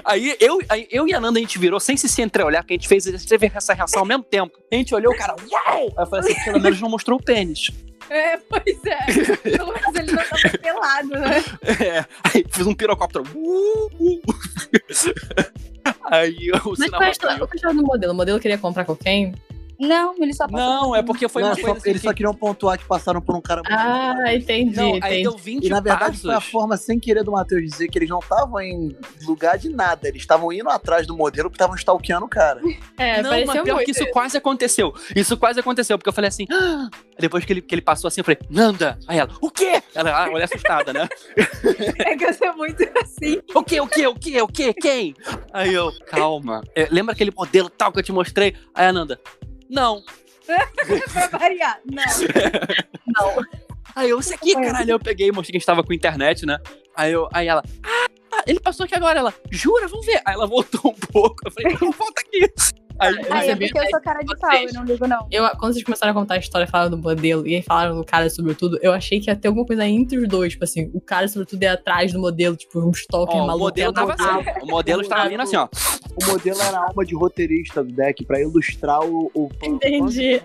Aí 0.05 0.37
eu, 0.41 0.59
aí 0.71 0.89
eu 0.91 1.07
e 1.07 1.13
a 1.13 1.21
Nanda, 1.21 1.39
a 1.39 1.43
gente 1.43 1.59
virou 1.59 1.79
sem 1.79 1.99
se 1.99 2.09
se 2.09 2.23
entreolhar, 2.23 2.63
porque 2.63 2.73
a 2.75 2.77
gente 2.79 2.89
fez, 2.89 3.07
a 3.07 3.11
gente 3.11 3.27
teve 3.27 3.51
essa 3.55 3.75
reação 3.75 4.01
ao 4.01 4.07
mesmo 4.07 4.23
tempo. 4.23 4.57
A 4.73 4.75
gente 4.75 4.95
olhou 4.95 5.13
o 5.13 5.17
cara, 5.19 5.35
uau! 5.51 5.77
Aí 5.77 5.93
eu 5.99 6.07
falei 6.07 6.33
assim, 6.33 6.45
pelo 6.45 6.61
menos 6.61 6.81
não 6.81 6.89
mostrou 6.89 7.19
o 7.19 7.23
pênis. 7.23 7.71
É, 8.09 8.37
pois 8.39 8.85
é. 8.87 9.37
Pelo 9.51 9.73
menos 9.75 9.95
ele 9.97 10.13
não 10.13 10.23
tava 10.25 10.59
pelado, 10.59 11.09
né? 11.11 11.45
É, 11.85 12.05
aí 12.25 12.45
fiz 12.49 12.67
um 12.67 12.73
pirocóptero. 12.75 13.25
Uh, 13.35 13.91
uh. 14.01 14.21
Aí 16.11 16.51
o 16.65 16.71
Mas 16.71 16.79
sinal 16.79 16.91
qual 16.91 17.03
é 17.03 17.07
a 17.07 17.11
história 17.11 17.37
caiu. 17.37 17.47
qual 17.47 17.51
é 17.51 17.53
a 17.53 17.57
história 17.57 17.77
do 17.77 17.83
modelo? 17.87 18.13
O 18.13 18.17
modelo 18.17 18.41
queria 18.41 18.59
comprar 18.59 18.85
cocaine? 18.85 19.35
Não, 19.79 20.15
ele 20.19 20.33
só 20.33 20.47
passou 20.49 20.59
Não, 20.67 20.89
por 20.91 20.97
é 20.99 21.03
porque 21.03 21.29
foi 21.29 21.43
Não, 21.43 21.51
uma 21.51 21.55
só- 21.57 21.61
coisa 21.63 21.79
assim 21.79 21.91
eles 21.91 22.01
que- 22.03 22.09
só 22.09 22.15
queriam 22.15 22.35
pontuar 22.35 22.79
que 22.79 22.85
passaram 22.87 23.21
por 23.21 23.35
um 23.37 23.41
cara 23.41 23.63
muito 23.63 23.73
Ah, 23.79 24.35
entendi, 24.35 24.77
Não, 24.77 24.99
aí 25.03 25.23
deu 25.23 25.37
20 25.37 25.67
E 25.67 25.69
na 25.69 25.81
verdade 25.81 26.05
passos. 26.13 26.23
foi 26.23 26.35
a 26.35 26.41
forma 26.41 26.77
sem 26.77 26.99
querer 26.99 27.23
do 27.25 27.33
Matheus 27.33 27.63
dizer 27.63 27.89
que 27.89 27.99
eles 27.99 28.09
não 28.09 28.19
estavam 28.21 28.61
em 28.61 28.97
lugar 29.27 29.59
de 29.59 29.69
nada. 29.69 30.09
Eles 30.09 30.23
estavam 30.23 30.53
indo 30.53 30.69
atrás 30.71 31.07
do 31.07 31.17
modelo 31.17 31.51
porque 31.51 31.57
estavam 31.63 31.77
stalkeando 31.77 32.27
o 32.27 32.29
cara. 32.29 32.61
É, 32.99 33.21
não, 33.23 33.31
mas 33.31 33.61
pior 33.63 33.75
muito. 33.75 33.85
que 33.85 33.91
isso 33.91 34.07
quase 34.11 34.37
aconteceu. 34.39 34.95
Isso 35.15 35.37
quase 35.37 35.61
aconteceu, 35.61 35.99
porque 35.99 36.09
eu 36.09 36.13
falei 36.13 36.29
assim. 36.29 36.47
"Ah!" 36.51 36.89
Depois 37.19 37.45
que 37.45 37.53
ele, 37.53 37.61
que 37.61 37.75
ele 37.75 37.83
passou 37.83 38.09
assim, 38.09 38.21
eu 38.21 38.25
falei, 38.25 38.39
Nanda! 38.49 38.99
Aí 39.07 39.19
ela, 39.19 39.31
o 39.41 39.51
quê? 39.51 39.83
Ela, 39.95 40.11
ah, 40.25 40.31
olha 40.33 40.45
assustada, 40.47 40.93
né? 40.93 41.09
É 42.07 42.17
que 42.17 42.25
eu 42.25 42.33
sou 42.35 42.57
muito 42.57 42.83
assim. 43.03 43.41
O 43.55 43.63
quê, 43.63 43.81
o 43.81 43.87
quê, 43.87 44.07
o 44.07 44.15
quê, 44.15 44.41
o 44.43 44.49
quê? 44.49 44.73
Quem? 44.75 45.15
Aí 45.53 45.73
eu, 45.75 45.93
calma. 46.07 46.63
É, 46.75 46.89
lembra 46.91 47.13
aquele 47.15 47.33
modelo 47.37 47.69
tal 47.69 47.93
que 47.93 47.99
eu 47.99 48.03
te 48.03 48.13
mostrei? 48.13 48.55
Aí 48.75 48.87
a 48.87 48.93
Nanda, 48.93 49.19
não. 49.69 50.03
pra 51.13 51.39
variar. 51.39 51.81
Não. 51.85 53.45
Aí 53.95 54.11
eu, 54.11 54.21
esse 54.21 54.35
aqui, 54.35 54.53
caralho. 54.55 54.77
Aí 54.77 54.89
eu 54.89 55.01
peguei 55.01 55.29
e 55.29 55.33
mostrei 55.33 55.53
que 55.53 55.57
a 55.57 55.61
gente 55.61 55.67
tava 55.67 55.83
com 55.83 55.93
internet, 55.93 56.45
né? 56.45 56.59
Aí, 56.95 57.13
eu, 57.13 57.29
aí 57.33 57.49
ela, 57.49 57.63
ah, 57.83 58.07
tá, 58.31 58.45
ele 58.47 58.61
passou 58.61 58.85
aqui 58.85 58.95
agora. 58.95 59.19
Ela, 59.19 59.35
jura? 59.51 59.89
Vamos 59.89 60.05
ver. 60.07 60.21
Aí 60.25 60.35
ela 60.35 60.47
voltou 60.47 60.91
um 60.91 60.95
pouco. 61.13 61.37
Eu 61.47 61.51
falei, 61.51 61.77
não, 61.81 61.91
volta 61.91 62.21
aqui. 62.21 62.47
Aí, 62.99 63.15
Eu 63.15 63.33
Aí 63.33 63.51
é 63.51 63.57
porque 63.57 63.79
eu 63.79 63.91
sou 63.91 64.01
cara 64.01 64.21
de 64.21 64.27
vocês. 64.27 64.41
pau, 64.41 64.55
eu 64.55 64.73
não 64.75 64.85
ligo, 64.85 65.07
não. 65.07 65.27
Eu, 65.31 65.49
quando 65.59 65.73
vocês 65.73 65.85
começaram 65.85 66.13
a 66.13 66.15
contar 66.15 66.35
a 66.35 66.39
história, 66.39 66.67
falaram 66.67 66.91
do 66.91 66.99
modelo 66.99 67.47
e 67.47 67.55
aí 67.55 67.63
falaram 67.63 67.97
do 67.97 68.05
cara 68.05 68.29
sobretudo, 68.31 68.79
eu 68.83 68.93
achei 68.93 69.21
que 69.21 69.31
ia 69.31 69.37
ter 69.37 69.49
alguma 69.49 69.67
coisa 69.67 69.87
entre 69.87 70.19
os 70.19 70.29
dois, 70.29 70.53
tipo 70.53 70.65
assim, 70.65 70.91
o 70.95 71.01
cara 71.01 71.29
sobretudo 71.29 71.63
ia 71.63 71.73
atrás 71.73 72.13
do 72.13 72.19
modelo, 72.19 72.57
tipo, 72.57 72.81
um 72.81 72.91
stalker 72.91 73.37
ó, 73.37 73.45
o 73.45 73.47
maluco. 73.47 73.65
modelo 73.65 73.93
tava 73.93 74.15
assim. 74.15 74.51
O 74.63 74.67
modelo 74.67 75.03
estava 75.03 75.29
vindo 75.29 75.43
assim, 75.43 75.57
ó. 75.57 75.69
O 76.23 76.27
modelo 76.27 76.61
era 76.61 76.79
a 76.79 76.87
alma 76.89 77.05
de 77.05 77.15
roteirista 77.15 77.85
do 77.85 77.93
deck 77.93 78.25
pra 78.25 78.41
ilustrar 78.41 79.05
o. 79.05 79.31
o 79.35 79.51
Entendi. 79.63 80.41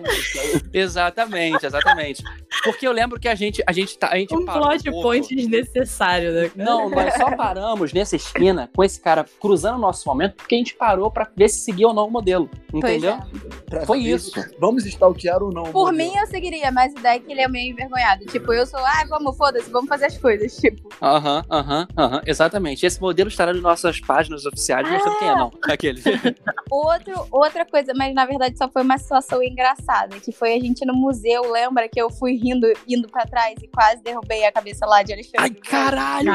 Exatamente, 0.72 1.64
exatamente. 1.64 2.22
Porque 2.62 2.86
eu 2.86 2.92
lembro 2.92 3.18
que 3.18 3.28
a 3.28 3.34
gente, 3.34 3.62
a 3.66 3.72
gente, 3.72 3.98
tá, 3.98 4.08
a 4.08 4.18
gente 4.18 4.34
Um 4.34 4.44
plot 4.44 4.84
pouco. 4.84 5.02
point 5.02 5.34
desnecessário, 5.34 6.32
né? 6.32 6.50
Não, 6.54 6.90
nós 6.90 7.14
só 7.14 7.34
paramos 7.34 7.92
nessa 7.92 8.16
esquina 8.16 8.70
com 8.74 8.84
esse 8.84 9.00
cara 9.00 9.24
cruzando 9.40 9.76
o 9.76 9.80
nosso 9.80 10.06
momento 10.06 10.34
porque 10.36 10.54
a 10.54 10.58
gente 10.58 10.74
parou 10.74 11.10
pra 11.10 11.28
ver 11.34 11.48
se 11.48 11.60
seguia 11.60 11.88
ou 11.88 11.94
não 11.94 12.06
o 12.06 12.10
modelo. 12.10 12.41
Entendeu? 12.72 13.18
Pra 13.66 13.84
Foi 13.86 13.98
isso. 13.98 14.32
Vamos 14.58 14.86
stalkear 14.86 15.42
ou 15.42 15.52
não? 15.52 15.64
Por 15.64 15.92
mim, 15.92 16.12
eu 16.16 16.26
seguiria, 16.26 16.70
mas 16.70 16.92
o 16.92 17.00
deck 17.00 17.24
ele 17.30 17.40
é 17.40 17.48
meio 17.48 17.72
envergonhado. 17.72 18.24
Tipo, 18.26 18.52
eu 18.52 18.66
sou, 18.66 18.80
ah, 18.80 19.04
vamos, 19.08 19.36
foda-se, 19.36 19.70
vamos 19.70 19.88
fazer 19.88 20.06
as 20.06 20.18
coisas. 20.18 20.56
Tipo, 20.62 20.88
Aham, 21.02 21.44
aham, 21.50 21.88
aham, 21.98 22.22
exatamente. 22.24 22.86
Esse 22.86 23.00
modelo 23.00 23.28
estará 23.28 23.52
nas 23.52 23.62
nossas 23.62 24.00
páginas 24.00 24.46
oficiais, 24.46 24.88
mostrando 24.88 25.18
quem 25.18 25.28
é 25.28 25.34
não. 25.34 25.50
Aquele. 25.64 26.02
outro, 26.70 27.26
outra 27.30 27.64
coisa, 27.66 27.92
mas 27.96 28.14
na 28.14 28.24
verdade 28.24 28.56
só 28.56 28.68
foi 28.68 28.82
uma 28.82 28.96
situação 28.96 29.42
engraçada, 29.42 30.18
que 30.20 30.30
foi 30.30 30.54
a 30.54 30.60
gente 30.60 30.84
no 30.86 30.94
museu, 30.94 31.50
lembra 31.50 31.88
que 31.88 32.00
eu 32.00 32.10
fui 32.10 32.36
rindo, 32.36 32.66
indo 32.86 33.08
pra 33.08 33.26
trás 33.26 33.54
e 33.62 33.66
quase 33.68 34.02
derrubei 34.02 34.44
a 34.44 34.52
cabeça 34.52 34.86
lá 34.86 35.02
de 35.02 35.12
Alexandre. 35.12 35.38
Ai, 35.38 35.50
caralho! 35.50 36.32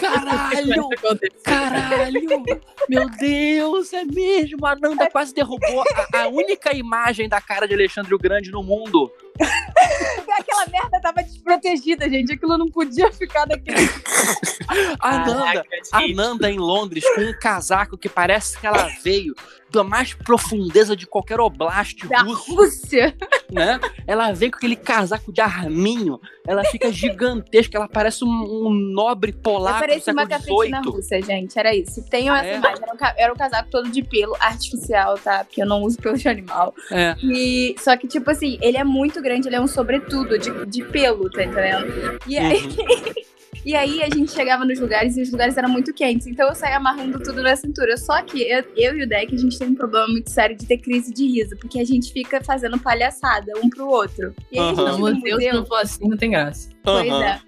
Caralho! 0.00 0.88
Caralho! 1.42 2.44
Meu 2.88 3.08
Deus, 3.10 3.92
é 3.92 4.04
mesmo! 4.04 4.64
A 4.66 4.76
Nanda 4.76 5.10
quase 5.10 5.27
derrubou 5.32 5.82
a, 5.82 6.22
a 6.22 6.28
única 6.28 6.74
imagem 6.74 7.28
da 7.28 7.40
cara 7.40 7.66
de 7.66 7.74
Alexandre 7.74 8.14
o 8.14 8.18
Grande 8.18 8.50
no 8.50 8.62
mundo. 8.62 9.10
Aquela 10.38 10.66
merda 10.68 11.00
tava 11.00 11.22
desprotegida, 11.22 12.08
gente. 12.08 12.32
Aquilo 12.32 12.56
não 12.56 12.68
podia 12.68 13.10
ficar 13.12 13.44
daquele. 13.44 13.78
A 15.00 15.18
Nanda, 15.24 15.64
a 15.92 16.08
Nanda 16.08 16.50
em 16.50 16.58
Londres 16.58 17.02
com 17.14 17.22
um 17.22 17.32
casaco 17.32 17.96
que 17.96 18.08
parece 18.08 18.58
que 18.58 18.66
ela 18.66 18.88
veio 19.02 19.34
da 19.70 19.84
mais 19.84 20.14
profundeza 20.14 20.96
de 20.96 21.06
qualquer 21.06 21.40
oblast 21.40 22.06
Da 22.08 22.20
russo, 22.22 22.54
Rússia. 22.54 23.14
né? 23.52 23.78
Ela 24.06 24.32
vem 24.32 24.50
com 24.50 24.56
aquele 24.56 24.76
casaco 24.76 25.32
de 25.32 25.40
arminho, 25.40 26.18
ela 26.46 26.64
fica 26.64 26.90
gigantesca, 26.90 27.76
ela 27.76 27.88
parece 27.88 28.24
um, 28.24 28.28
um 28.28 28.70
nobre 28.70 29.32
polaco 29.32 29.78
do 29.78 29.86
parecia 29.88 30.12
uma 30.12 30.24
XVIII. 30.24 30.80
russa, 30.86 31.20
gente. 31.20 31.58
Era 31.58 31.74
isso. 31.74 32.02
Tenham 32.08 32.34
essa 32.34 32.46
É. 32.48 32.56
imagem. 32.56 32.82
Era 32.82 32.92
um, 32.94 33.18
era 33.18 33.32
um 33.32 33.36
casaco 33.36 33.70
todo 33.70 33.90
de 33.90 34.02
pelo 34.02 34.34
artificial, 34.40 35.18
tá? 35.18 35.44
Porque 35.44 35.62
eu 35.62 35.66
não 35.66 35.82
uso 35.82 35.98
pelo 35.98 36.16
de 36.16 36.28
animal. 36.28 36.74
É. 36.90 37.14
E, 37.22 37.74
só 37.78 37.96
que, 37.96 38.06
tipo 38.08 38.30
assim, 38.30 38.58
ele 38.62 38.76
é 38.78 38.84
muito 38.84 39.20
grande, 39.22 39.48
ele 39.48 39.56
é 39.56 39.60
um 39.60 39.66
sobretudo 39.66 40.38
de, 40.38 40.66
de 40.66 40.82
pelo, 40.84 41.30
tá 41.30 41.44
entendendo? 41.44 42.18
E 42.26 42.38
aí, 42.38 42.62
Uhum. 42.62 43.14
e 43.64 43.74
aí 43.74 44.02
a 44.02 44.08
gente 44.08 44.32
chegava 44.32 44.64
nos 44.64 44.78
lugares 44.78 45.16
e 45.16 45.22
os 45.22 45.30
lugares 45.30 45.56
eram 45.56 45.68
muito 45.68 45.92
quentes. 45.92 46.26
Então 46.26 46.48
eu 46.48 46.54
saía 46.54 46.76
amarrando 46.76 47.18
tudo 47.20 47.42
na 47.42 47.54
cintura. 47.56 47.96
Só 47.96 48.22
que 48.22 48.42
eu, 48.42 48.64
eu 48.76 48.96
e 48.96 49.04
o 49.04 49.08
Deck, 49.08 49.34
a 49.34 49.38
gente 49.38 49.58
tem 49.58 49.68
um 49.68 49.74
problema 49.74 50.06
muito 50.08 50.30
sério 50.30 50.56
de 50.56 50.66
ter 50.66 50.78
crise 50.78 51.12
de 51.12 51.26
riso. 51.26 51.56
Porque 51.56 51.78
a 51.78 51.84
gente 51.84 52.12
fica 52.12 52.42
fazendo 52.42 52.78
palhaçada 52.78 53.52
um 53.62 53.68
pro 53.68 53.86
outro. 53.88 54.34
E 54.50 54.58
aí 54.58 54.64
a 54.64 54.70
Aham. 54.70 54.76
gente 54.76 55.00
no 55.00 55.14
museu, 55.14 55.40
se 55.40 55.52
não 55.52 55.66
for 55.66 55.80
assim, 55.80 56.08
não 56.08 56.16
tem 56.16 56.30
graça. 56.30 56.77
Pois 56.82 57.08
Aham. 57.10 57.24
é. 57.24 57.40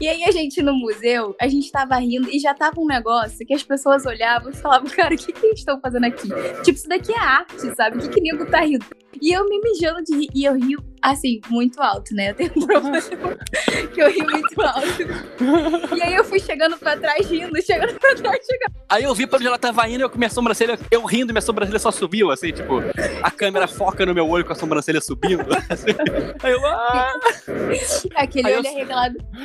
E 0.00 0.06
aí 0.08 0.22
a 0.24 0.30
gente 0.30 0.62
no 0.62 0.74
museu, 0.74 1.34
a 1.40 1.48
gente 1.48 1.70
tava 1.72 1.96
rindo 1.96 2.28
e 2.30 2.38
já 2.38 2.54
tava 2.54 2.80
um 2.80 2.86
negócio 2.86 3.44
que 3.44 3.52
as 3.54 3.62
pessoas 3.62 4.06
olhavam 4.06 4.50
e 4.50 4.56
falavam, 4.56 4.88
cara, 4.88 5.14
o 5.14 5.18
que 5.18 5.32
que 5.32 5.46
eles 5.46 5.58
estão 5.58 5.80
fazendo 5.80 6.04
aqui? 6.06 6.28
Tipo, 6.62 6.78
isso 6.78 6.88
daqui 6.88 7.12
é 7.12 7.18
arte, 7.18 7.74
sabe? 7.74 7.96
O 7.96 8.00
que 8.00 8.08
que 8.08 8.20
nego 8.20 8.46
tá 8.46 8.60
rindo? 8.60 8.84
E 9.20 9.32
eu 9.32 9.44
me 9.48 9.60
mijando 9.60 10.02
de 10.04 10.16
rir. 10.16 10.28
E 10.32 10.44
eu 10.44 10.54
rio, 10.54 10.78
assim, 11.02 11.40
muito 11.50 11.82
alto, 11.82 12.14
né? 12.14 12.30
Eu 12.30 12.34
tenho 12.34 12.52
um 12.56 12.66
problema 12.66 13.00
que 13.92 14.00
eu 14.00 14.10
rio 14.12 14.24
muito 14.30 14.60
alto. 14.62 15.96
E 15.96 16.02
aí 16.02 16.14
eu 16.14 16.22
fui 16.24 16.38
chegando 16.38 16.76
pra 16.78 16.96
trás 16.96 17.28
rindo, 17.28 17.60
chegando 17.62 17.94
pra 17.98 18.14
trás, 18.14 18.38
chegando. 18.46 18.74
Aí 18.88 19.02
eu 19.02 19.14
vi 19.14 19.26
pra 19.26 19.38
onde 19.38 19.46
ela 19.48 19.58
tava 19.58 19.88
indo, 19.88 20.02
eu 20.02 20.10
com 20.10 20.18
minha 20.18 20.30
sobrancelha, 20.30 20.78
eu 20.90 21.04
rindo, 21.04 21.32
minha 21.32 21.42
sobrancelha 21.42 21.78
só 21.80 21.90
subiu, 21.90 22.30
assim, 22.30 22.52
tipo, 22.52 22.74
a 23.22 23.30
câmera 23.30 23.66
foca 23.66 24.06
no 24.06 24.14
meu 24.14 24.28
olho 24.28 24.44
com 24.44 24.52
a 24.52 24.56
sobrancelha 24.56 25.00
subindo. 25.00 25.44
assim. 25.68 25.86
Aí 26.40 26.52
eu, 26.52 26.64
ah! 26.66 27.14
Aquele 28.14 28.46
Aí 28.46 28.54
eu- 28.54 28.62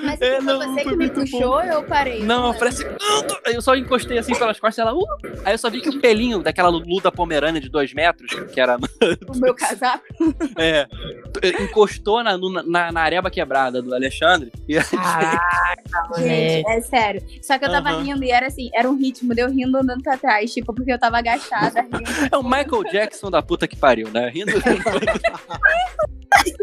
Mas 0.04 0.22
É, 0.22 0.38
foi 0.38 0.46
não, 0.46 0.58
você 0.60 0.84
foi 0.84 0.92
que 0.92 0.98
me 0.98 1.10
puxou 1.10 1.54
ou 1.54 1.62
eu 1.62 1.84
parei? 1.84 2.24
Não, 2.24 2.48
eu 2.48 2.54
falei 2.54 2.70
assim, 2.70 2.84
"Ah!" 3.02 3.52
eu 3.52 3.62
só 3.62 3.76
encostei 3.76 4.18
assim 4.18 4.34
pelas 4.34 4.60
costas, 4.60 4.86
ela, 4.86 4.96
uh! 4.96 5.04
Aí 5.46 5.54
eu 5.54 5.58
só 5.58 5.70
vi 5.70 5.82
que 5.82 5.90
o 5.90 6.00
pelinho 6.00 6.42
daquela 6.42 6.70
Lulu 6.70 7.02
da 7.02 7.12
Pomerânia 7.12 7.60
de 7.60 7.70
dois 7.70 7.94
metros, 7.94 8.32
que 8.52 8.60
era, 8.60 8.78
O 9.28 9.38
meu 9.38 9.54
casaco. 9.54 10.04
é, 10.58 10.88
encostou 11.62 12.24
na, 12.24 12.38
na, 12.38 12.92
na 12.92 13.02
areba 13.02 13.30
quebrada 13.30 13.82
do 13.82 13.94
Alexandre. 13.94 14.52
E 14.68 14.76
Caraca, 14.80 15.38
Gente, 16.18 16.68
é 16.70 16.82
sério. 16.82 17.22
Só 17.42 17.58
que 17.58 17.66
eu 17.66 17.72
tava 17.72 17.90
Aham. 17.90 18.04
rindo 18.04 18.24
e 18.24 18.32
era 18.32 18.48
assim, 18.48 18.70
era 18.74 18.90
um 18.90 18.98
ritmo 18.98 19.34
de 19.36 19.42
eu 19.42 19.50
rindo 19.50 19.78
andando 19.78 20.02
pra 20.02 20.18
trás, 20.18 20.54
tipo, 20.54 20.74
porque 20.74 20.92
eu 20.94 21.00
tava 21.00 21.18
agachada 21.18 21.82
rindo. 21.82 22.04
é 22.32 22.38
o 22.38 22.44
Michael 22.44 22.84
Jackson 22.92 23.30
da 23.30 23.42
puta 23.42 23.68
que 23.68 23.76
pariu, 23.76 24.10
né? 24.12 24.30
Rindo. 24.30 24.52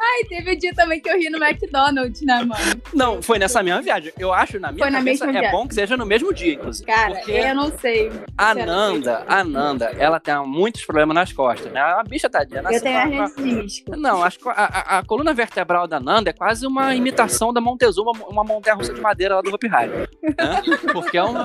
Ai, 0.00 0.24
teve 0.26 0.54
um 0.54 0.56
dia 0.58 0.74
também 0.74 1.00
que 1.00 1.08
eu 1.08 1.18
ri 1.18 1.28
no 1.28 1.36
McDonald's, 1.42 2.22
né, 2.22 2.42
mano? 2.42 2.82
Não, 2.94 3.20
foi 3.22 3.38
nessa 3.38 3.62
mesma 3.62 3.82
viagem. 3.82 4.10
Eu 4.18 4.32
acho, 4.32 4.58
na 4.58 4.72
minha 4.72 4.84
Foi 4.86 4.90
na 4.90 5.02
mesma 5.02 5.26
é 5.28 5.32
viagem. 5.32 5.50
bom 5.50 5.68
que 5.68 5.74
seja 5.74 5.96
no 5.98 6.06
mesmo 6.06 6.32
dia, 6.32 6.54
inclusive. 6.54 6.86
Cara, 6.90 7.14
porque 7.16 7.30
eu 7.32 7.54
não 7.54 7.70
sei. 7.78 8.10
a 8.38 8.54
Nanda, 8.54 9.22
a 9.28 9.44
Nanda, 9.44 9.92
ela 9.98 10.18
tem 10.18 10.34
muitos 10.46 10.84
problemas 10.84 11.14
nas 11.14 11.32
costas, 11.32 11.70
né? 11.72 11.78
A 11.80 12.02
bicha 12.02 12.28
tadinha. 12.30 12.60
Eu 12.60 12.62
nasceu 12.64 12.80
tenho 12.82 12.94
com 12.94 13.06
a- 13.06 13.24
hernia 13.26 13.28
de 13.36 13.62
disco. 13.66 13.96
Não, 13.96 14.22
a, 14.24 14.28
a- 14.46 14.98
a 14.98 15.02
coluna 15.04 15.34
vertebral 15.34 15.86
da 15.86 16.00
Nanda 16.00 16.30
é 16.30 16.32
quase 16.32 16.66
uma 16.66 16.94
imitação 16.96 17.52
da 17.52 17.60
Montezuma, 17.60 18.12
uma 18.28 18.42
montanha 18.42 18.74
russa 18.76 18.94
de 18.94 19.00
madeira 19.00 19.36
lá 19.36 19.42
do 19.42 19.54
Hopi 19.54 19.68
Hari. 19.68 19.90
Né? 19.90 20.62
Porque 20.92 21.18
é 21.18 21.22
uma, 21.22 21.44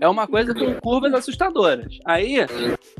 é 0.00 0.08
uma 0.08 0.26
coisa 0.26 0.54
com 0.54 0.74
curvas 0.80 1.12
assustadoras. 1.12 1.98
Aí, 2.06 2.38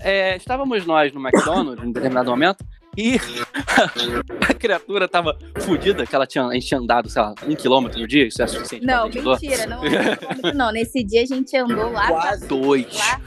é, 0.03 0.37
estávamos 0.37 0.85
nós 0.85 1.11
no 1.13 1.21
McDonald's, 1.27 1.83
em 1.85 1.91
determinado 1.91 2.26
momento, 2.31 2.65
e 2.97 3.17
a 4.49 4.55
criatura 4.55 5.07
tava 5.07 5.37
fudida, 5.61 6.07
que 6.07 6.15
ela 6.15 6.27
tinha, 6.27 6.47
a 6.47 6.55
gente 6.55 6.67
tinha 6.67 6.81
andado, 6.81 7.11
sei 7.11 7.21
lá, 7.21 7.35
um 7.47 7.55
quilômetro 7.55 8.01
no 8.01 8.09
dia, 8.09 8.27
isso 8.27 8.43
é 8.43 8.47
suficiente 8.47 8.87
pra 8.87 8.97
Não, 8.97 9.09
mentira, 9.09 9.67
não 9.67 9.85
é 9.85 10.53
não. 10.55 10.73
Nesse 10.73 11.05
dia 11.05 11.23
a 11.23 11.27
gente 11.27 11.55
andou 11.57 11.93
lá 11.93 12.07
pra... 12.07 12.21
Quase. 12.21 12.49
Dois. 12.49 12.99
Lá, 12.99 13.21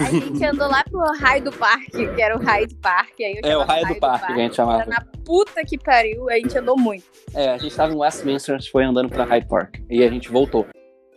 a 0.00 0.10
gente 0.10 0.44
andou 0.44 0.68
lá 0.68 0.82
pro 0.82 1.00
raio 1.20 1.44
do 1.44 1.52
parque, 1.52 2.06
que 2.14 2.20
era 2.20 2.36
o 2.36 2.42
raio 2.42 2.66
do 2.66 2.74
parque. 2.76 3.24
Aí 3.24 3.40
eu 3.42 3.48
É, 3.48 3.56
o 3.56 3.62
raio 3.62 3.86
do 3.86 3.94
parque 3.94 4.26
que 4.26 4.32
a 4.32 4.42
gente 4.42 4.56
chamava. 4.56 4.82
Era 4.82 4.90
na 4.90 5.04
puta 5.24 5.62
que 5.64 5.78
pariu, 5.78 6.28
a 6.28 6.34
gente 6.34 6.58
andou 6.58 6.76
muito. 6.76 7.04
É, 7.32 7.50
a 7.50 7.58
gente 7.58 7.74
tava 7.76 7.92
em 7.92 7.96
Westminster, 7.96 8.56
a 8.56 8.58
gente 8.58 8.72
foi 8.72 8.84
andando 8.84 9.08
pra 9.08 9.24
Hyde 9.24 9.46
Park. 9.46 9.76
E 9.88 10.02
a 10.02 10.10
gente 10.10 10.30
voltou. 10.30 10.66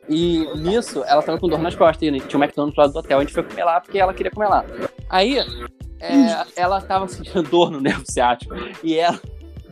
E 0.08 0.46
nisso, 0.58 1.04
ela 1.08 1.24
tava 1.24 1.40
com 1.40 1.48
dor 1.48 1.60
nas 1.60 1.76
costas. 1.76 2.08
E 2.08 2.12
tinha 2.20 2.40
um 2.40 2.44
McDonald's 2.44 2.76
do 2.76 2.82
lado 2.82 2.94
do 2.94 3.00
hotel. 3.00 3.18
A 3.18 3.22
gente 3.22 3.34
foi 3.34 3.42
comer 3.42 3.64
lá 3.64 3.82
porque 3.82 3.98
ela 3.98 4.14
queria 4.14 4.32
comer 4.32 4.48
lá. 4.48 4.64
Aí, 5.10 5.40
é, 6.00 6.46
ela 6.56 6.82
tava 6.82 7.08
sentindo 7.08 7.44
dor 7.50 7.72
no 7.72 7.80
nervo 7.80 8.04
ciático. 8.10 8.54
E 8.84 8.96
ela, 8.96 9.20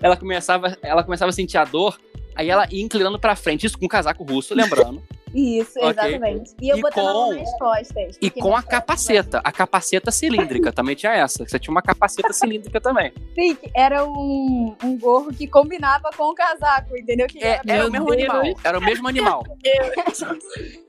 ela, 0.01 0.17
começava, 0.17 0.77
ela 0.81 1.03
começava 1.03 1.29
a 1.29 1.33
sentir 1.33 1.57
a 1.57 1.65
dor. 1.65 1.97
Aí 2.36 2.49
ela 2.49 2.67
ia 2.71 2.83
inclinando 2.83 3.19
pra 3.19 3.36
frente. 3.36 3.65
Isso 3.65 3.77
com 3.77 3.86
um 3.86 3.89
casaco 3.89 4.23
russo, 4.23 4.55
lembrando. 4.55 5.03
Isso, 5.33 5.79
Ok. 5.79 5.89
exatamente. 5.89 6.51
E 6.61 6.69
eu 6.69 6.77
E 6.77 6.81
botando 6.81 7.07
a 7.07 7.13
mão 7.13 7.29
com- 7.29 7.35
nas 7.39 7.57
costas. 7.57 8.17
E 8.21 8.29
com 8.29 8.55
a 8.55 8.61
capaceta. 8.61 9.41
A 9.43 9.51
capaceta 9.51 10.11
cilíndrica 10.11 10.71
também 10.71 10.95
tinha 10.95 11.13
essa. 11.13 11.43
Você 11.45 11.57
tinha 11.57 11.71
uma 11.71 11.81
capaceta 11.81 12.31
cilíndrica 12.31 12.79
também. 12.79 13.11
Sim, 13.33 13.57
era 13.75 14.05
um, 14.05 14.75
um 14.83 14.97
gorro 14.97 15.33
que 15.33 15.47
combinava 15.47 16.09
com 16.15 16.25
o 16.29 16.35
casaco, 16.35 16.95
entendeu? 16.97 17.25
Que 17.27 17.43
É, 17.43 17.59
era 17.65 17.79
Meu 17.79 17.87
o 17.87 17.91
mesmo 17.91 18.05
Deus. 18.15 18.29
animal. 18.29 18.43
Era 18.63 18.77
o 18.77 18.81
mesmo 18.81 19.07
animal. 19.07 19.43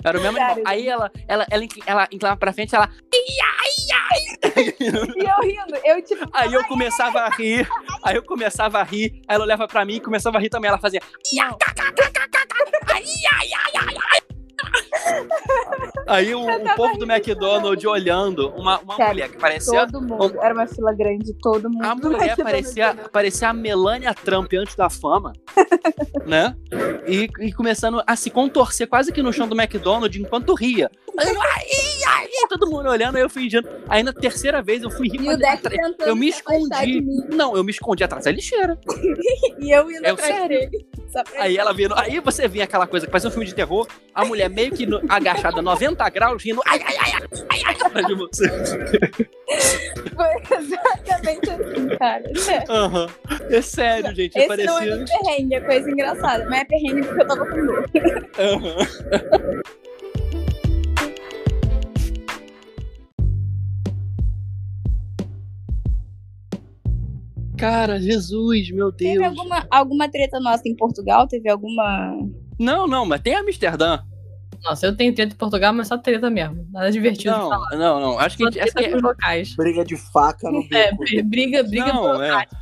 Era 0.04 0.18
o 0.18 0.22
mesmo 0.22 0.36
animal. 0.38 0.54
Sério, 0.54 0.68
Aí 0.68 0.88
ela, 0.88 1.10
ela, 1.26 1.46
ela, 1.50 1.64
ela 1.86 2.08
inclinava 2.12 2.36
pra 2.36 2.52
frente, 2.52 2.74
ela. 2.74 2.90
E 3.12 5.24
eu 5.24 5.40
rindo, 5.42 5.76
eu 5.84 6.02
tipo, 6.02 6.28
Aí 6.32 6.52
eu 6.52 6.64
começava 6.66 7.20
a 7.20 7.30
rir. 7.30 7.66
Aí 8.02 8.16
eu 8.16 8.22
começava 8.22 8.80
a 8.80 8.82
rir. 8.82 9.22
Aí 9.26 9.34
ela 9.36 9.44
olhava 9.44 9.66
pra 9.66 9.84
mim 9.84 9.94
e 9.94 10.00
começava 10.00 10.36
a 10.36 10.40
rir 10.40 10.50
também. 10.50 10.68
Ela 10.68 10.78
fazia. 10.78 11.00
não. 11.34 11.56
Aí 16.06 16.34
o, 16.34 16.40
o 16.40 16.74
povo 16.76 16.98
do 16.98 17.10
McDonald's 17.10 17.84
olhando, 17.84 18.48
uma, 18.50 18.78
uma 18.80 18.96
Sério, 18.96 19.12
mulher 19.12 19.28
que 19.30 19.38
parecia. 19.38 19.86
todo 19.86 20.00
mundo. 20.02 20.38
Era 20.40 20.54
uma 20.54 20.66
fila 20.66 20.92
grande, 20.92 21.32
todo 21.40 21.70
mundo. 21.70 21.84
A 21.84 21.94
mulher 21.94 22.36
parecia, 22.36 22.94
parecia 23.12 23.48
a 23.48 23.52
Melania 23.52 24.12
Trump 24.14 24.52
antes 24.54 24.74
da 24.76 24.90
fama, 24.90 25.32
né? 26.26 26.54
E, 27.06 27.28
e 27.40 27.52
começando 27.52 28.02
a 28.06 28.16
se 28.16 28.30
contorcer 28.30 28.86
quase 28.86 29.12
que 29.12 29.22
no 29.22 29.32
chão 29.32 29.48
do 29.48 29.58
McDonald's 29.60 30.20
enquanto 30.20 30.54
ria. 30.54 30.90
Aí, 31.18 31.28
ai, 31.28 31.64
ai, 32.08 32.48
todo 32.48 32.68
mundo 32.68 32.88
olhando, 32.88 33.16
aí 33.16 33.22
eu 33.22 33.30
fingindo. 33.30 33.68
Aí 33.88 34.02
na 34.02 34.12
terceira 34.12 34.60
vez 34.62 34.82
eu 34.82 34.90
fui 34.90 35.08
rir. 35.08 35.22
E 35.22 35.28
o 35.32 35.36
Deck 35.38 35.62
eu 36.00 36.16
me 36.16 36.28
escondi. 36.28 37.00
Não, 37.30 37.56
eu 37.56 37.62
me 37.64 37.70
escondi 37.70 38.02
atrás 38.04 38.24
da 38.24 38.30
lixeira. 38.32 38.78
E 39.58 39.70
eu 39.70 39.90
indo 39.90 40.04
É 40.04 40.10
atrás 40.10 40.34
sério. 40.34 40.48
dele. 40.70 40.86
Aí 41.38 41.56
ela 41.56 41.72
vindo. 41.72 41.94
Aí 41.96 42.18
você 42.20 42.48
via 42.48 42.64
aquela 42.64 42.86
coisa 42.86 43.06
que 43.06 43.12
parecia 43.12 43.28
um 43.28 43.32
filme 43.32 43.46
de 43.46 43.54
terror, 43.54 43.86
a 44.14 44.24
mulher 44.24 44.48
meio 44.50 44.72
que 44.72 44.86
no- 44.86 45.00
agachada 45.08 45.60
90 45.62 46.08
graus, 46.10 46.42
rindo. 46.42 46.60
Ai, 46.66 46.80
ai, 46.84 46.96
ai, 46.98 47.12
ai, 47.12 47.28
ai, 47.50 47.62
ai, 47.66 47.76
atrás 47.80 48.06
de 48.06 48.14
você. 48.14 48.48
Foi 50.14 50.58
exatamente 50.58 51.50
assim, 51.50 51.88
cara. 51.98 52.22
Aham. 52.68 53.08
É 53.50 53.60
sério, 53.60 54.14
gente. 54.14 54.36
Esse 54.38 54.48
parecia. 54.48 54.72
não 54.96 55.02
é 55.02 55.04
perrengue, 55.06 55.54
é 55.54 55.60
coisa 55.60 55.90
engraçada. 55.90 56.46
Mas 56.48 56.60
é 56.60 56.64
perrengue 56.64 57.02
porque 57.06 57.22
eu 57.22 57.26
tava 57.26 57.46
com 57.46 57.66
dor. 57.66 57.84
Aham. 58.38 59.62
Cara, 67.64 67.98
Jesus, 67.98 68.70
meu 68.70 68.92
Deus. 68.92 69.12
Teve 69.12 69.24
alguma, 69.24 69.66
alguma 69.70 70.08
treta 70.10 70.38
nossa 70.38 70.68
em 70.68 70.76
Portugal? 70.76 71.26
Teve 71.26 71.48
alguma. 71.48 72.14
Não, 72.60 72.86
não, 72.86 73.06
mas 73.06 73.22
tem 73.22 73.34
Amsterdã. 73.34 74.00
Nossa, 74.64 74.86
eu 74.86 74.96
tenho 74.96 75.14
treta 75.14 75.34
em 75.34 75.36
Portugal, 75.36 75.72
mas 75.74 75.88
só 75.88 75.98
treta 75.98 76.30
mesmo. 76.30 76.66
Nada 76.72 76.90
divertido 76.90 77.34
de 77.34 77.38
Não, 77.40 77.48
falar. 77.50 77.76
não, 77.76 78.00
não. 78.00 78.18
Acho 78.18 78.36
que 78.36 78.44
a 78.44 78.62
essa 78.62 78.96
os 78.96 79.02
locais. 79.02 79.54
Briga 79.56 79.84
de 79.84 79.96
faca 79.96 80.50
no 80.50 80.60
É, 80.72 80.90
beco. 80.90 80.96
br- 81.04 81.22
briga, 81.22 81.62
briga 81.62 81.92
Não, 81.92 82.02
burocrática. 82.02 82.56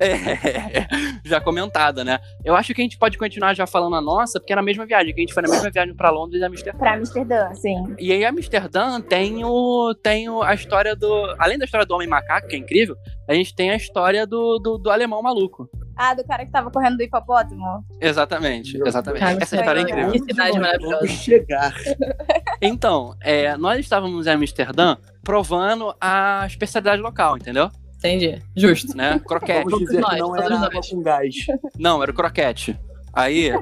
é, 0.00 0.86
já 1.24 1.40
comentada, 1.40 2.02
né? 2.04 2.18
Eu 2.44 2.54
acho 2.56 2.74
que 2.74 2.80
a 2.80 2.84
gente 2.84 2.98
pode 2.98 3.16
continuar 3.18 3.54
já 3.54 3.66
falando 3.66 3.96
a 3.96 4.00
nossa, 4.00 4.40
porque 4.40 4.52
é 4.52 4.56
na 4.56 4.62
mesma 4.62 4.86
viagem, 4.86 5.14
que 5.14 5.20
a 5.20 5.22
gente 5.22 5.34
foi 5.34 5.42
na 5.42 5.48
mesma 5.50 5.70
viagem 5.70 5.94
pra 5.94 6.10
Londres 6.10 6.40
e 6.40 6.44
Amsterdã. 6.44 6.78
Pra 6.78 6.94
Amsterdã, 6.94 7.54
sim. 7.54 7.94
E 7.98 8.12
aí, 8.12 8.24
Amsterdã 8.24 9.00
tem 9.00 9.44
o, 9.44 9.94
tem 10.02 10.28
o, 10.28 10.42
a 10.42 10.54
história 10.54 10.96
do. 10.96 11.34
Além 11.38 11.58
da 11.58 11.64
história 11.64 11.86
do 11.86 11.94
homem 11.94 12.08
macaco, 12.08 12.48
que 12.48 12.56
é 12.56 12.58
incrível, 12.58 12.96
a 13.28 13.34
gente 13.34 13.54
tem 13.54 13.70
a 13.70 13.76
história 13.76 14.26
do, 14.26 14.58
do, 14.58 14.78
do 14.78 14.90
alemão 14.90 15.22
maluco. 15.22 15.68
Ah, 16.04 16.14
do 16.14 16.24
cara 16.24 16.44
que 16.44 16.50
tava 16.50 16.68
correndo 16.68 16.96
do 16.96 17.02
hipopótamo? 17.04 17.84
Exatamente, 18.00 18.76
exatamente. 18.84 19.20
Cara, 19.20 19.38
Essa 19.40 19.54
história 19.54 19.78
é 19.78 19.82
incrível. 19.82 20.10
Que 20.10 20.18
cidade 20.18 20.58
maravilhosa. 20.58 20.96
Vamos 20.96 21.12
chegar. 21.12 21.72
Então, 22.60 23.14
é, 23.20 23.56
nós 23.56 23.78
estávamos 23.78 24.26
em 24.26 24.30
Amsterdã 24.30 24.96
provando 25.22 25.94
a 26.00 26.42
especialidade 26.44 27.00
local, 27.00 27.36
entendeu? 27.36 27.70
Entendi. 27.98 28.42
Justo. 28.56 28.96
Né? 28.96 29.20
Croquete. 29.20 29.62
Vamos 29.62 29.78
dizer 29.78 30.00
nós, 30.00 30.14
que 30.14 30.18
não 30.18 30.36
era 30.36 30.58
nós. 30.58 30.88
com 30.90 31.02
gás. 31.02 31.34
Não, 31.78 32.02
era 32.02 32.10
o 32.10 32.14
croquete. 32.14 32.76
Aí, 33.12 33.52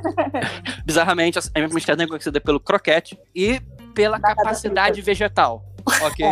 bizarramente, 0.86 1.38
a 1.38 1.42
Amsterdã 1.62 2.04
é 2.04 2.06
conhecida 2.06 2.40
pelo 2.40 2.58
croquete 2.58 3.18
e 3.34 3.60
pela 3.94 4.18
capacidade 4.18 5.02
vegetal. 5.02 5.62
Ok? 6.02 6.24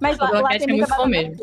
Mas 0.00 0.16
lá, 0.16 0.30
O 0.30 0.32
lá 0.32 0.38
croquete 0.42 0.66
tem 0.66 0.74
é 0.74 0.78
muito 0.78 0.96
bom 0.96 1.06
mesmo. 1.06 1.36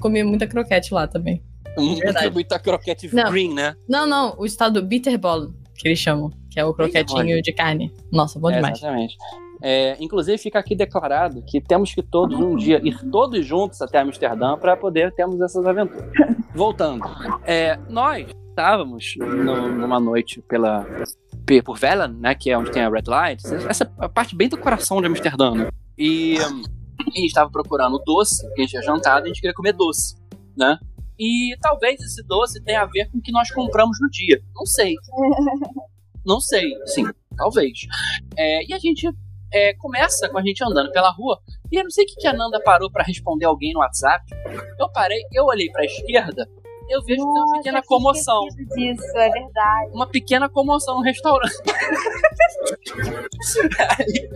Comi 0.00 0.22
muita 0.22 0.46
croquete 0.46 0.94
lá 0.94 1.06
também. 1.06 1.42
Verdade. 1.76 2.30
Muita 2.30 2.58
croquete 2.58 3.14
Não. 3.14 3.30
green, 3.30 3.54
né? 3.54 3.74
Não, 3.88 4.06
não, 4.06 4.34
o 4.38 4.44
estado 4.44 4.82
Bitterball, 4.82 5.48
que 5.76 5.88
eles 5.88 5.98
chamam, 5.98 6.30
que 6.50 6.58
é 6.60 6.64
o 6.64 6.74
croquetinho 6.74 7.40
de 7.42 7.52
carne. 7.52 7.92
Nossa, 8.12 8.38
bom 8.38 8.50
É, 8.50 8.56
demais. 8.56 8.78
exatamente. 8.78 9.16
É, 9.62 9.96
inclusive, 10.02 10.38
fica 10.38 10.58
aqui 10.58 10.74
declarado 10.74 11.42
que 11.46 11.60
temos 11.60 11.94
que 11.94 12.02
todos 12.02 12.38
um 12.38 12.56
dia 12.56 12.80
ir 12.82 12.98
todos 13.10 13.44
juntos 13.44 13.80
até 13.82 13.98
Amsterdã 13.98 14.56
para 14.56 14.74
poder 14.76 15.12
termos 15.14 15.40
essas 15.40 15.66
aventuras. 15.66 16.10
Voltando, 16.54 17.04
é, 17.44 17.78
nós 17.88 18.26
estávamos 18.48 19.14
no- 19.18 19.68
numa 19.70 20.00
noite 20.00 20.42
pela 20.48 20.86
pe- 21.46 21.62
por 21.62 21.78
Velen, 21.78 22.08
né, 22.18 22.34
que 22.34 22.50
é 22.50 22.56
onde 22.58 22.70
tem 22.70 22.82
a 22.82 22.88
Red 22.88 23.04
Light, 23.06 23.42
essa 23.68 23.84
é 23.84 24.04
a 24.04 24.08
parte 24.08 24.34
bem 24.34 24.48
do 24.48 24.56
coração 24.58 25.00
de 25.00 25.06
Amsterdã, 25.06 25.52
né? 25.54 25.68
E 25.96 26.38
hum, 26.40 26.62
a 26.98 27.04
gente 27.04 27.26
estava 27.26 27.50
procurando 27.50 27.98
doce, 28.04 28.42
porque 28.46 28.62
a 28.62 28.64
gente 28.64 28.70
tinha 28.70 28.82
jantado, 28.82 29.20
e 29.20 29.24
a 29.24 29.28
gente 29.28 29.40
queria 29.42 29.54
comer 29.54 29.72
doce, 29.74 30.16
né? 30.56 30.78
E 31.20 31.54
talvez 31.60 32.00
esse 32.00 32.22
doce 32.26 32.62
tenha 32.62 32.80
a 32.80 32.86
ver 32.86 33.10
com 33.10 33.18
o 33.18 33.20
que 33.20 33.30
nós 33.30 33.50
compramos 33.50 33.98
no 34.00 34.08
dia. 34.08 34.42
Não 34.54 34.64
sei. 34.64 34.94
Não 36.24 36.38
sei, 36.38 36.74
sim, 36.86 37.04
talvez. 37.36 37.72
É, 38.36 38.64
e 38.66 38.74
a 38.74 38.78
gente 38.78 39.08
é, 39.52 39.74
começa 39.74 40.28
com 40.28 40.38
a 40.38 40.42
gente 40.42 40.62
andando 40.62 40.92
pela 40.92 41.10
rua. 41.10 41.40
E 41.72 41.76
eu 41.76 41.82
não 41.82 41.90
sei 41.90 42.04
o 42.04 42.06
que, 42.06 42.16
que 42.16 42.26
a 42.26 42.32
Nanda 42.32 42.60
parou 42.62 42.90
pra 42.90 43.02
responder 43.02 43.46
alguém 43.46 43.72
no 43.72 43.80
WhatsApp. 43.80 44.24
Eu 44.78 44.90
parei, 44.92 45.22
eu 45.32 45.46
olhei 45.46 45.70
pra 45.70 45.84
esquerda, 45.84 46.46
eu 46.90 47.02
vejo 47.04 47.20
que 47.20 47.24
tem 47.24 47.26
uma 47.26 47.40
Nossa, 47.40 47.56
pequena 47.58 47.82
comoção. 47.82 48.40
disso, 48.74 49.18
é 49.18 49.30
verdade. 49.30 49.90
Uma 49.92 50.08
pequena 50.08 50.48
comoção 50.48 50.96
no 50.96 51.02
restaurante. 51.02 51.54
Aí, 53.98 54.28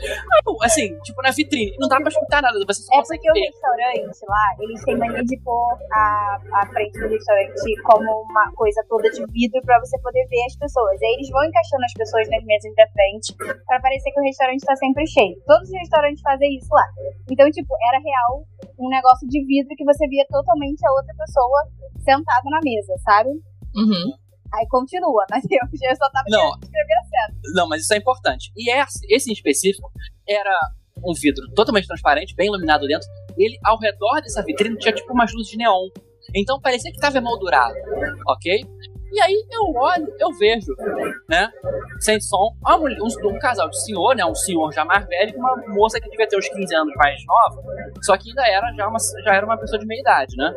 assim, 0.63 0.99
tipo, 1.01 1.23
na 1.23 1.31
vitrine. 1.31 1.75
Não 1.79 1.89
dá 1.89 1.97
pra 1.99 2.09
escutar 2.09 2.43
nada, 2.43 2.55
você 2.67 2.83
só 2.83 2.95
É 2.95 3.03
porque 3.03 3.31
o 3.31 3.35
ver. 3.35 3.41
restaurante 3.41 4.25
lá, 4.29 4.45
eles 4.61 4.85
têm 4.85 4.97
mania 4.97 5.25
de 5.25 5.37
pôr 5.41 5.77
a, 5.93 6.39
a 6.63 6.67
frente 6.69 6.99
do 6.99 7.09
restaurante 7.09 7.83
como 7.83 8.23
uma 8.23 8.53
coisa 8.55 8.85
toda 8.89 9.11
de 9.11 9.25
vidro 9.33 9.61
pra 9.63 9.79
você 9.81 9.99
poder 10.01 10.27
ver 10.29 10.45
as 10.47 10.57
pessoas. 10.57 11.01
E 11.01 11.05
aí 11.07 11.13
eles 11.15 11.29
vão 11.31 11.45
encaixando 11.45 11.85
as 11.85 11.93
pessoas 11.93 12.29
nas 12.31 12.45
mesas 12.45 12.75
da 12.77 12.87
frente 12.89 13.35
pra 13.67 13.81
parecer 13.81 14.11
que 14.13 14.21
o 14.21 14.25
restaurante 14.25 14.65
tá 14.65 14.77
sempre 14.77 15.07
cheio. 15.07 15.37
Todos 15.47 15.69
os 15.69 15.75
restaurantes 15.75 16.23
fazem 16.23 16.57
isso 16.57 16.69
lá. 16.73 16.87
Então, 17.31 17.51
tipo, 17.51 17.75
era 17.93 17.99
real 18.03 18.45
um 18.79 18.89
negócio 18.89 19.27
de 19.29 19.45
vidro 19.45 19.75
que 19.77 19.85
você 19.85 20.07
via 20.09 20.25
totalmente 20.29 20.85
a 20.87 20.93
outra 20.93 21.15
pessoa 21.17 21.61
sentada 22.05 22.44
na 22.51 22.61
mesa, 22.63 22.93
sabe? 23.05 23.31
Uhum. 23.75 24.13
Aí 24.55 24.67
continua, 24.69 25.25
mas 25.31 25.45
eu 25.45 25.59
já 25.79 25.95
só 25.97 26.09
tava 26.11 26.25
Não. 26.29 26.51
escrever 26.63 26.95
cena. 27.09 27.39
Não, 27.55 27.69
mas 27.69 27.83
isso 27.83 27.95
é 27.95 27.97
importante. 27.97 28.53
E 28.57 28.71
esse, 28.71 29.01
esse 29.11 29.31
em 29.31 29.33
específico 29.33 29.91
era 30.29 30.57
um 31.05 31.13
vidro 31.13 31.45
totalmente 31.55 31.87
transparente, 31.87 32.35
bem 32.37 32.47
iluminado 32.47 32.87
dentro. 32.87 33.07
Ele, 33.37 33.59
ao 33.65 33.79
redor 33.79 34.21
dessa 34.23 34.43
vitrine, 34.45 34.77
tinha 34.79 34.95
tipo 34.95 35.13
umas 35.13 35.33
luzes 35.33 35.51
de 35.51 35.57
neon. 35.59 35.89
Então 36.35 36.61
parecia 36.61 36.91
que 36.91 36.97
estava 36.97 37.19
emoldurado, 37.19 37.75
ok? 38.29 38.65
E 39.13 39.21
aí 39.21 39.47
eu 39.53 39.63
olho, 39.77 40.07
eu 40.19 40.33
vejo, 40.39 40.73
né? 41.29 41.49
Sem 42.01 42.21
som, 42.21 42.51
mulher- 42.81 42.99
um, 43.01 43.29
um 43.29 43.39
casal 43.39 43.69
de 43.69 43.81
senhor, 43.85 44.17
né? 44.17 44.25
Um 44.25 44.35
senhor 44.35 44.73
já 44.73 44.85
mais 44.85 45.07
velho, 45.07 45.35
e 45.35 45.37
uma 45.37 45.55
moça 45.69 46.01
que 46.01 46.09
devia 46.11 46.27
ter 46.27 46.37
uns 46.37 46.49
15 46.49 46.75
anos 46.75 46.95
mais 46.97 47.21
nova, 47.27 47.63
só 48.03 48.17
que 48.17 48.31
ainda 48.31 48.43
era 48.49 48.73
já 48.73 48.89
uma, 48.89 48.99
já 49.25 49.35
era 49.35 49.47
uma 49.47 49.57
pessoa 49.59 49.79
de 49.79 49.87
meia 49.87 50.01
idade, 50.01 50.35
né? 50.37 50.53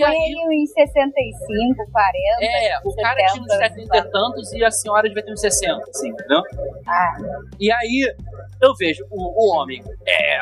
Põe 0.00 0.04
aí, 0.04 0.34
uns 0.62 0.70
65, 0.72 1.90
40. 1.92 2.18
é, 2.40 2.78
o 2.84 2.94
cara 2.96 3.26
tinha 3.26 3.42
uns 3.42 3.52
70 3.52 3.96
e 3.96 4.10
tantos 4.10 4.52
e 4.52 4.64
a 4.64 4.70
senhora 4.70 5.08
devia 5.08 5.24
ter 5.24 5.32
uns 5.32 5.40
60, 5.40 5.82
assim, 5.90 6.08
entendeu? 6.10 6.42
Ah, 6.86 7.16
E 7.60 7.70
aí 7.72 8.14
eu 8.60 8.74
vejo 8.74 9.04
o, 9.10 9.16
o 9.20 9.56
homem 9.56 9.82
é, 10.06 10.38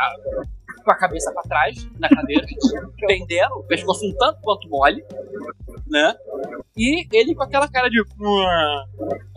com 0.84 0.90
a 0.90 0.96
cabeça 0.96 1.32
pra 1.32 1.42
trás 1.42 1.88
na 1.98 2.08
cadeira, 2.08 2.44
pendendo, 3.06 3.56
o 3.56 3.64
pescoço 3.64 4.06
um 4.06 4.14
tanto 4.16 4.40
quanto 4.42 4.68
mole, 4.68 5.04
né? 5.88 6.14
E 6.76 7.06
ele 7.14 7.34
com 7.34 7.42
aquela 7.42 7.68
cara 7.70 7.88
de. 7.90 8.00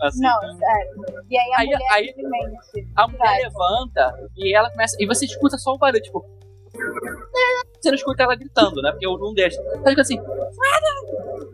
Assim, 0.00 0.20
não, 0.22 0.40
sério. 0.40 1.24
E 1.28 1.38
aí 1.38 1.52
a 1.52 1.58
Aí- 1.60 1.66
mulher 1.66 1.88
aí- 1.92 2.06
simplesmente. 2.06 2.88
A 2.96 3.06
mulher 3.08 3.18
Vai. 3.18 3.42
levanta 3.42 4.30
e 4.36 4.56
ela 4.56 4.70
começa. 4.70 4.96
E 4.98 5.06
você 5.06 5.26
escuta 5.26 5.58
só 5.58 5.72
o 5.72 5.78
barulho, 5.78 6.02
tipo. 6.02 6.24
Você 7.80 7.88
não 7.90 7.94
escuta 7.94 8.22
ela 8.24 8.34
gritando, 8.34 8.80
né? 8.82 8.90
Porque 8.90 9.06
eu 9.06 9.16
não 9.18 9.32
deixo. 9.34 9.60
Ela 9.60 9.88
fica 9.90 10.02
assim. 10.02 10.16
Fala! 10.18 10.50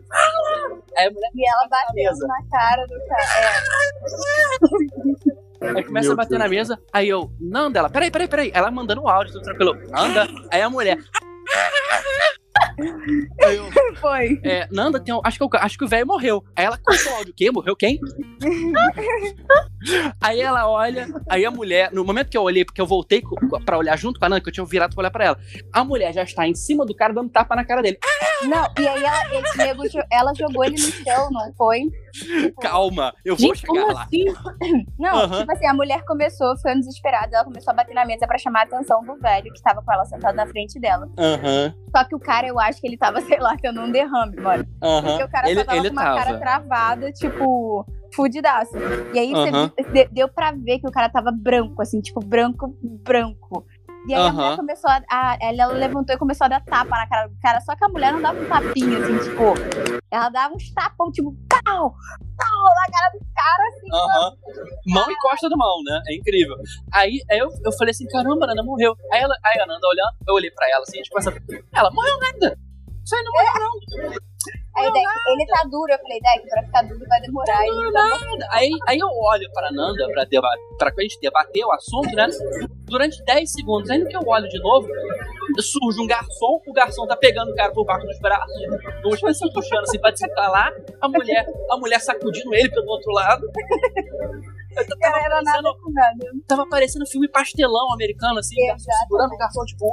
Fala! 0.07 0.81
Aí 0.97 1.07
a 1.07 1.11
mulher 1.11 1.29
E 1.35 1.47
ela 1.49 1.63
na 1.63 1.67
bateu 1.69 1.93
mesa. 1.95 2.27
na 2.27 2.43
cara 2.49 2.85
do 2.87 2.95
cara. 3.07 3.23
Aí 5.75 5.83
começa 5.83 6.07
Meu 6.07 6.13
a 6.13 6.15
bater 6.17 6.29
Deus. 6.31 6.41
na 6.41 6.47
mesa, 6.49 6.79
aí 6.91 7.07
eu, 7.09 7.31
Nanda, 7.39 7.79
ela, 7.79 7.89
peraí, 7.89 8.11
peraí, 8.11 8.27
peraí. 8.27 8.51
Ela 8.53 8.69
mandando 8.69 9.01
um 9.01 9.07
áudio, 9.07 9.31
tudo 9.33 9.43
tranquilo. 9.43 9.75
Nanda, 9.89 10.27
aí 10.51 10.61
a 10.61 10.69
mulher. 10.69 10.97
Aí 13.43 13.55
eu, 13.57 13.65
É, 13.65 13.95
foi. 13.95 14.39
é, 14.43 14.67
Nanda, 14.71 14.99
tem 14.99 15.13
um- 15.13 15.21
acho, 15.23 15.37
que 15.37 15.43
o, 15.45 15.49
acho 15.53 15.77
que 15.77 15.85
o 15.85 15.87
velho 15.87 16.05
morreu. 16.05 16.43
Aí 16.55 16.65
ela 16.65 16.77
cortou 16.77 17.11
o 17.13 17.15
áudio, 17.15 17.31
o 17.31 17.35
quê? 17.35 17.49
Morreu 17.51 17.75
quem? 17.75 17.99
Aí 20.21 20.39
ela 20.41 20.67
olha, 20.69 21.07
aí 21.29 21.45
a 21.45 21.51
mulher, 21.51 21.91
no 21.91 22.03
momento 22.05 22.29
que 22.29 22.37
eu 22.37 22.43
olhei, 22.43 22.63
porque 22.65 22.79
eu 22.81 22.85
voltei 22.87 23.21
pra 23.65 23.77
olhar 23.77 23.97
junto 23.97 24.19
com 24.19 24.25
a 24.25 24.29
Nanda, 24.29 24.41
que 24.41 24.49
eu 24.49 24.53
tinha 24.53 24.65
virado 24.65 24.93
pra 24.95 25.01
olhar 25.01 25.11
pra 25.11 25.25
ela, 25.25 25.37
a 25.73 25.83
mulher 25.83 26.13
já 26.13 26.23
está 26.23 26.47
em 26.47 26.55
cima 26.55 26.85
do 26.85 26.95
cara 26.95 27.13
dando 27.13 27.29
tapa 27.29 27.55
na 27.55 27.65
cara 27.65 27.81
dele. 27.81 27.97
Não, 28.43 28.65
e 28.79 28.87
aí 28.87 29.03
ela, 29.03 29.39
esse 29.39 29.57
nego 29.57 29.83
ela 30.11 30.33
jogou 30.33 30.63
ele 30.65 30.73
no 30.75 30.91
chão, 30.91 31.29
não 31.31 31.53
foi? 31.53 31.81
Tipo, 32.13 32.61
Calma, 32.61 33.13
eu 33.25 33.35
vou 33.35 33.47
Gente, 33.55 33.61
chegar 33.61 33.85
lá. 33.93 34.03
assim? 34.03 34.25
Não, 34.99 35.29
tipo 35.39 35.51
assim, 35.51 35.65
a 35.65 35.73
mulher 35.73 36.03
começou 36.05 36.55
ficando 36.57 36.79
desesperada, 36.79 37.35
ela 37.37 37.45
começou 37.45 37.71
a 37.71 37.75
bater 37.75 37.93
na 37.95 38.05
mesa 38.05 38.27
pra 38.27 38.37
chamar 38.37 38.61
a 38.61 38.63
atenção 38.63 39.03
do 39.03 39.15
velho 39.17 39.51
que 39.51 39.61
tava 39.63 39.81
com 39.81 39.91
ela 39.91 40.05
sentado 40.05 40.35
na 40.35 40.45
frente 40.45 40.79
dela. 40.79 41.09
Aham, 41.17 41.73
Só 41.95 42.03
que 42.03 42.13
o 42.15 42.19
cara, 42.19 42.47
eu 42.47 42.59
acho 42.59 42.79
que 42.79 42.87
ele 42.87 42.97
tava, 42.97 43.19
sei 43.21 43.39
lá, 43.39 43.55
tendo 43.59 43.81
um 43.81 43.91
derrame, 43.91 44.35
mano. 44.39 44.63
Porque 44.65 44.85
aham. 44.85 45.25
o 45.25 45.29
cara 45.29 45.49
Ele, 45.49 45.59
só 45.61 45.65
tava 45.65 45.77
ele 45.79 45.87
com 45.89 45.93
uma 45.95 46.03
cara 46.03 46.25
tava. 46.25 46.39
travada, 46.39 47.11
tipo, 47.11 47.85
fudidaço. 48.15 48.73
E 49.13 49.19
aí 49.19 49.31
você 49.31 49.51
viu- 49.51 49.93
de- 49.93 50.09
deu 50.11 50.29
pra 50.29 50.51
ver 50.51 50.79
que 50.79 50.87
o 50.87 50.91
cara 50.91 51.09
tava 51.09 51.31
branco, 51.31 51.81
assim, 51.81 52.01
tipo, 52.01 52.19
branco, 52.19 52.75
branco. 52.81 53.65
E 54.07 54.13
aí 54.13 54.19
a 54.21 54.25
Aham. 54.25 54.33
mulher 54.43 54.55
começou 54.57 54.89
a, 54.89 55.01
a- 55.09 55.37
Ela 55.41 55.67
levantou 55.67 56.13
e 56.13 56.19
começou 56.19 56.43
a 56.43 56.49
dar 56.49 56.63
tapa 56.65 56.89
na 56.97 57.07
cara 57.07 57.27
do 57.27 57.35
cara. 57.41 57.61
Só 57.61 57.73
que 57.73 57.85
a 57.85 57.87
mulher 57.87 58.11
não 58.11 58.21
dava 58.21 58.37
um 58.37 58.45
tapinha, 58.49 58.99
assim, 58.99 59.17
tipo. 59.19 59.53
Ela 60.11 60.27
dava 60.29 60.53
uns 60.53 60.69
tapão, 60.73 61.09
tipo, 61.09 61.33
pau! 61.47 61.93
Pau 62.35 62.63
na 62.75 62.91
cara 62.91 63.11
do 63.13 63.19
cara, 63.33 63.67
assim. 63.69 63.87
Aham. 63.93 64.35
Mão 64.87 65.09
e 65.11 65.15
costa 65.15 65.47
do 65.49 65.57
mão, 65.57 65.77
né? 65.85 66.01
É 66.07 66.15
incrível. 66.15 66.55
Aí, 66.93 67.21
aí 67.31 67.39
eu, 67.39 67.47
eu 67.65 67.71
falei 67.77 67.91
assim, 67.91 68.05
caramba, 68.07 68.43
a 68.43 68.47
Nanda 68.49 68.63
morreu. 68.63 68.93
Aí, 69.13 69.21
ela, 69.21 69.33
aí 69.45 69.61
a 69.61 69.65
Nanda 69.65 69.87
olhando, 69.87 70.15
eu 70.27 70.33
olhei 70.35 70.51
pra 70.51 70.67
ela 70.69 70.83
assim, 70.83 71.01
tipo, 71.01 71.17
essa, 71.17 71.31
ela 71.73 71.89
morreu 71.91 72.19
nada. 72.19 72.57
Isso 73.03 73.15
aí 73.15 73.23
não 73.23 73.31
morreu 73.31 73.53
não. 73.59 74.33
Aí, 74.75 74.91
Deck, 74.91 75.05
ele 75.27 75.45
tá 75.45 75.63
duro. 75.69 75.91
Eu 75.91 75.99
falei, 75.99 76.19
Deck, 76.19 76.49
pra 76.49 76.63
ficar 76.63 76.81
duro 76.83 77.05
vai 77.07 77.21
demorar. 77.21 77.45
Tá 77.45 77.91
Nada. 77.91 78.47
Aí, 78.51 78.71
aí 78.87 78.97
eu 78.97 79.07
olho 79.07 79.51
pra 79.53 79.71
Nanda 79.71 80.07
pra, 80.11 80.23
deba 80.25 80.49
pra 80.77 80.91
gente 80.99 81.19
debater 81.21 81.63
o 81.63 81.71
assunto, 81.71 82.15
né? 82.15 82.27
Durante 82.85 83.23
10 83.23 83.51
segundos. 83.51 83.89
Aí 83.89 83.99
no 83.99 84.07
que 84.07 84.17
eu 84.17 84.21
olho 84.25 84.49
de 84.49 84.59
novo, 84.59 84.87
surge 85.61 86.01
um 86.01 86.07
garçom, 86.07 86.59
o 86.65 86.73
garçom 86.73 87.05
tá 87.05 87.15
pegando 87.15 87.51
o 87.51 87.55
cara 87.55 87.71
por 87.71 87.85
baixo 87.85 88.05
dos 88.07 88.19
braços, 88.19 88.53
no 89.03 89.11
tipo 89.11 89.27
assim, 89.27 89.51
puxando 89.53 89.83
assim 89.83 89.99
pra 90.33 90.47
lá, 90.49 90.71
a 91.01 91.07
mulher, 91.07 91.45
a 91.69 91.77
mulher 91.77 91.99
sacudindo 91.99 92.53
ele 92.55 92.69
pelo 92.71 92.87
outro 92.87 93.11
lado. 93.11 93.45
Eu 94.75 94.87
tava 94.87 95.17
era 95.19 95.41
nada 95.43 95.43
parecendo, 95.43 95.77
com 95.83 95.91
nada. 95.91 96.25
tava 96.47 96.67
parecendo 96.67 97.05
filme 97.05 97.29
pastelão 97.29 97.93
americano, 97.93 98.39
assim, 98.39 98.55
segurando 98.79 99.33
o 99.33 99.37
garçom, 99.37 99.63
tipo. 99.65 99.85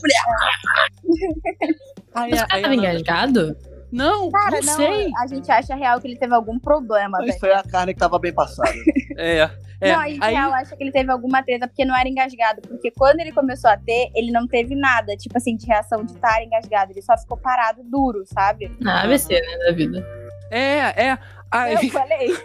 Mulher. 0.00 1.76
Aí, 2.14 2.30
Mas 2.30 2.42
o 2.42 2.46
cara 2.46 2.62
tava 2.62 2.74
engasgado? 2.74 3.56
Não, 3.92 4.30
Cara, 4.30 4.60
não 4.60 4.66
não, 4.66 4.76
sei. 4.76 5.10
a 5.18 5.26
gente 5.26 5.52
acha 5.52 5.74
real 5.74 6.00
que 6.00 6.08
ele 6.08 6.16
teve 6.16 6.34
algum 6.34 6.58
problema, 6.58 7.18
velho. 7.18 7.28
Isso 7.28 7.38
foi 7.40 7.52
a 7.52 7.62
carne 7.62 7.92
que 7.92 8.00
tava 8.00 8.18
bem 8.18 8.32
passada. 8.32 8.72
É, 9.18 9.50
é. 9.78 9.92
Não, 9.92 10.00
a 10.00 10.08
gente 10.08 10.24
aí, 10.24 10.32
real 10.32 10.54
acha 10.54 10.74
que 10.74 10.82
ele 10.82 10.90
teve 10.90 11.12
alguma 11.12 11.42
treta 11.42 11.68
porque 11.68 11.84
não 11.84 11.94
era 11.94 12.08
engasgado. 12.08 12.62
Porque 12.62 12.90
quando 12.90 13.20
ele 13.20 13.30
começou 13.30 13.68
a 13.68 13.76
ter, 13.76 14.10
ele 14.14 14.30
não 14.32 14.46
teve 14.46 14.74
nada, 14.74 15.14
tipo 15.16 15.36
assim, 15.36 15.54
de 15.54 15.66
reação 15.66 16.02
de 16.02 16.12
estar 16.12 16.42
engasgado. 16.42 16.92
Ele 16.92 17.02
só 17.02 17.16
ficou 17.18 17.36
parado 17.36 17.82
duro, 17.84 18.22
sabe? 18.24 18.74
Ah, 18.86 19.02
AVC, 19.02 19.34
né, 19.34 19.58
da 19.66 19.72
vida. 19.72 20.06
é, 20.50 21.08
é. 21.08 21.18
Aí, 21.52 21.74
Eu 21.74 21.90
falei. 21.90 22.36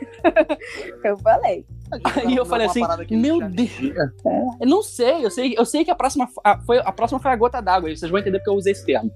eu 1.04 1.18
falei. 1.20 1.66
Aí 2.04 2.36
eu 2.36 2.46
falei 2.46 2.68
assim, 2.68 2.82
meu 3.12 3.40
Deus. 3.50 3.70
Eu 4.60 4.68
não 4.68 4.84
sei, 4.84 5.26
eu 5.26 5.32
sei, 5.32 5.56
eu 5.58 5.66
sei 5.66 5.86
que 5.86 5.92
a 5.92 5.96
próxima 5.96 6.28
a, 6.44 6.60
foi, 6.60 6.80
a 6.80 6.92
próxima 6.92 7.18
foi 7.20 7.32
a 7.32 7.36
gota 7.38 7.62
d'água, 7.62 7.90
e 7.90 7.96
vocês 7.96 8.12
vão 8.12 8.20
entender 8.20 8.40
porque 8.40 8.50
eu 8.50 8.56
usei 8.56 8.74
esse 8.74 8.86
termo. 8.86 9.10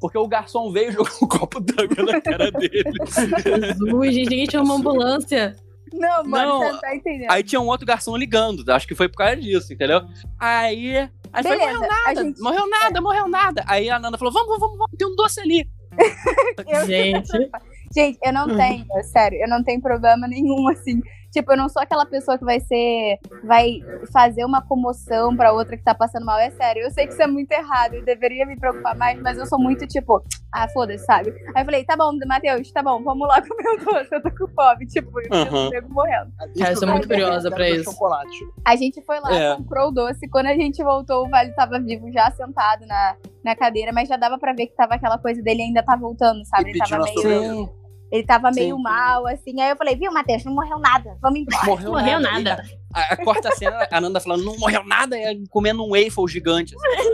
Porque 0.00 0.18
o 0.18 0.26
garçom 0.26 0.72
veio 0.72 0.88
e 0.90 0.92
jogou 0.92 1.12
um 1.22 1.28
copo 1.28 1.60
d'água 1.60 2.04
na 2.12 2.20
cara 2.20 2.50
dele. 2.50 2.82
Jesus, 3.06 4.14
gente, 4.14 4.30
ninguém 4.30 4.46
tinha 4.46 4.62
uma 4.62 4.74
ambulância. 4.74 5.54
Não, 5.92 6.24
mano, 6.24 6.48
Não, 6.48 6.58
você 6.58 6.72
não 6.72 6.80
tá 6.80 6.96
entendendo. 6.96 7.30
Aí 7.30 7.42
tinha 7.44 7.60
um 7.60 7.68
outro 7.68 7.86
garçom 7.86 8.16
ligando, 8.16 8.68
acho 8.72 8.88
que 8.88 8.94
foi 8.96 9.08
por 9.08 9.18
causa 9.18 9.36
disso, 9.36 9.72
entendeu? 9.72 10.02
Aí, 10.38 10.96
aí 11.32 11.42
foi, 11.42 11.52
Beleza, 11.56 11.78
morreu 11.78 11.84
a 11.84 12.04
nada, 12.04 12.24
gente- 12.24 12.40
morreu 12.40 12.68
nada, 12.68 13.00
morreu 13.00 13.28
nada. 13.28 13.64
Aí 13.68 13.88
a 13.88 13.98
Nanda 14.00 14.18
falou, 14.18 14.32
vamos, 14.34 14.58
vamos, 14.58 14.76
vamos, 14.76 14.90
tem 14.98 15.06
um 15.06 15.14
doce 15.14 15.40
ali. 15.40 15.64
Eu- 16.66 16.86
Gente, 16.86 17.50
Gente, 17.96 18.18
eu 18.22 18.32
não 18.32 18.46
tenho, 18.46 18.84
sério, 19.04 19.38
eu 19.40 19.48
não 19.48 19.64
tenho 19.64 19.80
problema 19.80 20.28
nenhum, 20.28 20.68
assim. 20.68 21.00
Tipo, 21.32 21.52
eu 21.52 21.56
não 21.56 21.68
sou 21.68 21.82
aquela 21.82 22.06
pessoa 22.06 22.38
que 22.38 22.44
vai 22.44 22.60
ser. 22.60 23.18
Vai 23.44 23.80
fazer 24.12 24.44
uma 24.44 24.62
comoção 24.62 25.36
pra 25.36 25.52
outra 25.52 25.76
que 25.76 25.82
tá 25.82 25.94
passando 25.94 26.24
mal. 26.24 26.38
É 26.38 26.50
sério, 26.50 26.82
eu 26.82 26.90
sei 26.90 27.06
que 27.06 27.12
isso 27.12 27.22
é 27.22 27.26
muito 27.26 27.52
errado. 27.52 27.94
Eu 27.94 28.04
deveria 28.04 28.46
me 28.46 28.58
preocupar 28.58 28.96
mais, 28.96 29.20
mas 29.20 29.36
eu 29.36 29.44
sou 29.44 29.58
muito 29.58 29.86
tipo, 29.86 30.22
ah, 30.52 30.66
foda-se, 30.68 31.04
sabe? 31.04 31.30
Aí 31.54 31.62
eu 31.62 31.64
falei, 31.64 31.84
tá 31.84 31.94
bom, 31.96 32.12
Matheus, 32.26 32.70
tá 32.72 32.82
bom, 32.82 33.02
vamos 33.02 33.28
lá 33.28 33.42
comer 33.42 33.68
o 33.68 33.84
doce, 33.84 34.14
eu 34.14 34.22
tô 34.22 34.30
com 34.30 34.48
fome. 34.48 34.86
Tipo, 34.96 35.20
eu 35.20 35.52
uhum. 35.52 35.70
nego 35.70 35.92
morrendo. 35.92 36.32
Cara, 36.58 36.72
eu 36.72 36.76
sou 36.76 36.88
muito 36.88 37.06
curiosa 37.06 37.50
pra 37.50 37.68
isso. 37.68 37.84
Chocolate. 37.90 38.38
A 38.64 38.76
gente 38.76 39.02
foi 39.02 39.20
lá, 39.20 39.34
É. 39.34 39.56
comprou 39.56 39.88
o 39.88 39.92
doce. 39.92 40.28
Quando 40.30 40.46
a 40.46 40.54
gente 40.54 40.82
voltou, 40.82 41.26
o 41.26 41.28
Vale 41.28 41.52
tava 41.52 41.78
vivo, 41.78 42.10
já 42.10 42.30
sentado 42.30 42.86
na, 42.86 43.16
na 43.44 43.54
cadeira, 43.54 43.92
mas 43.92 44.08
já 44.08 44.16
dava 44.16 44.38
pra 44.38 44.54
ver 44.54 44.68
que 44.68 44.76
tava 44.76 44.94
aquela 44.94 45.18
coisa 45.18 45.42
dele 45.42 45.62
ainda 45.62 45.82
tá 45.82 45.96
voltando, 45.96 46.46
sabe? 46.46 46.68
E 46.68 46.70
Ele 46.70 46.78
tava 46.78 47.02
meio. 47.02 47.85
Ele 48.10 48.22
tava 48.22 48.50
meio 48.52 48.76
Sim. 48.76 48.82
mal, 48.82 49.26
assim. 49.26 49.60
Aí 49.60 49.70
eu 49.70 49.76
falei, 49.76 49.96
viu, 49.96 50.12
Matheus, 50.12 50.44
não 50.44 50.54
morreu 50.54 50.78
nada. 50.78 51.16
Vamos 51.20 51.40
embora. 51.40 51.66
Morreu, 51.66 51.90
morreu 51.90 52.20
nada. 52.20 52.62
A, 52.94 53.14
a 53.14 53.16
quarta 53.16 53.50
cena, 53.52 53.86
a 53.90 54.00
Nanda 54.00 54.20
falando, 54.20 54.44
não 54.44 54.56
morreu 54.56 54.84
nada, 54.84 55.18
e 55.18 55.46
comendo 55.48 55.84
um 55.84 55.90
waffle 55.90 56.26
gigante. 56.28 56.74
assim. 56.74 57.12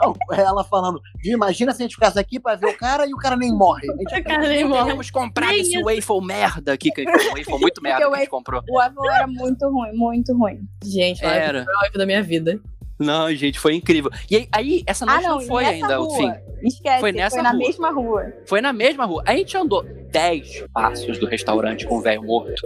Não, 0.00 0.14
ela 0.32 0.64
falando, 0.64 1.00
viu, 1.22 1.34
imagina 1.34 1.72
se 1.72 1.82
a 1.82 1.84
gente 1.84 1.94
ficasse 1.94 2.18
aqui 2.18 2.38
pra 2.40 2.54
ver 2.54 2.68
o 2.68 2.78
cara 2.78 3.06
e 3.06 3.12
o 3.12 3.16
cara 3.16 3.36
nem 3.36 3.52
morre. 3.52 3.90
A 3.90 3.96
gente 3.96 4.14
o 4.20 4.24
cara 4.24 4.48
nem 4.48 4.64
morre. 4.64 4.82
Teríamos 4.82 5.10
comprado 5.10 5.50
Nem 5.50 5.60
esse 5.60 5.76
isso. 5.76 5.84
waffle 5.84 6.26
merda 6.26 6.72
aqui, 6.72 6.90
que 6.90 7.02
foi 7.04 7.28
um 7.28 7.34
waffle 7.34 7.58
muito 7.58 7.82
merda 7.82 8.08
que 8.08 8.14
a 8.14 8.18
gente 8.18 8.30
comprou. 8.30 8.62
O 8.70 8.78
avô 8.78 9.10
era 9.10 9.26
muito 9.26 9.68
ruim, 9.68 9.92
muito 9.92 10.32
ruim. 10.36 10.60
Gente, 10.84 11.24
Era. 11.24 11.66
o 11.92 11.98
da 11.98 12.06
minha 12.06 12.22
vida. 12.22 12.60
Não, 13.00 13.34
gente, 13.34 13.58
foi 13.58 13.74
incrível. 13.74 14.10
E 14.30 14.36
aí, 14.36 14.48
aí, 14.52 14.82
essa 14.86 15.06
noite 15.06 15.24
ah, 15.24 15.28
não, 15.28 15.38
não 15.38 15.46
foi 15.46 15.64
ainda 15.64 15.96
rua. 15.96 16.06
o 16.06 16.16
fim. 16.16 16.32
Esquece, 16.62 17.00
Foi 17.00 17.10
foi, 17.10 17.12
nessa 17.12 17.42
na 17.42 17.50
rua. 17.52 17.58
mesma 17.58 17.90
rua. 17.90 18.32
Foi 18.46 18.60
na 18.60 18.72
mesma 18.74 19.06
rua. 19.06 19.22
A 19.26 19.34
gente 19.34 19.56
andou 19.56 19.82
10 19.82 20.66
passos 20.74 21.18
do 21.18 21.26
restaurante 21.26 21.86
com 21.86 21.96
o 21.96 22.00
velho 22.02 22.22
morto, 22.22 22.60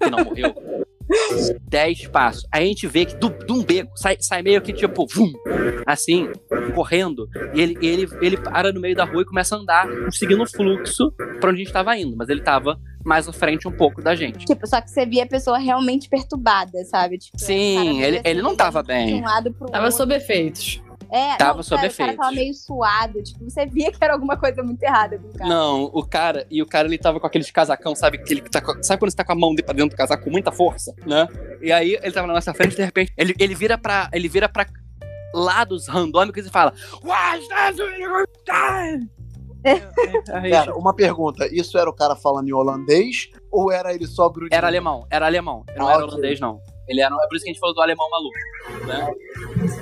que 0.00 0.10
não 0.10 0.24
morreu. 0.24 0.86
10 1.68 2.08
passos. 2.08 2.46
Aí 2.52 2.64
a 2.64 2.66
gente 2.66 2.86
vê 2.86 3.04
que 3.04 3.16
do, 3.16 3.28
de 3.30 3.52
um 3.52 3.62
beco 3.62 3.90
sai, 3.96 4.16
sai 4.20 4.42
meio 4.42 4.60
que 4.60 4.72
tipo, 4.72 5.06
vum, 5.06 5.32
assim, 5.86 6.28
correndo. 6.74 7.28
E 7.54 7.60
ele, 7.60 7.76
ele, 7.80 8.08
ele 8.20 8.36
para 8.36 8.72
no 8.72 8.80
meio 8.80 8.94
da 8.96 9.04
rua 9.04 9.22
e 9.22 9.24
começa 9.24 9.56
a 9.56 9.58
andar, 9.58 9.86
seguindo 10.10 10.42
o 10.42 10.46
fluxo 10.50 11.12
pra 11.40 11.50
onde 11.50 11.62
a 11.62 11.64
gente 11.64 11.72
tava 11.72 11.96
indo. 11.96 12.16
Mas 12.16 12.28
ele 12.28 12.40
tava 12.42 12.78
mais 13.04 13.28
à 13.28 13.32
frente 13.32 13.68
um 13.68 13.72
pouco 13.72 14.02
da 14.02 14.14
gente. 14.16 14.44
Tipo, 14.46 14.66
só 14.66 14.80
que 14.80 14.90
você 14.90 15.06
via 15.06 15.22
a 15.22 15.26
pessoa 15.28 15.58
realmente 15.58 16.08
perturbada, 16.08 16.84
sabe? 16.86 17.18
Tipo, 17.18 17.38
Sim, 17.38 17.74
cara 17.76 17.84
meio 17.90 18.04
ele- 18.04 18.16
assim, 18.18 18.28
ele 18.28 18.42
não 18.42 18.56
tava 18.56 18.82
de 18.82 18.88
bem. 18.88 19.14
um 19.20 19.24
lado 19.24 19.52
pro 19.52 19.66
Tava 19.68 19.84
outro. 19.84 19.96
sob 19.98 20.14
efeitos. 20.14 20.82
É, 21.10 21.36
tava 21.36 21.56
não, 21.56 21.62
sob 21.62 21.80
cara, 21.80 21.92
O 21.92 21.96
cara 21.96 22.16
tava 22.16 22.30
meio 22.32 22.52
suado. 22.54 23.22
Tipo, 23.22 23.44
você 23.48 23.64
via 23.66 23.92
que 23.92 23.98
era 24.02 24.12
alguma 24.14 24.36
coisa 24.36 24.62
muito 24.62 24.82
errada 24.82 25.18
com 25.18 25.28
o 25.28 25.32
cara. 25.32 25.48
Não, 25.50 25.84
o 25.84 26.04
cara, 26.06 26.46
e 26.50 26.60
o 26.62 26.66
cara 26.66 26.88
ele 26.88 26.98
tava 26.98 27.20
com 27.20 27.26
aqueles 27.26 27.50
casacão, 27.50 27.94
sabe? 27.94 28.18
Que 28.18 28.34
ele 28.34 28.40
tá 28.42 28.60
com- 28.60 28.82
sabe 28.82 28.98
quando 29.00 29.10
você 29.10 29.16
tá 29.16 29.24
com 29.24 29.32
a 29.32 29.36
mão 29.36 29.54
de- 29.54 29.62
pra 29.62 29.72
dentro 29.74 29.90
do 29.90 29.96
casaco 29.96 30.24
com 30.24 30.30
muita 30.30 30.50
força, 30.50 30.94
né? 31.06 31.26
E 31.62 31.70
aí 31.72 31.98
ele 32.02 32.12
tava 32.12 32.26
na 32.26 32.34
nossa 32.34 32.52
frente, 32.52 32.74
de 32.76 32.84
repente, 32.84 33.12
ele, 33.16 33.34
ele 33.38 33.54
vira 33.54 33.78
pra. 33.78 34.08
Ele 34.12 34.28
vira 34.28 34.48
pra 34.48 34.66
lados 35.34 35.86
randômicos 35.86 36.46
e 36.46 36.50
fala. 36.50 36.72
Cara, 40.50 40.76
uma 40.76 40.94
pergunta: 40.94 41.46
isso 41.52 41.76
era 41.78 41.88
o 41.90 41.92
cara 41.92 42.14
falando 42.14 42.48
em 42.48 42.52
holandês 42.52 43.30
ou 43.50 43.72
era 43.72 43.92
ele 43.94 44.06
só 44.06 44.28
grudinho? 44.28 44.56
Era 44.56 44.66
alemão, 44.66 45.06
era 45.10 45.26
alemão. 45.26 45.64
Não 45.76 45.88
Ah, 45.88 45.92
era 45.94 46.04
ok. 46.04 46.12
holandês, 46.12 46.40
não. 46.40 46.60
Ele 46.88 47.00
era. 47.00 47.14
É 47.14 47.26
por 47.28 47.34
isso 47.36 47.44
que 47.44 47.50
a 47.50 47.52
gente 47.52 47.60
falou 47.60 47.74
do 47.74 47.80
alemão 47.82 48.08
maluco, 48.10 48.86
né? 48.86 49.08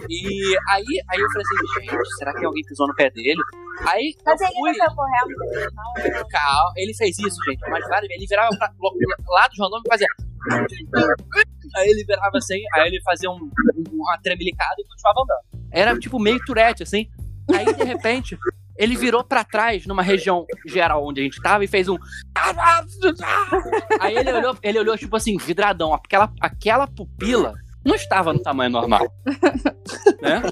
E 0.08 0.56
aí, 0.70 0.84
aí 1.10 1.20
eu 1.20 1.28
falei 1.30 1.44
assim, 1.46 1.90
gente, 1.90 2.16
será 2.18 2.32
que 2.34 2.44
alguém 2.44 2.62
pisou 2.64 2.86
no 2.88 2.94
pé 2.94 3.10
dele? 3.10 3.40
Aí 3.86 4.14
Mas 4.24 4.40
eu 4.40 4.46
ele 4.46 4.56
fui. 4.56 4.70
não 4.70 4.76
saiu 4.78 4.96
correndo. 4.96 6.28
Calma, 6.30 6.72
ele 6.76 6.94
fez 6.94 7.18
isso, 7.18 7.36
gente. 7.48 7.60
Mas 7.68 7.86
várias 7.88 8.08
vezes. 8.08 8.16
Ele 8.22 8.26
virava 8.26 8.50
pra 8.56 8.70
lado 9.28 9.50
de 9.52 9.62
random 9.62 9.80
e 9.84 9.88
fazia. 9.88 10.06
Aí 11.76 11.88
ele 11.88 12.04
virava 12.04 12.36
assim, 12.38 12.60
aí 12.74 12.88
ele 12.88 13.00
fazia 13.02 13.30
um, 13.30 13.34
um- 13.36 13.84
uma 13.92 14.18
tremelicada 14.22 14.74
e 14.78 14.84
continuava 14.86 15.22
andando. 15.22 15.68
Era 15.72 15.98
tipo 15.98 16.18
meio 16.20 16.38
turete, 16.44 16.82
assim. 16.82 17.08
Aí, 17.52 17.64
de 17.74 17.84
repente, 17.84 18.38
ele 18.76 18.96
virou 18.96 19.22
pra 19.24 19.44
trás, 19.44 19.86
numa 19.86 20.02
região 20.02 20.46
geral 20.66 21.06
onde 21.06 21.20
a 21.20 21.24
gente 21.24 21.40
tava, 21.42 21.64
e 21.64 21.68
fez 21.68 21.88
um. 21.88 21.96
Aí 24.00 24.16
ele 24.16 24.32
olhou, 24.32 24.56
ele 24.62 24.78
olhou, 24.78 24.98
tipo 24.98 25.16
assim, 25.16 25.36
vidradão. 25.36 25.92
Aquela, 25.94 26.32
aquela 26.40 26.86
pupila 26.86 27.54
não 27.84 27.94
estava 27.94 28.32
no 28.32 28.40
tamanho 28.42 28.70
normal. 28.70 29.06
né? 30.20 30.42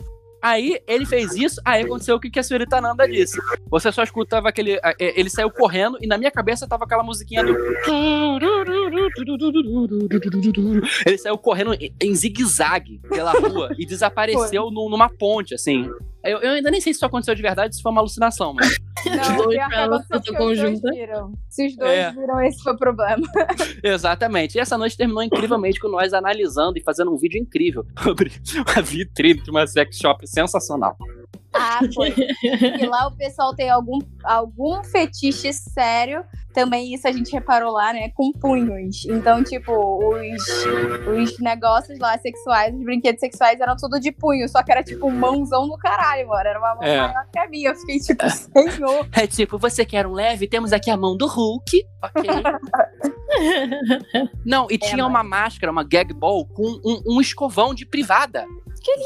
Aí 0.45 0.81
ele 0.89 1.07
fez 1.07 1.37
isso, 1.37 1.61
aí 1.65 1.85
aconteceu 1.85 2.17
o 2.17 2.21
que 2.21 2.37
a 2.37 2.43
senhorita 2.43 2.81
Nanda 2.81 3.07
disse. 3.07 3.39
Você 3.71 3.93
só 3.93 4.03
escutava 4.03 4.49
aquele. 4.49 4.77
Ele 4.99 5.31
saiu 5.31 5.49
correndo 5.53 5.97
e 6.01 6.07
na 6.09 6.19
minha 6.19 6.33
cabeça 6.33 6.67
tava 6.67 6.83
aquela 6.85 7.05
musiquinha 7.05 7.45
do. 7.45 7.55
Ele 11.07 11.17
saiu 11.19 11.39
correndo 11.39 11.75
em- 11.75 12.15
zigue-zague 12.15 13.01
pela 13.09 13.31
rua 13.33 13.71
e 13.79 13.87
desapareceu 13.87 14.69
nu- 14.73 14.91
numa 14.91 15.09
ponte, 15.09 15.55
assim. 15.55 15.89
Eu, 16.25 16.39
eu 16.39 16.53
ainda 16.53 16.71
nem 16.71 16.81
sei 16.81 16.93
se 16.93 16.99
isso 16.99 17.07
aconteceu 17.07 17.35
de 17.35 17.43
verdade, 17.43 17.75
se 17.77 17.83
foi 17.83 17.91
uma 17.93 18.01
alucinação, 18.01 18.53
mas. 18.55 18.77
Não, 19.05 19.37
dois 19.37 20.07
que 20.07 20.17
os 20.17 20.23
dois 20.23 20.37
conjunta. 20.39 20.91
viram. 20.93 21.33
Se 21.49 21.67
os 21.67 21.77
dois 21.77 21.91
É. 21.91 22.13
viram, 22.13 22.41
esse 22.43 22.63
foi 22.63 22.73
o 22.73 22.79
problema. 22.79 23.23
Exatamente. 23.83 24.57
E 24.57 24.61
essa 24.61 24.79
noite 24.79 24.97
terminou 24.97 25.23
incrivelmente 25.23 25.81
com 25.81 25.89
nós 25.89 26.13
analisando 26.13 26.79
e 26.79 26.83
fazendo 26.83 27.13
um 27.13 27.17
vídeo 27.17 27.41
incrível 27.41 27.85
sobre 28.03 28.31
uma 28.67 28.83
vitrine 28.83 29.43
de 29.43 29.51
uma 29.51 29.67
sex 29.67 29.97
shop 29.97 30.25
sensacional. 30.29 30.97
Ah, 31.55 31.81
foi. 31.95 32.15
E 32.81 32.87
lá 32.87 33.07
o 33.09 33.17
pessoal 33.17 33.55
tem 33.55 33.69
algum, 33.71 33.99
algum 34.25 34.83
fetiche 34.85 35.53
sério. 35.53 36.25
Também 36.55 36.93
isso 36.93 37.09
a 37.09 37.13
gente 37.13 37.33
reparou 37.33 37.73
lá, 37.73 37.95
né? 37.95 38.11
Com 38.15 38.31
punhos. 38.33 39.07
Então, 39.07 39.43
tipo, 39.43 39.73
os, 39.73 40.43
os 41.07 41.39
negócios 41.39 41.99
lá 41.99 42.19
sexuais, 42.19 42.75
os 42.75 42.85
brinquedos 42.85 43.21
sexuais 43.21 43.59
eram 43.59 43.75
tudo 43.77 43.99
de 43.99 44.13
punho. 44.13 44.47
Só 44.49 44.63
que 44.63 44.71
era 44.71 44.83
tipo 44.83 45.07
um 45.07 45.11
mãozão 45.11 45.67
do 45.67 45.79
caralho, 45.79 46.29
mano. 46.29 46.47
Era 46.47 46.59
uma 46.59 46.75
mão 46.75 46.83
É. 46.85 47.01
maior 47.01 47.27
que 47.33 47.39
a 47.39 47.49
minha. 47.49 47.71
Eu 47.71 47.77
fiquei 47.77 47.99
tipo, 48.01 48.29
senhor. 48.29 49.09
É 49.13 49.27
tipo, 49.27 49.59
você 49.59 49.83
quer 49.85 50.07
um 50.07 50.13
leve? 50.13 50.47
Temos 50.47 50.73
aqui 50.75 50.91
a 50.91 50.97
mão 50.97 51.17
do 51.17 51.27
Hulk. 51.27 51.87
Ok. 52.03 52.29
Não, 54.45 54.67
e 54.71 54.79
tinha 54.79 55.07
uma 55.07 55.23
máscara, 55.23 55.71
uma 55.73 55.85
gag 55.85 56.13
ball 56.13 56.47
com 56.47 56.65
um, 56.85 57.17
um 57.17 57.21
escovão 57.21 57.75
de 57.75 57.87
privada. 57.87 58.45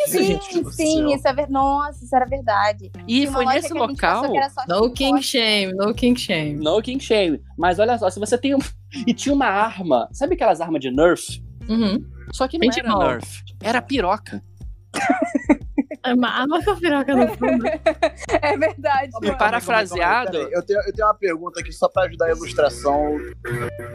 Sim, 0.06 0.24
Gente 0.24 0.62
do 0.62 0.70
sim, 0.72 0.96
céu. 0.96 1.08
isso 1.10 1.28
é 1.28 1.32
verdade. 1.32 1.52
Nossa, 1.52 2.04
isso 2.04 2.16
era 2.16 2.24
verdade. 2.24 2.90
E 3.06 3.26
foi 3.26 3.44
nesse 3.46 3.68
que 3.68 3.78
gente 3.78 3.90
local. 3.90 4.30
que 4.30 4.36
era 4.38 4.50
No 4.68 4.90
king 4.90 5.22
shame, 5.22 5.72
no 5.74 5.94
king 5.94 6.18
shame. 6.18 6.54
No 6.54 6.80
king 6.82 7.02
shame. 7.02 7.40
Mas 7.58 7.78
olha 7.78 7.98
só, 7.98 8.08
se 8.10 8.18
você 8.20 8.38
tem 8.38 8.54
um. 8.54 8.58
E 9.06 9.12
tinha 9.12 9.34
uma 9.34 9.46
arma. 9.46 10.08
Sabe 10.12 10.34
aquelas 10.34 10.60
armas 10.60 10.80
de 10.80 10.90
Nerf? 10.90 11.42
Uhum. 11.68 12.02
Só 12.32 12.48
que 12.48 12.56
não 12.56 12.64
era 12.66 12.74
Paintball. 12.74 13.08
Nerf. 13.08 13.42
Era 13.60 13.82
piroca. 13.82 14.42
É 16.06 16.14
uma 16.14 16.28
arma 16.28 16.64
com 16.64 16.70
a 16.70 16.76
piroca 16.76 17.14
no 17.14 17.28
fundo. 17.36 17.64
É 18.42 18.56
verdade. 18.56 19.10
Calma 19.12 19.28
aí, 19.30 19.38
Parafraseado. 19.38 20.36
Eu 20.36 20.62
tenho, 20.64 20.80
eu 20.86 20.92
tenho 20.92 21.06
uma 21.08 21.14
pergunta 21.14 21.60
aqui 21.60 21.72
só 21.72 21.88
pra 21.88 22.04
ajudar 22.04 22.26
a 22.26 22.30
ilustração 22.30 23.16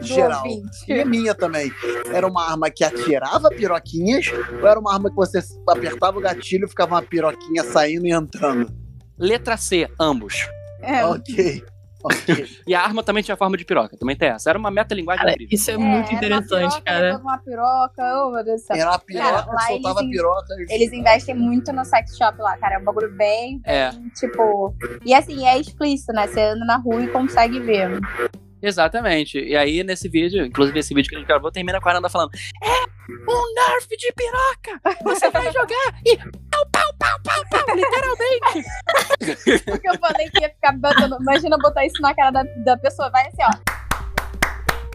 Do 0.00 0.06
geral. 0.06 0.42
ouvinte. 0.44 0.70
E 0.88 1.04
minha 1.04 1.34
também. 1.34 1.72
Era 2.12 2.26
uma 2.26 2.50
arma 2.50 2.70
que 2.70 2.84
atirava 2.84 3.48
piroquinhas 3.50 4.26
ou 4.60 4.66
era 4.66 4.78
uma 4.78 4.92
arma 4.92 5.08
que 5.10 5.16
você 5.16 5.40
apertava 5.68 6.18
o 6.18 6.20
gatilho 6.20 6.66
e 6.66 6.68
ficava 6.68 6.94
uma 6.96 7.02
piroquinha 7.02 7.62
saindo 7.64 8.06
e 8.06 8.12
entrando? 8.12 8.72
Letra 9.18 9.56
C, 9.56 9.88
ambos. 10.00 10.48
É, 10.80 11.04
Ok. 11.04 11.64
E 12.66 12.74
a 12.74 12.80
arma 12.82 13.02
também 13.02 13.22
tinha 13.22 13.36
forma 13.36 13.56
de 13.56 13.64
piroca. 13.64 13.96
Também 13.96 14.16
tem 14.16 14.28
essa. 14.28 14.50
Era 14.50 14.58
uma 14.58 14.70
metalinguagem 14.70 15.20
Cara, 15.24 15.32
incrível. 15.34 15.54
isso 15.54 15.70
é, 15.70 15.74
é, 15.74 15.76
muito 15.78 15.92
era 15.94 16.04
uma 16.06 16.16
interessante, 16.16 16.70
piroca, 16.72 16.82
era 16.90 16.98
cara. 17.00 17.10
toda 17.12 17.22
Uma 17.22 17.38
piroca, 17.38 18.24
oh 18.26 18.30
meu 18.32 18.44
Deus 18.44 18.60
do 18.62 18.66
céu. 18.66 18.76
Era 18.76 18.90
uma 18.90 18.98
piroca, 18.98 19.30
Cara, 19.32 19.46
lá 19.52 19.60
soltava 19.66 20.00
eles- 20.00 20.10
piroca. 20.16 20.54
Eles 20.68 20.92
investem 20.92 21.34
muito 21.34 21.72
no 21.72 21.84
sex 21.84 22.16
shop 22.16 22.38
lá, 22.40 22.56
cara. 22.58 22.76
É 22.76 22.78
um 22.78 22.84
bagulho 22.84 23.10
bem, 23.16 23.60
É. 23.64 23.90
bem, 23.92 24.08
tipo. 24.10 24.74
E 25.04 25.14
assim, 25.14 25.46
é 25.46 25.58
explícito, 25.58 26.12
né? 26.12 26.26
Você 26.26 26.40
anda 26.40 26.64
na 26.64 26.76
rua 26.76 27.02
e 27.02 27.08
consegue 27.08 27.58
ver. 27.60 27.98
Exatamente. 28.60 29.38
E 29.40 29.56
aí, 29.56 29.82
nesse 29.82 30.08
vídeo, 30.08 30.44
inclusive 30.46 30.78
esse 30.78 30.94
vídeo 30.94 31.08
que 31.08 31.16
a 31.16 31.18
gente 31.18 31.26
gravou, 31.26 31.50
termina 31.50 31.80
com 31.80 31.88
a 31.88 31.92
Aranda 31.92 32.08
falando: 32.08 32.30
É 32.62 32.91
um 33.08 33.54
Nerf 33.54 33.88
de 33.88 34.12
piroca! 34.12 34.80
Você 35.02 35.30
vai 35.30 35.52
jogar 35.52 36.00
e 36.04 36.16
pau, 36.16 36.66
pau, 36.72 36.92
pau, 36.98 37.18
pau, 37.24 37.44
pau, 37.50 37.76
literalmente. 37.76 39.64
Porque 39.64 39.88
eu 39.88 39.98
falei 39.98 40.30
que 40.30 40.40
ia 40.40 40.50
ficar 40.50 40.72
botando. 40.78 41.16
Imagina 41.20 41.56
botar 41.58 41.84
isso 41.84 42.00
na 42.00 42.14
cara 42.14 42.30
da, 42.30 42.42
da 42.64 42.76
pessoa. 42.76 43.10
Vai 43.10 43.26
assim, 43.26 43.42
ó. 43.42 43.50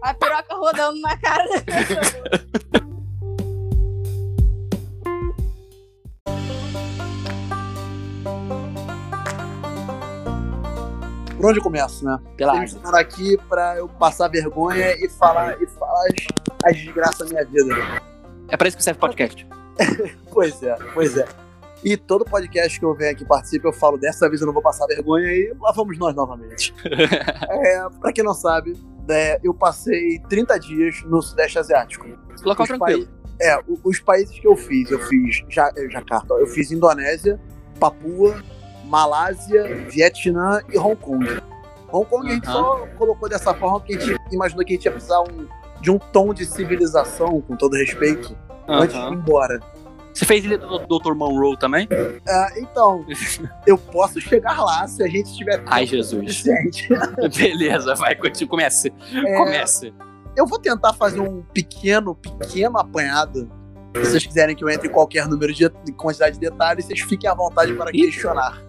A 0.03 0.13
piroca 0.13 0.55
rodando 0.55 1.01
na 1.01 1.17
cara 1.17 1.43
da 1.47 1.61
pessoa. 1.61 2.96
Por 11.37 11.45
onde 11.45 11.59
eu 11.59 11.63
começo, 11.63 12.03
né? 12.03 12.17
Pela 12.35 12.53
Vocês 12.55 12.73
estão 12.73 12.95
aqui 12.95 13.37
pra 13.47 13.77
eu 13.77 13.87
passar 13.87 14.27
vergonha 14.27 14.91
e 14.93 15.07
falar, 15.07 15.61
e 15.61 15.67
falar 15.67 16.01
as, 16.07 16.71
as 16.71 16.77
desgraças 16.77 17.19
da 17.19 17.25
minha 17.25 17.45
vida. 17.45 17.75
É 18.49 18.57
pra 18.57 18.67
isso 18.67 18.77
que 18.77 18.83
serve 18.83 18.99
podcast. 18.99 19.47
Pois 20.31 20.61
é, 20.61 20.75
pois 20.93 21.17
é. 21.17 21.25
E 21.83 21.95
todo 21.97 22.23
podcast 22.25 22.79
que 22.79 22.85
eu 22.85 22.93
venho 22.95 23.11
aqui 23.11 23.25
participo, 23.25 23.67
eu 23.67 23.73
falo, 23.73 23.97
dessa 23.97 24.27
vez 24.29 24.39
eu 24.41 24.45
não 24.47 24.53
vou 24.53 24.61
passar 24.61 24.85
vergonha 24.87 25.31
e 25.31 25.51
lá 25.59 25.71
vamos 25.71 25.97
nós 25.97 26.15
novamente. 26.15 26.73
é, 26.85 27.87
pra 27.99 28.11
quem 28.13 28.23
não 28.23 28.33
sabe, 28.35 28.73
é, 29.09 29.39
eu 29.43 29.51
passei 29.53 30.19
30 30.29 30.59
dias 30.59 31.01
no 31.05 31.21
Sudeste 31.23 31.57
Asiático. 31.57 32.05
Local 32.43 32.63
Os 32.63 32.67
tranquilo. 32.67 33.07
É, 33.41 33.57
o- 33.67 33.79
os 33.83 33.99
países 33.99 34.37
que 34.39 34.47
eu 34.47 34.55
fiz, 34.55 34.91
eu 34.91 34.99
fiz 35.07 35.43
Ja- 35.49 35.71
Jacarta, 35.89 36.33
eu 36.35 36.45
fiz 36.47 36.71
Indonésia, 36.71 37.39
Papua, 37.79 38.35
Malásia, 38.87 39.85
Vietnã 39.89 40.61
e 40.71 40.77
Hong 40.77 40.95
Kong. 40.95 41.25
Hong 41.91 42.05
Kong 42.09 42.27
a 42.29 42.33
gente 42.33 42.45
só 42.45 42.85
colocou 42.97 43.29
dessa 43.29 43.53
forma 43.53 43.79
porque 43.79 43.95
a 43.95 43.99
gente 43.99 44.19
imaginou 44.31 44.65
que 44.65 44.73
a 44.73 44.75
gente 44.75 44.85
ia 44.85 44.91
precisar 44.91 45.21
um- 45.21 45.47
de 45.81 45.91
um 45.91 45.99
tom 45.99 46.33
de 46.33 46.45
civilização, 46.45 47.39
com 47.41 47.55
todo 47.55 47.75
respeito, 47.75 48.35
antes 48.67 48.95
de 48.95 49.01
ir 49.01 49.13
embora. 49.13 49.59
Você 50.13 50.25
fez 50.25 50.43
ele 50.43 50.57
do 50.57 50.79
Dr. 50.79 51.13
Monroe 51.13 51.55
também? 51.59 51.87
Ah, 52.27 52.49
então, 52.57 53.05
eu 53.67 53.77
posso 53.77 54.19
chegar 54.19 54.59
lá 54.63 54.87
se 54.87 55.03
a 55.03 55.07
gente 55.07 55.31
tiver 55.37 55.61
Ai, 55.67 55.85
Jesus. 55.85 56.09
suficiente. 56.37 56.89
Beleza, 57.37 57.93
vai, 57.93 58.15
continue. 58.15 58.49
Comece. 58.49 58.91
É, 59.13 59.37
Comece. 59.37 59.93
Eu 60.35 60.47
vou 60.47 60.57
tentar 60.59 60.93
fazer 60.93 61.19
um 61.19 61.43
pequeno, 61.53 62.15
pequeno 62.15 62.79
apanhado. 62.79 63.47
Se 63.95 64.01
vocês 64.05 64.25
quiserem 64.25 64.55
que 64.55 64.63
eu 64.63 64.69
entre 64.69 64.87
em 64.87 64.91
qualquer 64.91 65.27
número 65.27 65.53
de 65.53 65.69
de 65.85 65.91
quantidade 65.93 66.33
de 66.33 66.39
detalhes, 66.49 66.85
vocês 66.85 66.99
fiquem 67.01 67.29
à 67.29 67.33
vontade 67.35 67.73
para 67.73 67.91
questionar. 67.91 68.59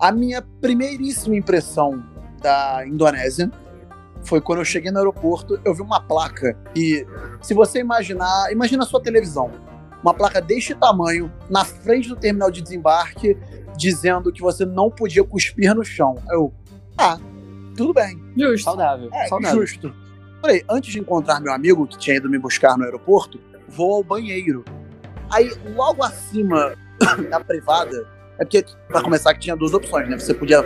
A 0.00 0.12
minha 0.12 0.40
primeiríssima 0.60 1.34
impressão 1.34 2.04
da 2.40 2.86
Indonésia 2.86 3.50
foi 4.22 4.40
quando 4.40 4.60
eu 4.60 4.64
cheguei 4.64 4.92
no 4.92 4.98
aeroporto, 4.98 5.60
eu 5.64 5.74
vi 5.74 5.82
uma 5.82 6.00
placa 6.00 6.56
e 6.74 7.04
se 7.40 7.52
você 7.52 7.80
imaginar, 7.80 8.52
imagina 8.52 8.84
a 8.84 8.86
sua 8.86 9.02
televisão, 9.02 9.50
uma 10.02 10.14
placa 10.14 10.40
deste 10.40 10.74
tamanho 10.74 11.32
na 11.50 11.64
frente 11.64 12.08
do 12.08 12.16
terminal 12.16 12.50
de 12.50 12.62
desembarque 12.62 13.36
dizendo 13.76 14.32
que 14.32 14.40
você 14.40 14.64
não 14.64 14.88
podia 14.90 15.24
cuspir 15.24 15.74
no 15.74 15.84
chão. 15.84 16.16
Eu, 16.30 16.52
ah, 16.96 17.18
tudo 17.76 17.92
bem. 17.92 18.20
Justo. 18.36 18.64
Saudável. 18.64 19.08
É, 19.12 19.26
saudável. 19.26 19.60
justo. 19.60 19.92
Falei, 20.40 20.64
antes 20.68 20.92
de 20.92 21.00
encontrar 21.00 21.40
meu 21.40 21.52
amigo 21.52 21.86
que 21.86 21.98
tinha 21.98 22.16
ido 22.16 22.30
me 22.30 22.38
buscar 22.38 22.78
no 22.78 22.84
aeroporto, 22.84 23.40
vou 23.68 23.94
ao 23.94 24.04
banheiro. 24.04 24.64
Aí, 25.30 25.52
logo 25.74 26.04
acima 26.04 26.74
da 27.30 27.40
privada, 27.40 28.06
é 28.38 28.44
porque, 28.44 28.64
pra 28.88 29.02
começar, 29.02 29.34
que 29.34 29.40
tinha 29.40 29.56
duas 29.56 29.74
opções, 29.74 30.08
né? 30.08 30.18
Você 30.18 30.32
podia 30.34 30.64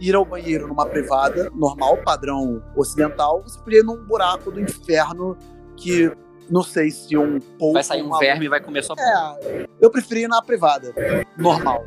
ir 0.00 0.14
ao 0.14 0.24
banheiro 0.24 0.66
numa 0.66 0.86
privada, 0.86 1.50
normal, 1.54 1.96
padrão 1.98 2.62
ocidental, 2.76 3.42
você 3.42 3.58
podia 3.60 3.80
ir 3.80 3.84
num 3.84 4.02
buraco 4.04 4.50
do 4.50 4.60
inferno 4.60 5.36
que 5.76 6.10
não 6.50 6.62
sei 6.62 6.90
se 6.90 7.16
um 7.16 7.38
pouco. 7.58 7.74
Vai 7.74 7.84
sair 7.84 8.02
um 8.02 8.18
verme 8.18 8.46
e 8.46 8.48
vai 8.48 8.60
comer 8.60 8.82
sua 8.82 8.96
É, 8.98 9.66
eu 9.80 9.90
preferi 9.90 10.22
ir 10.22 10.28
na 10.28 10.42
privada, 10.42 10.92
normal. 11.38 11.84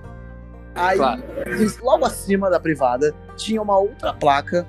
Aí, 0.73 0.97
Claro. 0.97 1.23
logo 1.81 2.05
acima 2.05 2.49
da 2.49 2.59
privada, 2.59 3.13
tinha 3.37 3.61
uma 3.61 3.77
outra 3.77 4.13
placa, 4.13 4.65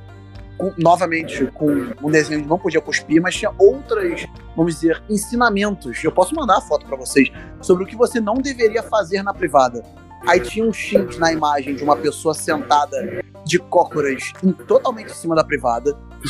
com- 0.58 0.72
novamente 0.78 1.46
com 1.46 1.66
um 2.02 2.10
desenho 2.10 2.42
de 2.42 2.48
não 2.48 2.58
podia 2.58 2.80
cuspir, 2.80 3.20
mas 3.20 3.34
tinha 3.34 3.52
outras, 3.58 4.26
vamos 4.56 4.74
dizer, 4.76 5.02
ensinamentos. 5.10 6.02
Eu 6.02 6.12
posso 6.12 6.34
mandar 6.34 6.58
a 6.58 6.60
foto 6.60 6.86
pra 6.86 6.96
vocês 6.96 7.30
sobre 7.60 7.84
o 7.84 7.86
que 7.86 7.96
você 7.96 8.20
não 8.20 8.34
deveria 8.34 8.82
fazer 8.82 9.22
na 9.22 9.34
privada. 9.34 9.82
Aí 10.26 10.40
tinha 10.40 10.64
um 10.64 10.72
X 10.72 11.18
na 11.18 11.32
imagem 11.32 11.74
de 11.76 11.84
uma 11.84 11.96
pessoa 11.96 12.34
sentada 12.34 13.22
de 13.44 13.58
cócoras 13.58 14.32
em- 14.42 14.52
totalmente 14.52 15.10
em 15.12 15.14
cima 15.14 15.34
da 15.36 15.44
privada. 15.44 15.96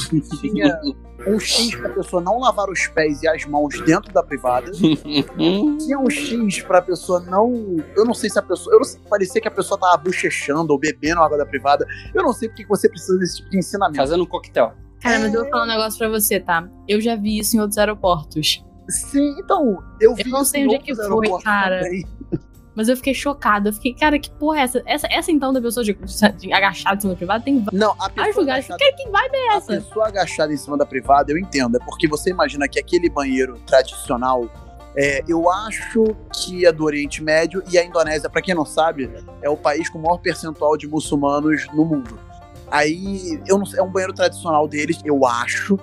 Tinha 0.50 0.80
um 1.26 1.40
X 1.40 1.74
pra 1.74 1.88
pessoa 1.88 2.22
não 2.22 2.38
lavar 2.38 2.68
os 2.68 2.86
pés 2.88 3.22
e 3.22 3.28
as 3.28 3.44
mãos 3.46 3.80
dentro 3.80 4.12
da 4.12 4.22
privada 4.22 4.70
tinha 4.70 5.98
um 5.98 6.10
X 6.10 6.62
pra 6.62 6.82
pessoa 6.82 7.20
não. 7.20 7.76
Eu 7.96 8.04
não 8.04 8.12
sei 8.14 8.28
se 8.28 8.38
a 8.38 8.42
pessoa. 8.42 8.74
Eu 8.74 8.78
não 8.78 8.84
sei, 8.84 9.00
parecia 9.08 9.40
que 9.40 9.48
a 9.48 9.50
pessoa 9.50 9.78
tava 9.80 9.96
bochechando 9.96 10.72
ou 10.72 10.78
bebendo 10.78 11.20
água 11.22 11.38
da 11.38 11.46
privada. 11.46 11.86
Eu 12.14 12.22
não 12.22 12.32
sei 12.32 12.48
porque 12.48 12.62
que 12.64 12.68
você 12.68 12.88
precisa 12.88 13.18
desse 13.18 13.36
tipo 13.38 13.50
de 13.50 13.58
ensinamento. 13.58 13.96
Fazendo 13.96 14.22
um 14.22 14.26
coquetel. 14.26 14.72
Cara, 15.00 15.18
mas 15.20 15.34
eu 15.34 15.42
vou 15.42 15.50
falar 15.50 15.64
um 15.64 15.68
negócio 15.68 15.98
pra 15.98 16.08
você, 16.08 16.40
tá? 16.40 16.68
Eu 16.88 17.00
já 17.00 17.16
vi 17.16 17.38
isso 17.38 17.56
em 17.56 17.60
outros 17.60 17.78
aeroportos. 17.78 18.62
Sim, 18.88 19.34
então, 19.38 19.82
eu 20.00 20.14
vi. 20.14 20.28
não 20.30 20.42
isso 20.42 20.50
sei 20.52 20.64
onde 20.64 20.76
é 20.76 20.78
que 20.78 20.94
foi, 20.94 21.42
cara. 21.42 21.80
também. 21.82 22.04
Mas 22.76 22.88
eu 22.88 22.96
fiquei 22.96 23.14
chocada. 23.14 23.70
Eu 23.70 23.72
fiquei, 23.72 23.94
cara, 23.94 24.18
que 24.18 24.30
porra 24.30 24.58
é 24.58 24.62
essa? 24.62 24.82
Essa, 24.86 25.08
essa 25.10 25.32
então 25.32 25.52
da 25.52 25.60
pessoa 25.60 25.82
de, 25.82 25.94
de 26.38 26.52
agachada 26.52 26.94
em 26.96 27.00
cima 27.00 27.14
do 27.14 27.16
privado 27.16 27.42
tem 27.42 27.64
Não, 27.72 27.92
a 27.98 28.10
pessoa. 28.10 28.36
lugares. 28.42 28.66
agachada- 28.70 28.78
Cara, 28.78 28.92
que 28.96 29.10
vibe 29.10 29.34
é 29.36 29.52
A 29.52 29.56
essa? 29.56 29.66
pessoa 29.72 30.06
agachada 30.08 30.52
em 30.52 30.56
cima 30.56 30.76
da 30.76 30.84
privada, 30.86 31.32
eu 31.32 31.38
entendo. 31.38 31.76
É 31.76 31.80
porque 31.84 32.06
você 32.06 32.30
imagina 32.30 32.68
que 32.68 32.78
aquele 32.78 33.08
banheiro 33.08 33.58
tradicional. 33.66 34.48
é, 34.98 35.22
eu 35.28 35.50
acho 35.50 36.04
que 36.34 36.64
é 36.64 36.72
do 36.72 36.84
Oriente 36.84 37.22
Médio 37.22 37.62
e 37.70 37.76
a 37.78 37.84
Indonésia, 37.84 38.30
pra 38.30 38.40
quem 38.40 38.54
não 38.54 38.64
sabe, 38.64 39.10
é 39.42 39.48
o 39.50 39.56
país 39.56 39.90
com 39.90 39.98
o 39.98 40.02
maior 40.02 40.16
percentual 40.18 40.74
de 40.76 40.86
muçulmanos 40.88 41.66
no 41.74 41.84
mundo. 41.84 42.18
Aí, 42.70 43.40
eu 43.46 43.58
não 43.58 43.66
sei, 43.66 43.78
é 43.78 43.82
um 43.82 43.90
banheiro 43.90 44.12
tradicional 44.14 44.66
deles, 44.66 44.98
eu 45.04 45.26
acho 45.26 45.78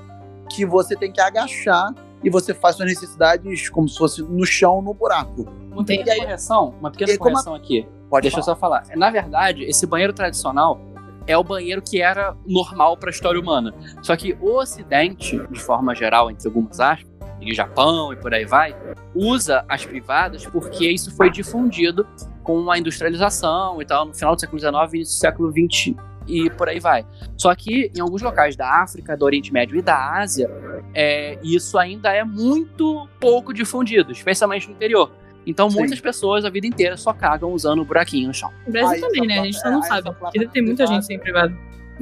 que 0.50 0.66
você 0.66 0.96
tem 0.96 1.12
que 1.12 1.22
agachar 1.22 1.94
e 2.24 2.30
você 2.30 2.54
faz 2.54 2.76
suas 2.76 2.88
necessidades 2.90 3.70
como 3.70 3.88
se 3.90 3.98
fosse 3.98 4.22
no 4.22 4.46
chão, 4.46 4.82
no 4.82 4.94
buraco. 4.94 5.46
Uma 5.72 5.84
pequena 5.84 6.16
correção, 6.24 6.74
uma 6.80 6.92
pequena 6.92 7.14
a- 7.14 7.18
correção 7.18 7.56
aqui. 7.56 7.88
Pode 8.10 8.24
Deixa 8.24 8.40
eu 8.40 8.44
falar. 8.44 8.56
só 8.56 8.60
falar. 8.60 8.98
Na 8.98 9.10
verdade, 9.10 9.64
esse 9.64 9.86
banheiro 9.88 10.14
tradicional 10.14 10.80
é 11.26 11.38
o 11.38 11.44
banheiro 11.44 11.82
que 11.82 12.02
era 12.02 12.36
normal 12.46 12.96
para 12.98 13.10
a 13.10 13.12
história 13.12 13.40
humana. 13.40 13.74
Só 14.02 14.16
que 14.16 14.38
o 14.40 14.58
Ocidente, 14.58 15.40
de 15.50 15.60
forma 15.60 15.96
geral, 15.96 16.30
entre 16.30 16.48
algumas 16.48 16.80
aspas, 16.80 17.12
e 17.42 17.54
Japão 17.54 18.14
e 18.14 18.16
por 18.16 18.34
aí 18.34 18.46
vai, 18.46 18.76
usa 19.14 19.66
as 19.68 19.86
privadas 19.86 20.46
porque 20.46 20.90
isso 20.90 21.14
foi 21.16 21.30
difundido 21.30 22.08
com 22.42 22.70
a 22.72 22.78
industrialização 22.78 23.82
e 23.82 23.86
tal, 23.86 24.06
no 24.06 24.14
final 24.14 24.36
do 24.36 24.40
século 24.40 24.60
XIX 24.60 24.74
e 24.94 24.96
início 24.98 25.16
do 25.16 25.20
século 25.20 25.52
XX 25.52 25.96
e 26.28 26.50
por 26.50 26.70
aí 26.70 26.80
vai. 26.80 27.06
Só 27.38 27.54
que 27.56 27.92
em 27.96 28.00
alguns 28.00 28.22
locais 28.22 28.56
da 28.56 28.82
África, 28.82 29.16
do 29.16 29.26
Oriente 29.26 29.52
Médio 29.52 29.78
e 29.78 29.82
da 29.82 30.18
Ásia, 30.20 30.50
é, 30.94 31.38
isso 31.44 31.78
ainda 31.78 32.12
é 32.12 32.24
muito 32.24 33.08
pouco 33.20 33.54
difundido, 33.54 34.12
especialmente 34.12 34.68
no 34.68 34.74
interior. 34.74 35.12
Então 35.46 35.70
Sim. 35.70 35.80
muitas 35.80 36.00
pessoas 36.00 36.46
a 36.46 36.50
vida 36.50 36.66
inteira 36.66 36.96
só 36.96 37.14
cagam 37.14 37.52
usando 37.52 37.82
o 37.82 37.86
buraquinho 37.86 38.28
no 38.28 38.34
chão. 38.34 38.50
No 38.66 38.72
Brasil 38.72 38.96
Aí 38.96 39.02
também, 39.02 39.28
né? 39.28 39.40
A 39.40 39.46
gente 39.46 39.60
só 39.60 39.70
não 39.70 39.80
é, 39.80 39.84
aí 39.84 39.88
sabe. 39.90 40.16
Porque 40.18 40.48
ter 40.48 40.62
muita 40.62 40.88
gente 40.88 41.06
sem 41.06 41.20
privado. 41.20 41.56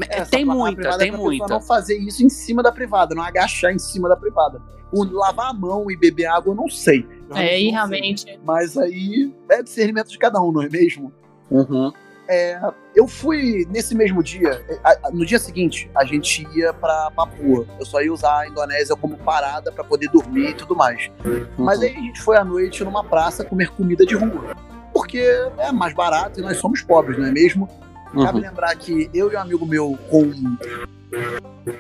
Essa 0.09 0.31
tem 0.31 0.45
muita, 0.45 0.97
tem 0.97 1.09
é 1.09 1.17
muita. 1.17 1.47
não 1.47 1.61
fazer 1.61 1.97
isso 1.97 2.23
em 2.23 2.29
cima 2.29 2.63
da 2.63 2.71
privada, 2.71 3.13
não 3.13 3.23
agachar 3.23 3.73
em 3.73 3.79
cima 3.79 4.07
da 4.07 4.15
privada. 4.15 4.61
O 4.91 5.03
lavar 5.03 5.49
a 5.49 5.53
mão 5.53 5.89
e 5.89 5.97
beber 5.97 6.25
água, 6.25 6.51
eu 6.51 6.55
não 6.55 6.69
sei. 6.69 7.05
Eu 7.29 7.35
É, 7.35 7.41
não 7.41 7.47
sei. 7.47 7.69
realmente. 7.71 8.39
Mas 8.45 8.77
aí 8.77 9.33
é 9.49 9.61
discernimento 9.63 10.09
de 10.09 10.17
cada 10.17 10.41
um, 10.41 10.51
não 10.51 10.61
é 10.61 10.69
mesmo? 10.69 11.11
Uhum. 11.49 11.91
Eu 12.95 13.07
fui 13.07 13.65
nesse 13.69 13.95
mesmo 13.95 14.21
dia, 14.23 14.63
a- 14.83 15.11
no 15.11 15.25
dia 15.25 15.39
seguinte, 15.39 15.89
a 15.95 16.05
gente 16.05 16.47
ia 16.55 16.73
pra 16.73 17.11
Papua. 17.15 17.65
Eu 17.79 17.85
só 17.85 18.01
ia 18.01 18.11
usar 18.13 18.39
a 18.41 18.47
Indonésia 18.47 18.95
como 18.95 19.17
parada 19.17 19.71
pra 19.71 19.83
poder 19.83 20.09
dormir 20.09 20.49
e 20.49 20.53
tudo 20.53 20.75
mais. 20.75 21.09
Mas 21.57 21.81
aí 21.81 21.89
a 21.91 21.99
gente 21.99 22.21
foi 22.21 22.37
à 22.37 22.43
noite 22.43 22.83
numa 22.83 23.03
praça 23.03 23.43
comer 23.43 23.69
comida 23.71 24.05
de 24.05 24.15
rua. 24.15 24.55
Porque 24.93 25.19
é 25.57 25.71
mais 25.71 25.93
barato 25.93 26.39
e 26.39 26.43
nós 26.43 26.57
somos 26.57 26.81
pobres, 26.81 27.17
não 27.17 27.25
é 27.27 27.31
mesmo? 27.31 27.67
Cabe 28.13 28.39
Uhum. 28.39 28.45
lembrar 28.45 28.75
que 28.75 29.09
eu 29.13 29.31
e 29.31 29.35
um 29.35 29.39
amigo 29.39 29.65
meu, 29.65 29.97
com 30.09 30.31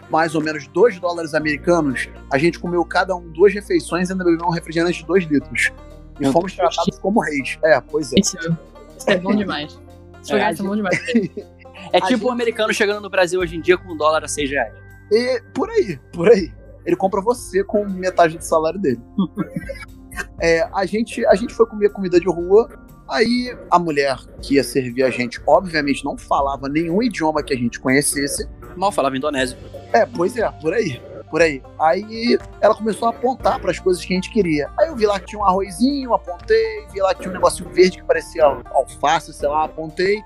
mais 0.09 0.35
ou 0.35 0.41
menos 0.41 0.67
2 0.67 0.99
dólares 0.99 1.33
americanos, 1.33 2.07
a 2.31 2.37
gente 2.37 2.59
comeu 2.59 2.83
cada 2.85 3.15
um 3.15 3.27
duas 3.29 3.53
refeições 3.53 4.09
e 4.09 4.11
ainda 4.13 4.23
bebeu 4.23 4.45
um 4.47 4.51
refrigerante 4.51 4.99
de 4.99 5.05
2 5.05 5.25
litros. 5.25 5.71
E 6.19 6.31
fomos 6.31 6.53
tratados 6.55 6.99
como 6.99 7.19
reis. 7.21 7.57
É, 7.63 7.81
pois 7.81 8.13
é. 8.13 8.19
Isso, 8.19 8.37
isso 8.97 9.09
é 9.09 9.17
bom 9.17 9.35
demais. 9.35 9.77
É 10.29 10.53
bom 10.55 10.75
demais. 10.75 10.99
É 11.93 11.97
A 11.97 12.01
tipo 12.01 12.09
gente- 12.09 12.25
um 12.25 12.31
americano 12.31 12.71
chegando 12.73 13.01
no 13.01 13.09
Brasil 13.09 13.39
hoje 13.39 13.55
em 13.55 13.61
dia 13.61 13.75
com 13.77 13.93
um 13.93 13.97
dólar 13.97 14.23
a 14.23 14.27
seis 14.27 14.49
reais. 14.49 14.73
E 15.11 15.41
por 15.53 15.67
aí, 15.69 15.97
por 16.13 16.29
aí. 16.29 16.51
Ele 16.85 16.95
compra 16.95 17.21
você 17.21 17.63
com 17.63 17.83
metade 17.89 18.37
do 18.37 18.43
salário 18.43 18.79
dele. 18.79 18.99
É, 20.41 20.67
a, 20.73 20.85
gente, 20.85 21.25
a 21.25 21.35
gente 21.35 21.53
foi 21.53 21.65
comer 21.65 21.89
comida 21.89 22.19
de 22.19 22.27
rua. 22.27 22.69
Aí 23.09 23.55
a 23.69 23.79
mulher 23.79 24.17
que 24.41 24.55
ia 24.55 24.63
servir 24.63 25.03
a 25.03 25.09
gente, 25.09 25.39
obviamente, 25.47 26.03
não 26.03 26.17
falava 26.17 26.67
nenhum 26.67 27.01
idioma 27.01 27.41
que 27.41 27.53
a 27.53 27.57
gente 27.57 27.79
conhecesse. 27.79 28.47
Mal 28.75 28.91
falava 28.91 29.15
indonésio. 29.15 29.57
É, 29.93 30.05
pois 30.05 30.35
é, 30.37 30.49
por 30.61 30.73
aí. 30.73 31.01
Por 31.31 31.41
aí. 31.41 31.63
Aí 31.79 32.37
ela 32.59 32.75
começou 32.75 33.07
a 33.07 33.11
apontar 33.11 33.59
para 33.59 33.71
as 33.71 33.79
coisas 33.79 34.03
que 34.03 34.13
a 34.13 34.15
gente 34.15 34.29
queria. 34.29 34.69
Aí 34.77 34.89
eu 34.89 34.95
vi 34.95 35.07
lá 35.07 35.17
que 35.17 35.27
tinha 35.27 35.41
um 35.41 35.45
arrozinho, 35.45 36.13
apontei. 36.13 36.85
Vi 36.91 36.99
lá 37.01 37.15
que 37.15 37.21
tinha 37.21 37.31
um 37.31 37.33
negocinho 37.33 37.69
verde 37.69 37.97
que 37.99 38.03
parecia 38.03 38.43
alface, 38.43 39.33
sei 39.33 39.47
lá, 39.47 39.63
apontei. 39.63 40.21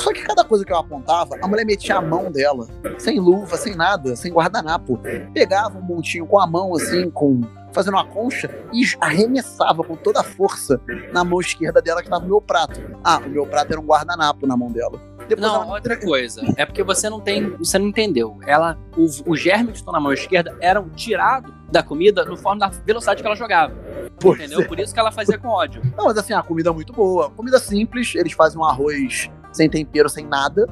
Só 0.00 0.12
que 0.12 0.22
cada 0.22 0.44
coisa 0.44 0.64
que 0.64 0.72
eu 0.72 0.78
apontava, 0.78 1.36
a 1.42 1.46
mulher 1.46 1.64
metia 1.66 1.96
a 1.96 2.00
mão 2.00 2.30
dela, 2.30 2.66
sem 2.98 3.20
luva, 3.20 3.56
sem 3.56 3.74
nada, 3.74 4.16
sem 4.16 4.32
guardanapo. 4.32 4.98
Pegava 5.34 5.78
um 5.78 5.82
montinho 5.82 6.26
com 6.26 6.40
a 6.40 6.46
mão, 6.46 6.74
assim, 6.74 7.10
com 7.10 7.40
fazendo 7.72 7.94
uma 7.94 8.04
concha, 8.04 8.50
e 8.72 8.82
arremessava 9.00 9.84
com 9.84 9.94
toda 9.94 10.20
a 10.20 10.24
força 10.24 10.80
na 11.12 11.22
mão 11.22 11.40
esquerda 11.40 11.80
dela 11.80 12.02
que 12.02 12.10
tava 12.10 12.24
o 12.24 12.28
meu 12.28 12.40
prato. 12.40 12.80
Ah, 13.04 13.18
o 13.24 13.28
meu 13.28 13.46
prato 13.46 13.70
era 13.72 13.80
um 13.80 13.84
guardanapo 13.84 14.44
na 14.46 14.56
mão 14.56 14.72
dela. 14.72 14.98
Depois 15.28 15.40
Não, 15.46 15.62
ela- 15.62 15.74
outra 15.74 15.96
coisa. 15.96 16.42
É 16.56 16.66
porque 16.66 16.82
você 16.82 17.08
não 17.08 17.20
tem. 17.20 17.50
Você 17.58 17.78
não 17.78 17.86
entendeu. 17.86 18.38
Ela. 18.44 18.76
O, 18.96 19.30
o 19.30 19.36
germe 19.36 19.70
que 19.70 19.78
estão 19.78 19.92
na 19.92 20.00
mão 20.00 20.12
esquerda 20.12 20.56
eram 20.60 20.88
tirados 20.88 21.52
da 21.70 21.80
comida 21.80 22.24
no 22.24 22.36
forma 22.36 22.58
da 22.58 22.68
velocidade 22.84 23.22
que 23.22 23.26
ela 23.28 23.36
jogava. 23.36 23.72
Pois 24.18 24.40
Entendeu? 24.40 24.66
Por 24.66 24.80
isso 24.80 24.92
que 24.92 24.98
ela 24.98 25.12
fazia 25.12 25.38
com 25.38 25.46
ódio. 25.46 25.80
Não, 25.96 26.06
mas 26.06 26.18
assim, 26.18 26.32
a 26.32 26.42
comida 26.42 26.70
é 26.70 26.72
muito 26.72 26.92
boa. 26.92 27.30
Comida 27.30 27.60
simples, 27.60 28.12
eles 28.16 28.32
fazem 28.32 28.58
um 28.58 28.64
arroz 28.64 29.30
sem 29.52 29.68
tempero, 29.68 30.08
sem 30.08 30.26
nada. 30.26 30.66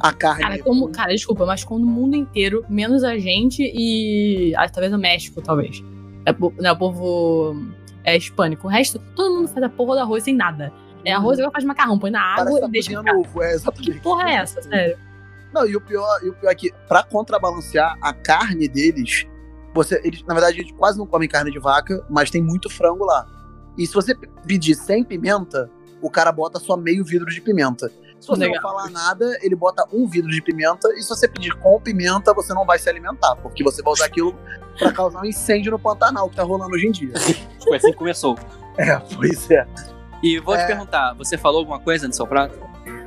A 0.00 0.12
carne. 0.12 0.42
Cara, 0.42 0.62
como, 0.62 0.88
cara, 0.90 1.12
desculpa, 1.12 1.44
mas 1.44 1.64
como 1.64 1.84
no 1.84 1.90
mundo 1.90 2.14
inteiro, 2.16 2.64
menos 2.68 3.02
a 3.02 3.18
gente 3.18 3.62
e. 3.62 4.54
Ah, 4.56 4.68
talvez 4.68 4.92
o 4.92 4.98
México, 4.98 5.42
talvez. 5.42 5.82
É, 6.24 6.32
né, 6.62 6.70
o 6.70 6.76
povo 6.76 7.56
é 8.04 8.16
hispânico. 8.16 8.68
O 8.68 8.70
resto, 8.70 9.00
todo 9.16 9.34
mundo 9.34 9.48
faz 9.48 9.62
a 9.64 9.68
porra 9.68 9.96
do 9.96 10.00
arroz 10.02 10.22
sem 10.22 10.34
nada. 10.36 10.72
É 11.04 11.12
arroz, 11.12 11.38
agora 11.38 11.52
faz 11.52 11.64
macarrão, 11.64 11.98
põe 11.98 12.10
na 12.10 12.20
água 12.20 12.60
que 12.60 12.66
e 12.66 12.70
deixa. 12.70 13.00
ovo, 13.00 13.42
é, 13.42 13.48
Que 13.48 13.54
exatamente. 13.54 14.00
porra 14.00 14.30
é 14.30 14.34
essa, 14.34 14.62
sério? 14.62 14.98
Não, 15.52 15.66
e 15.66 15.74
o 15.74 15.80
pior, 15.80 16.20
e 16.22 16.28
o 16.28 16.34
pior 16.34 16.50
é 16.50 16.54
que, 16.54 16.72
pra 16.86 17.02
contrabalancear 17.02 17.96
a 18.02 18.12
carne 18.12 18.68
deles, 18.68 19.26
você, 19.74 20.00
eles, 20.04 20.22
na 20.24 20.34
verdade, 20.34 20.60
eles 20.60 20.70
quase 20.72 20.98
não 20.98 21.06
comem 21.06 21.28
carne 21.28 21.50
de 21.50 21.58
vaca, 21.58 22.04
mas 22.10 22.30
tem 22.30 22.42
muito 22.42 22.68
frango 22.68 23.04
lá. 23.04 23.26
E 23.78 23.86
se 23.86 23.94
você 23.94 24.14
pedir 24.46 24.74
sem 24.74 25.02
pimenta, 25.02 25.70
o 26.02 26.10
cara 26.10 26.30
bota 26.30 26.58
só 26.58 26.76
meio 26.76 27.04
vidro 27.04 27.26
de 27.30 27.40
pimenta. 27.40 27.90
Se 28.20 28.26
você 28.28 28.40
Legal. 28.46 28.54
não 28.56 28.62
falar 28.70 28.90
nada, 28.90 29.38
ele 29.42 29.54
bota 29.54 29.84
um 29.92 30.06
vidro 30.06 30.30
de 30.30 30.42
pimenta, 30.42 30.88
e 30.94 31.02
se 31.02 31.08
você 31.08 31.28
pedir 31.28 31.54
com 31.60 31.80
pimenta, 31.80 32.34
você 32.34 32.52
não 32.52 32.64
vai 32.66 32.78
se 32.78 32.88
alimentar, 32.88 33.36
porque 33.36 33.62
você 33.62 33.82
vai 33.82 33.92
usar 33.92 34.06
aquilo 34.06 34.36
pra 34.78 34.92
causar 34.92 35.20
um 35.20 35.24
incêndio 35.24 35.70
no 35.72 35.78
Pantanal 35.78 36.28
que 36.28 36.36
tá 36.36 36.42
rolando 36.42 36.74
hoje 36.74 36.86
em 36.88 36.90
dia. 36.92 37.12
Foi 37.62 37.76
assim 37.76 37.90
que 37.92 37.96
começou. 37.96 38.36
É, 38.76 38.96
pois 39.14 39.50
é. 39.50 39.66
E 40.22 40.38
vou 40.40 40.56
te 40.56 40.62
É. 40.62 40.66
perguntar, 40.66 41.14
você 41.14 41.38
falou 41.38 41.60
alguma 41.60 41.78
coisa 41.78 42.06
no 42.08 42.12
seu 42.14 42.26
prato? 42.26 42.58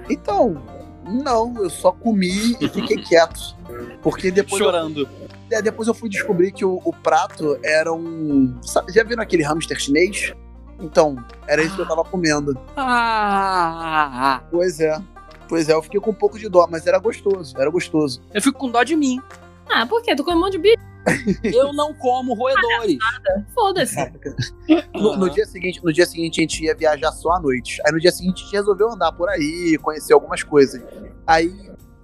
Então, 0.09 0.61
não, 1.05 1.55
eu 1.61 1.69
só 1.69 1.91
comi 1.91 2.55
e 2.59 2.69
fiquei 2.69 2.97
quieto. 3.03 3.55
Porque 4.01 4.31
depois 4.31 4.59
eu 4.61 4.67
Chorando. 4.67 5.07
É, 5.51 5.61
depois 5.61 5.87
eu 5.87 5.93
fui 5.93 6.07
descobrir 6.09 6.51
que 6.51 6.63
o, 6.63 6.81
o 6.85 6.93
prato 6.93 7.57
era 7.63 7.91
um. 7.93 8.57
sabe- 8.61 8.91
já 8.93 9.03
viram 9.03 9.21
aquele 9.21 9.43
hamster 9.43 9.77
chinês? 9.79 10.33
Então, 10.81 11.15
era 11.47 11.61
isso 11.63 11.75
que 11.75 11.81
eu 11.81 11.87
tava 11.87 12.03
comendo. 12.03 12.57
Ah, 12.75 14.41
Pois 14.51 14.79
é. 14.79 14.99
Pois 15.47 15.67
é, 15.67 15.73
eu 15.73 15.81
fiquei 15.81 15.99
com 15.99 16.11
um 16.11 16.15
pouco 16.15 16.39
de 16.39 16.47
dó, 16.47 16.65
mas 16.69 16.87
era 16.87 16.97
gostoso, 16.97 17.57
era 17.59 17.69
gostoso. 17.69 18.21
eu 18.33 18.41
fico 18.41 18.57
com 18.57 18.69
dó 18.71 18.83
de 18.83 18.95
mim. 18.95 19.21
Ah, 19.69 19.85
por 19.85 20.01
quê? 20.01 20.15
Tu 20.15 20.23
come 20.23 20.37
um 20.37 20.39
monte 20.39 20.53
de 20.53 20.59
bicho? 20.59 20.77
Eu 21.43 21.73
não 21.73 21.93
como 21.95 22.33
roedores. 22.35 22.97
Foda-se. 23.55 23.95
No, 24.93 25.17
no 25.17 25.29
dia 25.29 25.45
seguinte, 25.45 25.81
no 25.83 25.91
dia 25.91 26.05
seguinte 26.05 26.39
a 26.39 26.43
gente 26.43 26.63
ia 26.63 26.75
viajar 26.75 27.11
só 27.11 27.31
à 27.33 27.39
noite. 27.39 27.81
Aí 27.85 27.91
no 27.91 27.99
dia 27.99 28.11
seguinte 28.11 28.41
a 28.41 28.43
gente 28.45 28.53
resolveu 28.53 28.91
andar 28.91 29.11
por 29.11 29.27
aí, 29.29 29.77
conhecer 29.81 30.13
algumas 30.13 30.43
coisas. 30.43 30.81
Aí 31.25 31.51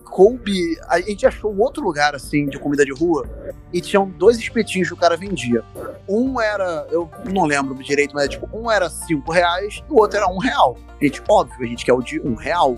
coube, 0.08 0.78
a 0.88 1.00
gente 1.00 1.26
achou 1.26 1.54
um 1.54 1.60
outro 1.62 1.84
lugar 1.84 2.16
assim 2.16 2.48
de 2.48 2.58
comida 2.58 2.84
de 2.84 2.92
rua 2.92 3.28
e 3.72 3.82
tinham 3.82 4.10
dois 4.10 4.38
espetinhos 4.38 4.88
que 4.88 4.94
o 4.94 4.98
cara 4.98 5.16
vendia. 5.16 5.64
Um 6.08 6.40
era, 6.40 6.88
eu 6.90 7.10
não 7.32 7.46
lembro 7.46 7.76
direito, 7.84 8.14
mas 8.14 8.30
tipo, 8.30 8.50
um 8.54 8.72
era 8.72 8.90
cinco 8.90 9.32
reais 9.32 9.84
e 9.88 9.94
o 9.94 9.98
outro 9.98 10.18
era 10.18 10.28
um 10.28 10.38
real. 10.38 10.78
Gente, 11.02 11.22
óbvio, 11.30 11.66
a 11.66 11.68
gente 11.68 11.86
quer 11.86 11.94
o 11.94 12.02
de 12.02 12.20
um 12.22 12.36
real. 12.36 12.78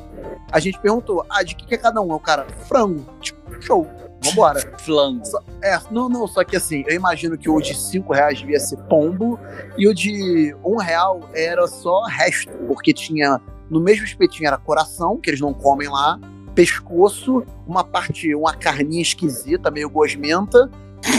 A 0.52 0.60
gente 0.60 0.80
perguntou, 0.80 1.26
ah, 1.30 1.44
de 1.44 1.56
que, 1.56 1.66
que 1.66 1.76
é 1.76 1.78
cada 1.78 2.02
um? 2.02 2.12
É 2.12 2.16
o 2.16 2.20
cara, 2.20 2.46
frango. 2.68 3.06
Tipo, 3.22 3.40
show, 3.62 3.88
vambora. 4.24 4.60
Flango. 4.80 5.24
É, 5.64 5.80
não, 5.92 6.10
não, 6.10 6.28
só 6.28 6.44
que 6.44 6.56
assim, 6.56 6.84
eu 6.88 6.96
imagino 6.96 7.38
que 7.38 7.50
o 7.50 7.62
de 7.62 7.76
5 7.76 8.12
reais 8.14 8.40
devia 8.40 8.60
ser 8.60 8.78
pombo 8.84 9.40
e 9.78 9.88
o 9.88 9.94
de 9.94 10.56
um 10.64 10.78
real 10.78 11.22
era 11.34 11.68
só 11.68 12.04
resto, 12.06 12.52
porque 12.68 12.94
tinha 12.94 13.40
no 13.70 13.80
mesmo 13.80 14.04
espetinho 14.04 14.48
era 14.48 14.58
coração, 14.58 15.18
que 15.18 15.30
eles 15.30 15.40
não 15.40 15.54
comem 15.54 15.88
lá, 15.88 16.20
pescoço, 16.50 17.44
uma 17.68 17.84
parte, 17.84 18.34
uma 18.36 18.54
carninha 18.54 19.02
esquisita, 19.02 19.72
meio 19.72 19.90
gosmenta, 19.90 20.70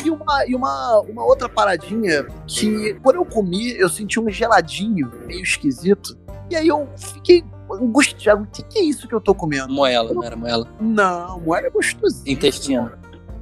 e 0.05 0.11
uma, 0.11 0.47
e 0.47 0.55
uma, 0.55 1.01
uma 1.01 1.25
outra 1.25 1.49
paradinha 1.49 2.27
que, 2.47 2.95
quando 3.03 3.17
eu 3.17 3.25
comi, 3.25 3.71
eu 3.79 3.89
senti 3.89 4.21
um 4.21 4.29
geladinho 4.29 5.11
meio 5.27 5.43
esquisito, 5.43 6.17
e 6.51 6.57
aí 6.57 6.69
eu 6.69 6.89
fiquei 6.97 7.43
angustiado, 7.71 8.43
o 8.43 8.47
que, 8.47 8.63
que 8.65 8.79
é 8.79 8.83
isso 8.83 9.07
que 9.09 9.15
eu 9.15 9.21
tô 9.21 9.35
comendo? 9.35 9.73
Moela, 9.73 10.13
não 10.13 10.23
era 10.25 10.37
moela. 10.37 10.69
Não, 10.81 11.41
moela 11.41 11.67
é 11.67 11.71
gostosinho 11.71 12.33
Intestino. 12.35 12.93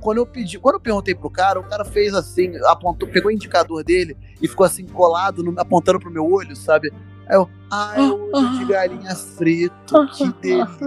quando 0.01 0.19
eu 0.19 0.27
pedi, 0.27 0.59
quando 0.59 0.75
eu 0.77 0.81
perguntei 0.81 1.15
pro 1.15 1.31
cara, 1.31 1.59
o 1.59 1.65
cara 1.65 1.85
fez 1.85 2.15
assim, 2.15 2.53
apontou, 2.67 3.09
pegou 3.09 3.31
o 3.31 3.35
indicador 3.35 3.83
dele 3.83 4.17
e 4.41 4.47
ficou 4.47 4.65
assim 4.65 4.87
colado, 4.87 5.43
no- 5.43 5.59
apontando 5.59 5.99
pro 5.99 6.11
meu 6.11 6.25
olho, 6.31 6.55
sabe? 6.55 6.93
Aí 7.29 7.37
eu, 7.37 7.49
ah, 7.71 7.93
é 7.97 8.01
olho 8.01 8.59
de 8.59 8.65
galinha 8.73 9.15
frito, 9.15 10.07
que 10.17 10.29
delícia. 10.41 10.87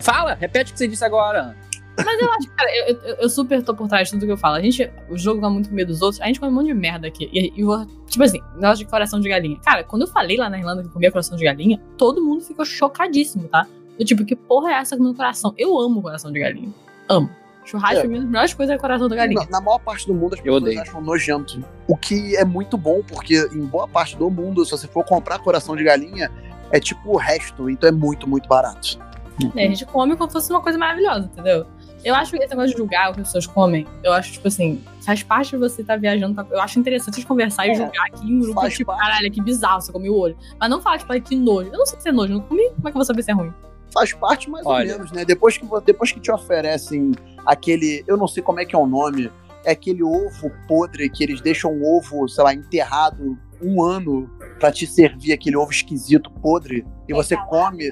Fala, 0.00 0.34
repete 0.34 0.70
o 0.70 0.72
que 0.74 0.78
você 0.78 0.88
disse 0.88 1.04
agora. 1.04 1.56
Mas 1.96 2.20
eu 2.20 2.32
acho, 2.32 2.50
cara, 2.56 2.68
eu, 2.76 2.96
eu, 2.96 3.14
eu 3.16 3.28
super 3.28 3.62
tô 3.62 3.72
por 3.72 3.86
trás 3.86 4.08
de 4.08 4.14
tudo 4.14 4.26
que 4.26 4.32
eu 4.32 4.36
falo. 4.36 4.56
A 4.56 4.60
gente, 4.60 4.90
o 5.08 5.16
jogo 5.16 5.40
vai 5.40 5.48
muito 5.50 5.68
com 5.68 5.74
medo 5.76 5.88
dos 5.88 6.02
outros, 6.02 6.20
a 6.20 6.26
gente 6.26 6.40
come 6.40 6.50
um 6.50 6.54
monte 6.56 6.66
de 6.66 6.74
merda 6.74 7.06
aqui. 7.06 7.30
E, 7.32 7.52
e 7.56 7.60
eu- 7.60 7.86
tipo 8.08 8.22
assim, 8.24 8.40
negócio 8.54 8.84
de 8.84 8.90
coração 8.90 9.20
de 9.20 9.28
galinha. 9.28 9.58
Cara, 9.64 9.84
quando 9.84 10.02
eu 10.02 10.08
falei 10.08 10.36
lá 10.36 10.50
na 10.50 10.58
Irlanda 10.58 10.82
que 10.82 10.88
eu 10.88 10.92
comia 10.92 11.10
coração 11.12 11.36
de 11.36 11.44
galinha, 11.44 11.80
todo 11.96 12.20
mundo 12.22 12.40
ficou 12.42 12.64
chocadíssimo, 12.64 13.46
tá? 13.48 13.66
Eu, 13.98 14.04
tipo, 14.04 14.24
que 14.24 14.34
porra 14.34 14.70
é 14.72 14.74
essa 14.74 14.96
comendo 14.96 15.14
coração? 15.14 15.54
Eu 15.56 15.78
amo 15.78 16.02
coração 16.02 16.32
de 16.32 16.40
galinha. 16.40 16.72
Amo. 17.08 17.30
Churrasco, 17.64 17.96
É. 17.96 18.00
pra 18.00 18.08
mim, 18.08 18.14
uma 18.16 18.22
das 18.22 18.30
melhores 18.30 18.54
coisas 18.54 18.74
é 18.74 18.78
coração 18.78 19.08
da 19.08 19.16
galinha. 19.16 19.40
Na, 19.44 19.58
na 19.58 19.60
maior 19.60 19.78
parte 19.78 20.06
do 20.06 20.14
mundo 20.14 20.34
as 20.34 20.38
Eu 20.40 20.44
pessoas 20.44 20.62
odeio. 20.62 20.80
acham 20.80 21.00
nojento. 21.00 21.64
O 21.88 21.96
que 21.96 22.36
é 22.36 22.44
muito 22.44 22.76
bom, 22.76 23.02
porque 23.06 23.36
em 23.52 23.64
boa 23.66 23.88
parte 23.88 24.16
do 24.16 24.30
mundo, 24.30 24.64
se 24.64 24.70
você 24.70 24.86
for 24.86 25.04
comprar 25.04 25.38
coração 25.38 25.74
de 25.74 25.82
galinha, 25.84 26.30
é 26.70 26.78
tipo 26.78 27.10
o 27.12 27.16
resto, 27.16 27.68
então 27.70 27.88
é 27.88 27.92
muito, 27.92 28.28
muito 28.28 28.48
barato. 28.48 28.98
É, 29.56 29.64
a 29.64 29.68
gente 29.68 29.84
come 29.86 30.16
como 30.16 30.30
se 30.30 30.34
fosse 30.34 30.50
uma 30.52 30.60
coisa 30.60 30.78
maravilhosa, 30.78 31.26
entendeu? 31.32 31.66
Eu 32.04 32.14
acho 32.14 32.32
que 32.32 32.36
esse 32.36 32.50
negócio 32.50 32.70
de 32.72 32.76
julgar 32.76 33.10
o 33.10 33.14
que 33.14 33.20
as 33.22 33.28
pessoas 33.28 33.46
comem, 33.46 33.86
eu 34.02 34.12
acho, 34.12 34.30
tipo 34.32 34.46
assim, 34.46 34.84
faz 35.00 35.22
parte 35.22 35.50
de 35.52 35.56
você 35.56 35.80
estar 35.80 35.94
tá 35.94 35.98
viajando. 36.00 36.34
Pra... 36.34 36.46
Eu 36.54 36.60
acho 36.60 36.78
interessante 36.78 37.18
de 37.18 37.26
conversar 37.26 37.66
É, 37.66 37.72
e 37.72 37.74
julgar 37.74 38.06
aqui 38.08 38.30
em 38.30 38.38
grupo, 38.40 38.68
tipo, 38.68 38.92
parte. 38.92 39.00
caralho, 39.02 39.30
que 39.32 39.42
bizarro, 39.42 39.80
você 39.80 39.90
comeu 39.90 40.12
o 40.12 40.18
olho. 40.18 40.36
Mas 40.60 40.68
não 40.68 40.82
falar, 40.82 40.98
tipo, 40.98 41.18
que 41.22 41.34
nojo. 41.34 41.70
Eu 41.72 41.78
não 41.78 41.86
sei 41.86 41.98
se 41.98 42.08
é 42.08 42.12
nojo, 42.12 42.32
eu 42.34 42.38
não 42.38 42.44
comi, 42.44 42.68
como 42.76 42.80
é 42.80 42.82
que 42.82 42.88
eu 42.88 42.92
vou 42.92 43.04
saber 43.04 43.22
se 43.22 43.30
é 43.30 43.34
ruim? 43.34 43.52
Faz 43.94 44.12
parte 44.12 44.50
mais 44.50 44.66
Olha. 44.66 44.92
ou 44.92 44.98
menos, 44.98 45.12
né? 45.12 45.24
Depois 45.24 45.56
que, 45.56 45.64
depois 45.86 46.10
que 46.10 46.18
te 46.18 46.32
oferecem 46.32 47.12
aquele. 47.46 48.02
Eu 48.08 48.16
não 48.16 48.26
sei 48.26 48.42
como 48.42 48.58
é 48.58 48.64
que 48.64 48.74
é 48.74 48.78
o 48.78 48.86
nome. 48.86 49.30
É 49.64 49.70
aquele 49.70 50.02
ovo 50.02 50.50
podre 50.66 51.08
que 51.08 51.22
eles 51.22 51.40
deixam 51.40 51.72
o 51.72 51.96
ovo, 51.96 52.28
sei 52.28 52.44
lá, 52.44 52.52
enterrado 52.52 53.38
um 53.62 53.82
ano 53.82 54.28
pra 54.58 54.70
te 54.70 54.86
servir 54.86 55.32
aquele 55.32 55.56
ovo 55.56 55.70
esquisito, 55.70 56.30
podre, 56.30 56.84
e 57.08 57.14
você 57.14 57.36
come. 57.48 57.90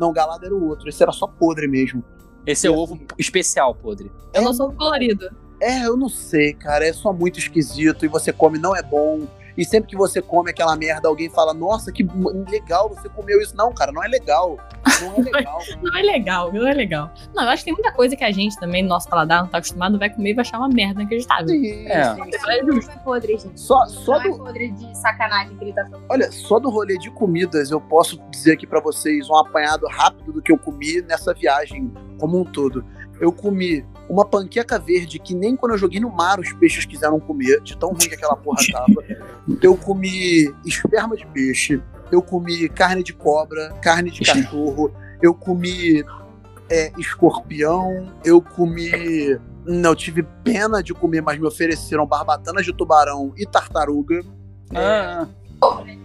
Não, 0.00 0.12
galado 0.12 0.44
era 0.44 0.54
o 0.54 0.68
outro. 0.68 0.88
Esse 0.88 1.02
era 1.02 1.12
só 1.12 1.26
podre 1.26 1.68
mesmo. 1.68 2.02
Esse 2.46 2.66
é 2.66 2.70
o 2.70 2.76
ovo 2.76 2.98
especial, 3.18 3.74
podre. 3.74 4.10
Eu 4.34 4.42
não 4.42 4.52
sou 4.52 4.72
colorido. 4.72 5.30
É, 5.60 5.86
eu 5.86 5.96
não 5.96 6.08
sei, 6.08 6.54
cara. 6.54 6.84
É 6.84 6.92
só 6.92 7.12
muito 7.12 7.38
esquisito 7.38 8.04
e 8.04 8.08
você 8.08 8.32
come, 8.32 8.58
não 8.58 8.74
é 8.74 8.82
bom. 8.82 9.28
E 9.56 9.64
sempre 9.64 9.90
que 9.90 9.96
você 9.96 10.20
come 10.22 10.50
aquela 10.50 10.74
merda, 10.76 11.08
alguém 11.08 11.28
fala: 11.28 11.52
Nossa, 11.52 11.92
que 11.92 12.06
legal, 12.48 12.88
você 12.88 13.08
comeu 13.08 13.40
isso. 13.40 13.56
Não, 13.56 13.72
cara, 13.72 13.92
não 13.92 14.02
é 14.02 14.08
legal. 14.08 14.56
Não 15.00 15.14
é 15.16 15.30
legal. 15.30 15.58
Não 15.82 15.98
é 15.98 16.02
legal, 16.02 16.52
não 16.52 16.66
é 16.66 16.72
legal. 16.72 17.10
Não, 17.34 17.44
eu 17.44 17.48
acho 17.50 17.62
que 17.62 17.66
tem 17.66 17.74
muita 17.74 17.92
coisa 17.92 18.16
que 18.16 18.24
a 18.24 18.30
gente 18.30 18.58
também, 18.58 18.82
no 18.82 18.88
nosso 18.88 19.08
paladar, 19.08 19.42
não 19.42 19.48
tá 19.48 19.58
acostumado, 19.58 19.98
vai 19.98 20.10
comer 20.10 20.30
e 20.30 20.34
vai 20.34 20.42
achar 20.42 20.58
uma 20.58 20.68
merda 20.68 21.00
inacreditável. 21.00 21.48
Sim, 21.48 21.86
É. 21.86 22.14
sim, 22.14 22.20
é 22.22 22.58
é 22.58 22.96
podre, 22.98 23.36
gente. 23.38 23.60
Só, 23.60 23.84
só 23.86 24.18
Não 24.18 24.22
do, 24.22 24.34
é 24.34 24.38
podre 24.38 24.70
de 24.70 24.96
sacanagem 24.98 25.56
que 25.56 25.64
ele 25.64 25.72
tá 25.72 25.84
falando. 25.86 26.04
Olha, 26.08 26.30
só 26.30 26.58
do 26.58 26.70
rolê 26.70 26.96
de 26.98 27.10
comidas, 27.10 27.70
eu 27.70 27.80
posso 27.80 28.18
dizer 28.30 28.52
aqui 28.52 28.66
pra 28.66 28.80
vocês 28.80 29.28
um 29.28 29.36
apanhado 29.36 29.86
rápido 29.88 30.32
do 30.32 30.42
que 30.42 30.52
eu 30.52 30.58
comi 30.58 31.02
nessa 31.02 31.32
viagem 31.34 31.92
como 32.18 32.38
um 32.40 32.44
todo. 32.44 32.84
Eu 33.20 33.32
comi 33.32 33.84
uma 34.08 34.24
panqueca 34.24 34.78
verde 34.78 35.18
que 35.18 35.34
nem 35.34 35.56
quando 35.56 35.72
eu 35.72 35.78
joguei 35.78 36.00
no 36.00 36.10
mar 36.10 36.38
os 36.40 36.52
peixes 36.54 36.84
quiseram 36.84 37.18
comer, 37.20 37.60
de 37.60 37.76
tão 37.76 37.90
ruim 37.90 38.08
que 38.08 38.14
aquela 38.14 38.36
porra 38.36 38.62
tava. 38.70 39.04
Eu 39.60 39.76
comi 39.76 40.54
esperma 40.64 41.16
de 41.16 41.26
peixe, 41.26 41.82
eu 42.12 42.22
comi 42.22 42.68
carne 42.68 43.02
de 43.02 43.12
cobra, 43.12 43.72
carne 43.82 44.08
de 44.08 44.20
cachorro, 44.20 44.94
eu 45.20 45.34
comi 45.34 46.04
é, 46.70 46.92
escorpião, 46.96 48.12
eu 48.24 48.40
comi. 48.40 49.38
Não, 49.64 49.90
eu 49.90 49.96
tive 49.96 50.22
pena 50.44 50.82
de 50.82 50.94
comer, 50.94 51.22
mas 51.22 51.38
me 51.38 51.46
ofereceram 51.46 52.06
barbatanas 52.06 52.64
de 52.64 52.72
tubarão 52.72 53.32
e 53.36 53.44
tartaruga. 53.44 54.20
Ah, 54.74 55.26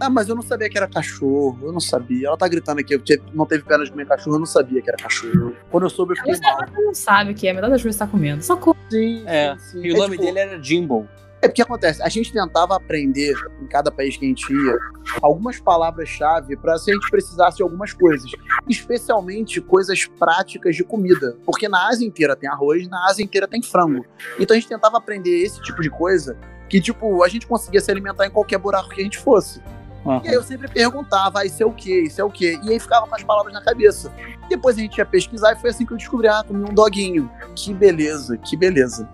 Ah, 0.00 0.08
mas 0.08 0.28
eu 0.28 0.34
não 0.36 0.42
sabia 0.42 0.68
que 0.70 0.76
era 0.78 0.86
cachorro. 0.86 1.58
Eu 1.62 1.72
não 1.72 1.80
sabia. 1.80 2.28
Ela 2.28 2.36
tá 2.36 2.46
gritando 2.46 2.80
aqui. 2.80 2.94
Eu 2.94 3.02
não 3.34 3.44
teve 3.46 3.64
pena 3.64 3.84
de 3.84 3.90
comer 3.90 4.06
cachorro. 4.06 4.36
Eu 4.36 4.40
não 4.40 4.46
sabia 4.46 4.80
que 4.80 4.88
era 4.88 4.96
cachorro. 4.98 5.52
Quando 5.70 5.84
eu 5.84 5.90
soube, 5.90 6.12
eu 6.12 6.16
fiquei 6.16 6.34
Você 6.34 6.40
mal. 6.42 6.58
você 6.68 6.80
não 6.82 6.94
sabe 6.94 7.32
o 7.32 7.34
que 7.34 7.48
é, 7.48 7.52
metade 7.52 7.72
das 7.72 7.82
coisas 7.82 7.96
que 7.98 8.04
você 8.04 8.10
tá 8.10 8.10
comendo. 8.10 8.42
Só 8.42 8.56
come. 8.56 8.78
Sim, 8.90 9.24
É. 9.26 9.56
sim, 9.58 9.80
e 9.84 9.92
o 9.92 9.96
É 9.96 9.98
nome 9.98 10.12
tipo, 10.12 10.22
dele 10.22 10.38
era 10.38 10.62
Jimbo. 10.62 11.08
É 11.40 11.46
porque 11.46 11.62
acontece. 11.62 12.02
A 12.02 12.08
gente 12.08 12.32
tentava 12.32 12.74
aprender, 12.74 13.32
em 13.62 13.66
cada 13.68 13.92
país 13.92 14.16
que 14.16 14.24
a 14.24 14.28
gente 14.28 14.52
ia, 14.52 14.76
algumas 15.22 15.60
palavras-chave 15.60 16.56
pra 16.56 16.76
se 16.78 16.90
a 16.90 16.94
gente 16.94 17.08
precisasse 17.10 17.58
de 17.58 17.62
algumas 17.62 17.92
coisas. 17.92 18.28
Especialmente 18.68 19.60
coisas 19.60 20.06
práticas 20.18 20.74
de 20.76 20.82
comida. 20.84 21.36
Porque 21.44 21.68
na 21.68 21.88
Ásia 21.88 22.06
inteira 22.06 22.34
tem 22.34 22.48
arroz, 22.48 22.88
na 22.88 23.06
Ásia 23.08 23.22
inteira 23.24 23.46
tem 23.46 23.62
frango. 23.62 24.04
Então 24.38 24.56
a 24.56 24.58
gente 24.60 24.68
tentava 24.68 24.96
aprender 24.98 25.30
esse 25.42 25.60
tipo 25.62 25.80
de 25.82 25.90
coisa 25.90 26.36
que, 26.68 26.80
tipo, 26.80 27.22
a 27.22 27.28
gente 27.28 27.46
conseguia 27.46 27.80
se 27.80 27.90
alimentar 27.90 28.26
em 28.26 28.30
qualquer 28.30 28.58
buraco 28.58 28.90
que 28.90 29.00
a 29.00 29.04
gente 29.04 29.18
fosse. 29.18 29.60
Aham. 30.06 30.22
E 30.24 30.28
aí 30.28 30.34
eu 30.34 30.42
sempre 30.42 30.68
perguntava, 30.68 31.40
ah, 31.40 31.44
isso 31.44 31.62
é 31.62 31.66
o 31.66 31.72
quê? 31.72 32.02
Isso 32.02 32.20
é 32.20 32.24
o 32.24 32.30
quê? 32.30 32.58
E 32.62 32.70
aí 32.70 32.78
ficava 32.78 33.06
com 33.06 33.14
as 33.14 33.22
palavras 33.22 33.52
na 33.52 33.62
cabeça. 33.62 34.12
Depois 34.48 34.76
a 34.76 34.80
gente 34.80 34.96
ia 34.96 35.04
pesquisar 35.04 35.52
e 35.52 35.56
foi 35.56 35.70
assim 35.70 35.84
que 35.84 35.92
eu 35.92 35.96
descobri, 35.96 36.28
ah, 36.28 36.42
comi 36.46 36.68
um 36.70 36.74
doguinho. 36.74 37.30
Que 37.54 37.74
beleza, 37.74 38.36
que 38.38 38.56
beleza. 38.56 39.08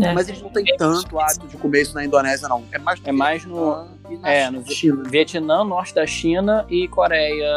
É. 0.00 0.12
Mas 0.12 0.28
eles 0.28 0.42
não 0.42 0.50
têm 0.50 0.64
tanto 0.76 1.18
hábito 1.18 1.46
de 1.48 1.56
comer 1.56 1.82
isso 1.82 1.94
na 1.94 2.04
Indonésia, 2.04 2.48
não. 2.48 2.62
É 2.70 2.78
mais 2.78 3.00
É 3.02 3.12
mais 3.12 3.44
no 3.46 3.86
e 4.10 4.18
é, 4.22 4.50
no 4.50 4.64
China. 4.66 5.02
Vietnã, 5.04 5.64
norte 5.64 5.94
da 5.94 6.06
China 6.06 6.66
e 6.68 6.86
Coreia, 6.86 7.48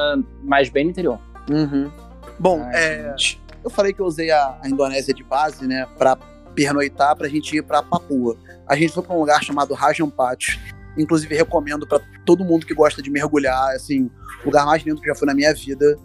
mais 0.41 0.69
bem 0.69 0.85
no 0.85 0.91
interior. 0.91 1.19
Uhum. 1.49 1.91
Bom, 2.39 2.61
Ai, 2.63 2.75
é, 2.75 3.15
eu 3.63 3.69
falei 3.69 3.91
que 3.91 3.99
eu 3.99 4.05
usei 4.05 4.31
a, 4.31 4.57
a 4.63 4.69
Indonésia 4.69 5.13
de 5.13 5.23
base, 5.23 5.67
né, 5.67 5.85
pra 5.97 6.17
pernoitar, 6.55 7.15
pra 7.15 7.27
gente 7.27 7.57
ir 7.57 7.61
pra 7.61 7.83
Papua. 7.83 8.37
A 8.69 8.75
gente 8.75 8.93
foi 8.93 9.03
pra 9.03 9.15
um 9.15 9.19
lugar 9.19 9.43
chamado 9.43 9.73
Rajan 9.73 10.09
Pat. 10.09 10.59
Inclusive, 10.97 11.35
recomendo 11.35 11.87
pra 11.87 11.99
todo 12.25 12.43
mundo 12.43 12.65
que 12.65 12.73
gosta 12.73 13.01
de 13.01 13.09
mergulhar, 13.09 13.69
assim, 13.75 14.09
o 14.43 14.45
lugar 14.45 14.65
mais 14.65 14.83
lindo 14.83 14.99
que 14.99 15.07
já 15.07 15.15
foi 15.15 15.27
na 15.27 15.33
minha 15.33 15.53
vida. 15.53 15.97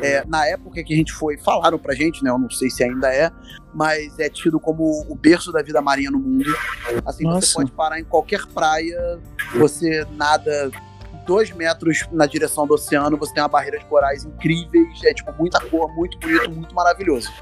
É, 0.00 0.24
na 0.26 0.46
época 0.46 0.82
que 0.84 0.92
a 0.92 0.96
gente 0.96 1.12
foi, 1.12 1.38
falaram 1.38 1.78
pra 1.78 1.94
gente, 1.94 2.22
né, 2.22 2.30
eu 2.30 2.38
não 2.38 2.50
sei 2.50 2.68
se 2.68 2.84
ainda 2.84 3.12
é, 3.12 3.30
mas 3.74 4.18
é 4.18 4.28
tido 4.28 4.60
como 4.60 5.06
o 5.08 5.14
berço 5.14 5.52
da 5.52 5.62
vida 5.62 5.80
marinha 5.80 6.10
no 6.10 6.18
mundo. 6.18 6.54
Assim, 7.04 7.24
você 7.24 7.34
Nossa. 7.34 7.54
pode 7.54 7.72
parar 7.72 7.98
em 7.98 8.04
qualquer 8.04 8.44
praia, 8.46 9.18
você 9.54 10.06
nada 10.12 10.70
dois 11.26 11.50
metros 11.52 12.04
na 12.12 12.26
direção 12.26 12.66
do 12.66 12.74
oceano, 12.74 13.16
você 13.16 13.32
tem 13.32 13.42
uma 13.42 13.48
barreira 13.48 13.78
de 13.78 13.84
corais 13.86 14.24
incríveis, 14.24 15.02
é 15.04 15.14
tipo 15.14 15.32
muita 15.38 15.60
cor, 15.60 15.92
muito 15.94 16.18
bonito, 16.18 16.50
muito 16.50 16.74
maravilhoso. 16.74 17.32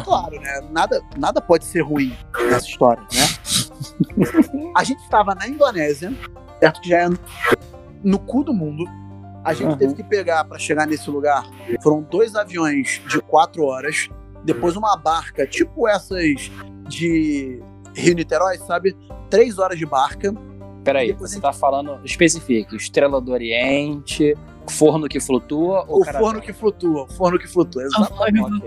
Claro, 0.00 0.40
né? 0.40 0.60
Nada, 0.70 1.02
nada 1.18 1.40
pode 1.40 1.64
ser 1.64 1.80
ruim 1.82 2.16
nessa 2.48 2.66
história, 2.66 3.02
né? 3.12 3.26
a 4.76 4.84
gente 4.84 5.00
estava 5.02 5.34
na 5.34 5.46
Indonésia, 5.46 6.12
certo? 6.60 6.80
Que 6.80 6.88
já 6.88 7.02
é 7.02 7.08
no 8.02 8.18
cu 8.18 8.42
do 8.44 8.52
mundo. 8.54 8.84
A 9.44 9.52
gente 9.52 9.70
Uhum. 9.70 9.76
teve 9.76 9.94
que 9.94 10.04
pegar 10.04 10.44
para 10.44 10.58
chegar 10.58 10.86
nesse 10.86 11.10
lugar. 11.10 11.44
Foram 11.82 12.02
dois 12.02 12.34
aviões 12.36 13.02
de 13.08 13.20
quatro 13.20 13.64
horas, 13.64 14.08
depois 14.44 14.76
uma 14.76 14.96
barca, 14.96 15.46
tipo 15.46 15.88
essas 15.88 16.50
de 16.88 17.60
Rio 17.94 18.14
Niterói, 18.14 18.58
sabe? 18.58 18.96
Três 19.28 19.58
horas 19.58 19.78
de 19.78 19.84
barca. 19.86 20.32
Peraí, 20.84 21.12
você 21.12 21.24
a 21.24 21.28
gente- 21.34 21.42
tá 21.42 21.52
falando, 21.52 22.00
especifique, 22.04 22.74
Estrela 22.76 23.20
do 23.20 23.32
Oriente, 23.32 24.34
forno 24.70 25.08
que 25.08 25.18
flutua 25.20 25.84
ou 25.88 26.02
O 26.02 26.04
forno 26.04 26.40
que 26.40 26.52
flutua, 26.52 27.04
o 27.04 27.08
forno 27.08 27.38
que 27.38 27.48
flutua, 27.48 27.82
exatamente. 27.82 28.62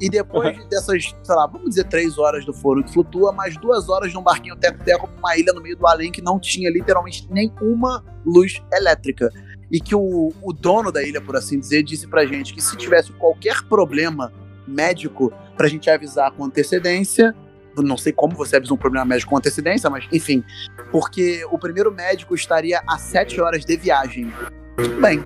E 0.00 0.10
depois 0.10 0.64
dessas, 0.66 1.14
sei 1.22 1.34
lá, 1.34 1.46
vamos 1.46 1.70
dizer 1.70 1.84
três 1.84 2.18
horas 2.18 2.44
do 2.44 2.52
forno 2.52 2.82
que 2.82 2.92
flutua, 2.92 3.32
mais 3.32 3.56
duas 3.56 3.88
horas 3.88 4.12
num 4.12 4.22
barquinho 4.22 4.56
teco-teco 4.56 5.06
pra 5.06 5.18
uma 5.18 5.36
ilha 5.36 5.52
no 5.52 5.62
meio 5.62 5.76
do 5.76 5.86
além 5.86 6.10
que 6.10 6.20
não 6.20 6.40
tinha 6.40 6.68
literalmente 6.70 7.28
nenhuma 7.30 8.04
luz 8.26 8.60
elétrica. 8.72 9.30
E 9.70 9.80
que 9.80 9.94
o, 9.94 10.32
o 10.42 10.52
dono 10.52 10.90
da 10.90 11.02
ilha, 11.02 11.20
por 11.20 11.36
assim 11.36 11.58
dizer, 11.58 11.84
disse 11.84 12.06
pra 12.08 12.26
gente 12.26 12.52
que 12.52 12.60
se 12.60 12.76
tivesse 12.76 13.12
qualquer 13.12 13.62
problema 13.68 14.32
médico, 14.66 15.32
pra 15.56 15.68
gente 15.68 15.88
avisar 15.88 16.32
com 16.32 16.44
antecedência. 16.44 17.34
Não 17.76 17.96
sei 17.96 18.12
como 18.12 18.34
você 18.36 18.56
avisa 18.56 18.74
um 18.74 18.76
problema 18.76 19.06
médico 19.06 19.30
com 19.30 19.36
antecedência, 19.36 19.88
mas 19.88 20.06
enfim. 20.12 20.42
Porque 20.90 21.46
o 21.50 21.58
primeiro 21.58 21.90
médico 21.92 22.34
estaria 22.34 22.82
a 22.86 22.98
sete 22.98 23.40
horas 23.40 23.64
de 23.64 23.76
viagem. 23.76 24.32
Tudo 24.76 25.00
bem. 25.00 25.24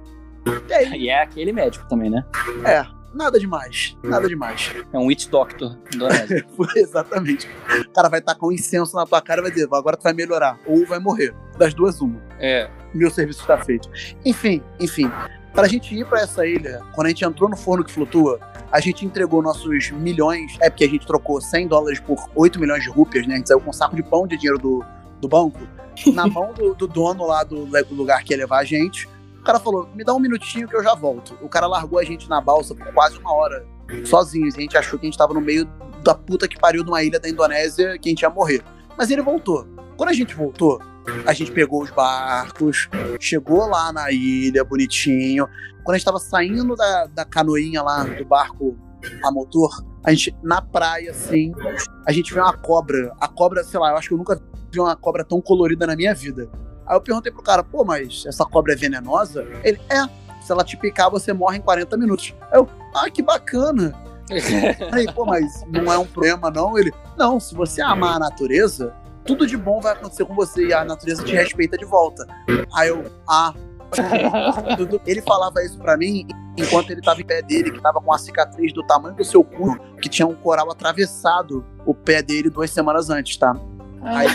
E 0.69 0.73
aí, 0.73 0.93
E 1.03 1.09
é 1.09 1.23
aquele 1.23 1.53
médico 1.53 1.89
também, 1.89 2.11
né? 2.11 2.25
é, 2.65 2.87
nada 3.15 3.39
demais. 3.39 3.97
Nada 4.03 4.29
demais. 4.29 4.75
É 4.93 4.99
um 4.99 5.07
Witch 5.07 5.29
Doctor 5.29 5.77
Exatamente. 6.77 7.49
O 7.81 7.91
cara 7.91 8.09
vai 8.09 8.21
tacar 8.21 8.49
um 8.49 8.53
incenso 8.53 8.95
na 8.97 9.07
tua 9.07 9.21
cara 9.21 9.41
e 9.41 9.43
vai 9.43 9.51
dizer, 9.51 9.69
agora 9.73 9.97
tu 9.97 10.03
vai 10.03 10.13
melhorar. 10.13 10.59
Ou 10.67 10.87
vai 10.87 10.99
morrer. 10.99 11.35
Das 11.59 11.75
duas, 11.75 12.01
uma. 12.01 12.21
é. 12.39 12.71
Meu 12.95 13.11
serviço 13.11 13.41
está 13.41 13.59
feito. 13.59 13.91
Enfim, 14.25 14.63
enfim. 14.81 15.11
Pra 15.53 15.69
gente 15.69 15.95
ir 15.95 16.07
pra 16.07 16.21
essa 16.21 16.47
ilha, 16.47 16.81
quando 16.95 17.07
a 17.07 17.11
gente 17.11 17.25
entrou 17.25 17.49
no 17.49 17.57
forno 17.57 17.85
que 17.85 17.91
flutua, 17.91 18.39
a 18.71 18.81
gente 18.81 19.05
entregou 19.05 19.43
nossos 19.43 19.91
milhões. 19.91 20.57
É 20.61 20.71
porque 20.71 20.85
a 20.85 20.89
gente 20.89 21.07
trocou 21.07 21.41
100 21.41 21.69
dólares 21.69 22.01
por 22.01 22.29
8 22.35 22.59
milhões 22.59 22.83
de 22.83 22.91
rúpias, 22.91 23.27
né? 23.27 23.35
A 23.35 23.37
gente 23.39 23.49
saiu 23.49 23.61
com 23.61 23.71
um 23.71 23.73
saco 23.73 23.97
de 23.97 24.03
pão 24.03 24.27
de 24.27 24.37
dinheiro 24.37 24.59
do, 24.59 24.85
do 25.21 25.29
banco. 25.29 25.59
Na 26.15 26.27
mão 26.29 26.53
do, 26.55 26.75
do 26.75 26.87
dono 26.87 27.27
lá 27.27 27.43
do, 27.43 27.67
do 27.67 27.95
lugar 27.95 28.23
que 28.23 28.33
ia 28.33 28.39
levar 28.39 28.59
a 28.59 28.65
gente. 28.65 29.09
Cara 29.47 29.61
falou: 29.61 29.89
me 29.95 30.03
dá 30.03 30.13
um 30.13 30.19
minutinho 30.19 30.67
que 30.67 30.75
eu 30.75 30.83
já 30.83 30.93
volto. 30.93 31.39
O 31.41 31.49
cara 31.49 31.69
largou 31.69 32.01
a 32.01 32.05
gente 32.05 32.29
na 32.29 32.41
balsa 32.41 32.75
por 32.75 32.93
quase 32.93 33.17
uma 33.17 33.33
hora, 33.33 33.65
sozinhos. 34.05 34.57
A 34.57 34.61
gente 34.61 34.77
achou 34.77 34.99
que 34.99 35.07
a 35.07 35.09
gente 35.09 35.17
tava 35.17 35.33
no 35.33 35.41
meio 35.41 35.65
da 36.03 36.17
puta 36.17 36.49
que 36.49 36.59
pariu 36.59 36.83
de 36.83 36.91
uma 36.91 37.01
ilha 37.05 37.21
da 37.21 37.29
Indonésia 37.29 37.97
que 37.97 38.09
a 38.09 38.11
gente 38.11 38.23
ia 38.23 38.29
morrer. 38.29 38.61
Mas 38.99 39.09
ele 39.09 39.23
voltou. 39.23 39.65
Quando 39.97 40.09
a 40.09 40.13
gente 40.13 40.35
voltou, 40.35 40.83
a 41.25 41.33
gente 41.33 41.53
pegou 41.53 41.81
os 41.81 41.91
barcos, 41.91 42.89
chegou 43.21 43.69
lá 43.69 43.93
na 43.93 44.11
ilha, 44.11 44.65
bonitinho. 44.65 45.49
Quando 45.85 45.95
a 45.95 45.99
gente 45.99 46.05
tava 46.05 46.19
saindo 46.19 46.75
da, 46.75 47.07
da 47.07 47.25
canoinha 47.25 47.83
lá, 47.83 48.03
do 48.03 48.25
barco 48.25 48.77
a 49.23 49.31
motor, 49.31 49.71
a 50.03 50.11
gente, 50.11 50.37
na 50.43 50.61
praia, 50.61 51.13
assim, 51.13 51.53
a 52.05 52.11
gente 52.11 52.35
viu 52.35 52.43
uma 52.43 52.57
cobra. 52.57 53.13
A 53.21 53.29
cobra, 53.29 53.63
sei 53.63 53.79
lá, 53.79 53.91
eu 53.91 53.97
acho 53.97 54.09
que 54.09 54.15
eu 54.15 54.19
nunca 54.19 54.43
vi 54.73 54.81
uma 54.81 54.97
cobra 54.97 55.25
tão 55.25 55.41
colorida 55.41 55.87
na 55.87 55.95
minha 55.95 56.13
vida. 56.13 56.51
Aí 56.87 56.97
eu 56.97 57.01
perguntei 57.01 57.33
pro 57.33 57.43
cara, 57.43 57.63
pô, 57.63 57.85
mas 57.85 58.25
essa 58.27 58.45
cobra 58.45 58.73
é 58.73 58.77
venenosa? 58.77 59.47
Ele, 59.65 59.81
é. 59.89 60.27
Se 60.41 60.53
ela 60.53 60.63
te 60.63 60.77
picar, 60.77 61.11
você 61.11 61.33
morre 61.33 61.59
em 61.59 61.61
40 61.61 61.97
minutos. 61.97 62.35
Aí 62.53 62.59
eu, 62.59 62.69
ah, 62.95 63.11
que 63.11 63.23
bacana. 63.23 63.93
Aí, 64.93 65.13
pô, 65.13 65.25
mas 65.25 65.65
não 65.69 65.93
é 65.93 65.99
um 65.99 66.07
problema, 66.07 66.51
não? 66.51 66.79
Ele, 66.79 66.93
não, 67.17 67.41
se 67.41 67.55
você 67.55 67.83
amar 67.83 68.17
a 68.17 68.19
natureza, 68.19 68.95
tudo 69.25 69.47
de 69.47 69.57
bom 69.57 69.81
vai 69.81 69.93
acontecer 69.93 70.25
com 70.25 70.35
você 70.35 70.69
e 70.69 70.73
a 70.73 70.85
natureza 70.85 71.25
te 71.25 71.35
respeita 71.35 71.77
de 71.77 71.85
volta. 71.85 72.27
Aí 72.73 72.89
eu, 72.89 73.05
ah, 73.29 73.53
Ele 75.07 75.23
falava 75.23 75.63
isso 75.63 75.79
pra 75.79 75.97
mim 75.97 76.27
enquanto 76.57 76.91
ele 76.91 77.01
tava 77.01 77.21
em 77.21 77.25
pé 77.25 77.43
dele, 77.43 77.71
que 77.71 77.81
tava 77.81 78.01
com 78.01 78.13
a 78.13 78.19
cicatriz 78.19 78.73
do 78.73 78.83
tamanho 78.83 79.15
do 79.15 79.25
seu 79.25 79.45
cu, 79.45 79.79
que 80.01 80.09
tinha 80.09 80.27
um 80.27 80.35
coral 80.35 80.71
atravessado 80.71 81.65
o 81.85 81.95
pé 81.95 82.23
dele 82.23 82.49
duas 82.49 82.71
semanas 82.71 83.11
antes, 83.11 83.37
tá? 83.37 83.55
Aí, 84.03 84.29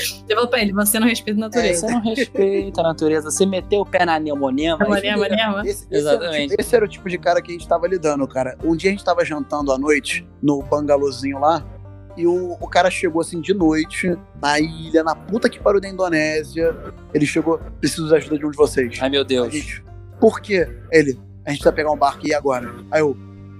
Você 0.00 0.34
falou 0.34 0.48
pra 0.48 0.60
ele, 0.62 0.72
você 0.72 0.98
não 1.00 1.06
respeita 1.06 1.38
a 1.40 1.44
natureza. 1.44 1.80
Você 1.86 1.92
não 1.92 2.00
respeita 2.02 2.80
a 2.80 2.84
natureza. 2.84 3.30
Você 3.30 3.46
meteu 3.46 3.80
o 3.80 3.86
pé 3.86 4.04
na 4.04 4.18
nemonema. 4.18 4.78
Manema, 4.88 5.18
manema. 5.18 5.62
Esse, 5.66 5.84
esse 5.84 5.86
era 5.90 5.98
Exatamente. 6.16 6.48
tipo- 6.50 6.60
esse 6.62 6.76
era 6.76 6.84
o 6.84 6.88
tipo 6.88 7.08
de 7.08 7.18
cara 7.18 7.42
que 7.42 7.50
a 7.50 7.52
gente 7.52 7.68
tava 7.68 7.86
lidando, 7.86 8.26
cara. 8.28 8.56
Um 8.64 8.74
dia 8.76 8.90
a 8.90 8.92
gente 8.92 9.04
tava 9.04 9.24
jantando 9.24 9.72
à 9.72 9.78
noite 9.78 10.26
no 10.42 10.62
bangalôzinho 10.62 11.38
lá. 11.38 11.64
E 12.16 12.26
o, 12.26 12.52
o 12.60 12.68
cara 12.68 12.90
chegou 12.90 13.22
assim 13.22 13.40
de 13.40 13.54
noite, 13.54 14.14
na 14.40 14.60
ilha, 14.60 15.02
na 15.02 15.14
puta 15.14 15.48
que 15.48 15.58
pariu 15.58 15.80
da 15.80 15.88
Indonésia. 15.88 16.76
Ele 17.14 17.24
chegou, 17.24 17.58
preciso 17.80 18.08
da 18.10 18.16
ajuda 18.16 18.38
de 18.38 18.44
um 18.46 18.50
de 18.50 18.56
vocês. 18.56 18.98
Ai, 19.00 19.08
meu 19.08 19.24
Deus. 19.24 19.52
gente, 19.52 19.82
por 20.20 20.40
quê? 20.40 20.68
Ele, 20.90 21.18
a 21.46 21.50
gente 21.52 21.64
vai 21.64 21.72
pegar 21.72 21.90
um 21.90 21.96
barco 21.96 22.20
e 22.26 22.30
ir 22.30 22.34
agora. 22.34 22.70
Aí 22.90 23.00
eu, 23.00 23.16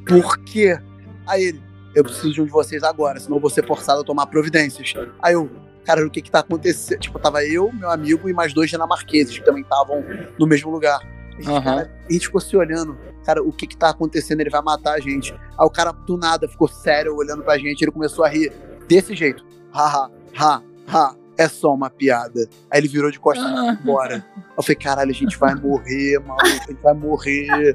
por 0.06 0.36
quê? 0.44 0.78
Aí 1.26 1.44
ele, 1.44 1.62
eu 1.94 2.04
preciso 2.04 2.30
de 2.32 2.42
um 2.42 2.44
de 2.44 2.50
vocês 2.50 2.82
agora, 2.82 3.18
senão 3.20 3.36
eu 3.38 3.40
vou 3.40 3.48
ser 3.50 3.66
forçado 3.66 4.02
a 4.02 4.04
tomar 4.04 4.26
providências. 4.26 4.92
Aí 5.22 5.32
eu, 5.34 5.50
cara, 5.84 6.06
o 6.06 6.10
que 6.10 6.22
que 6.22 6.30
tá 6.30 6.40
acontecendo? 6.40 7.00
Tipo, 7.00 7.18
tava 7.18 7.44
eu, 7.44 7.72
meu 7.72 7.90
amigo 7.90 8.28
e 8.28 8.32
mais 8.32 8.52
dois 8.52 8.70
dinamarqueses 8.70 9.38
que 9.38 9.44
também 9.44 9.62
estavam 9.62 10.04
no 10.38 10.46
mesmo 10.46 10.70
lugar. 10.70 11.00
A 11.32 11.36
gente, 11.36 11.50
Aham. 11.50 11.62
cara, 11.62 11.90
a 12.08 12.12
gente 12.12 12.26
ficou 12.26 12.40
se 12.40 12.56
olhando, 12.56 12.98
cara, 13.24 13.42
o 13.42 13.52
que 13.52 13.66
que 13.66 13.76
tá 13.76 13.90
acontecendo? 13.90 14.40
Ele 14.40 14.50
vai 14.50 14.62
matar 14.62 14.94
a 14.94 15.00
gente. 15.00 15.32
Aí 15.32 15.66
o 15.66 15.70
cara, 15.70 15.92
do 15.92 16.16
nada, 16.16 16.48
ficou 16.48 16.68
sério 16.68 17.14
olhando 17.16 17.42
pra 17.42 17.58
gente, 17.58 17.82
ele 17.82 17.90
começou 17.90 18.24
a 18.24 18.28
rir 18.28 18.52
desse 18.86 19.14
jeito. 19.14 19.44
Ha, 19.72 19.86
ha, 19.86 20.10
ha, 20.36 20.62
ha. 20.88 21.16
É 21.38 21.48
só 21.48 21.72
uma 21.72 21.88
piada. 21.88 22.46
Aí 22.70 22.78
ele 22.78 22.88
virou 22.88 23.10
de 23.10 23.18
costas 23.18 23.50
e 23.50 23.54
foi 23.54 23.68
embora. 23.70 24.24
Eu 24.54 24.62
falei, 24.62 24.76
caralho, 24.76 25.10
a 25.10 25.14
gente 25.14 25.38
vai 25.38 25.54
morrer, 25.54 26.18
maluco, 26.18 26.46
a 26.46 26.70
gente 26.70 26.82
vai 26.82 26.92
morrer. 26.92 27.74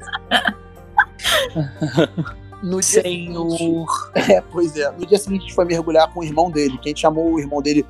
No 2.62 2.80
dia 2.80 3.02
seguinte, 3.02 3.58
Senhor. 3.58 4.12
é, 4.14 4.40
pois 4.40 4.76
é. 4.76 4.90
No 4.92 5.06
dia 5.06 5.18
seguinte 5.18 5.40
a 5.40 5.44
gente 5.46 5.54
foi 5.54 5.64
mergulhar 5.64 6.12
com 6.12 6.20
o 6.20 6.24
irmão 6.24 6.50
dele, 6.50 6.78
que 6.78 6.88
a 6.88 6.90
gente 6.90 7.00
chamou 7.00 7.32
o 7.32 7.40
irmão 7.40 7.62
dele 7.62 7.84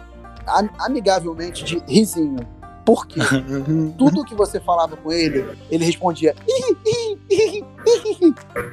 amigavelmente 0.78 1.64
de 1.64 1.82
Rizinho. 1.86 2.46
Por 2.84 3.06
quê? 3.06 3.20
Tudo 3.98 4.24
que 4.24 4.34
você 4.34 4.58
falava 4.58 4.96
com 4.96 5.12
ele, 5.12 5.44
ele 5.70 5.84
respondia 5.84 6.34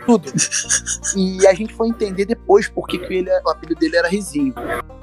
tudo. 0.05 0.31
E 1.17 1.45
a 1.45 1.53
gente 1.53 1.73
foi 1.73 1.89
entender 1.89 2.25
depois 2.25 2.69
por 2.69 2.87
que, 2.87 2.97
ele, 3.13 3.29
o 3.29 3.49
apelido 3.49 3.79
dele 3.79 3.97
era 3.97 4.07
Rizinho. 4.07 4.53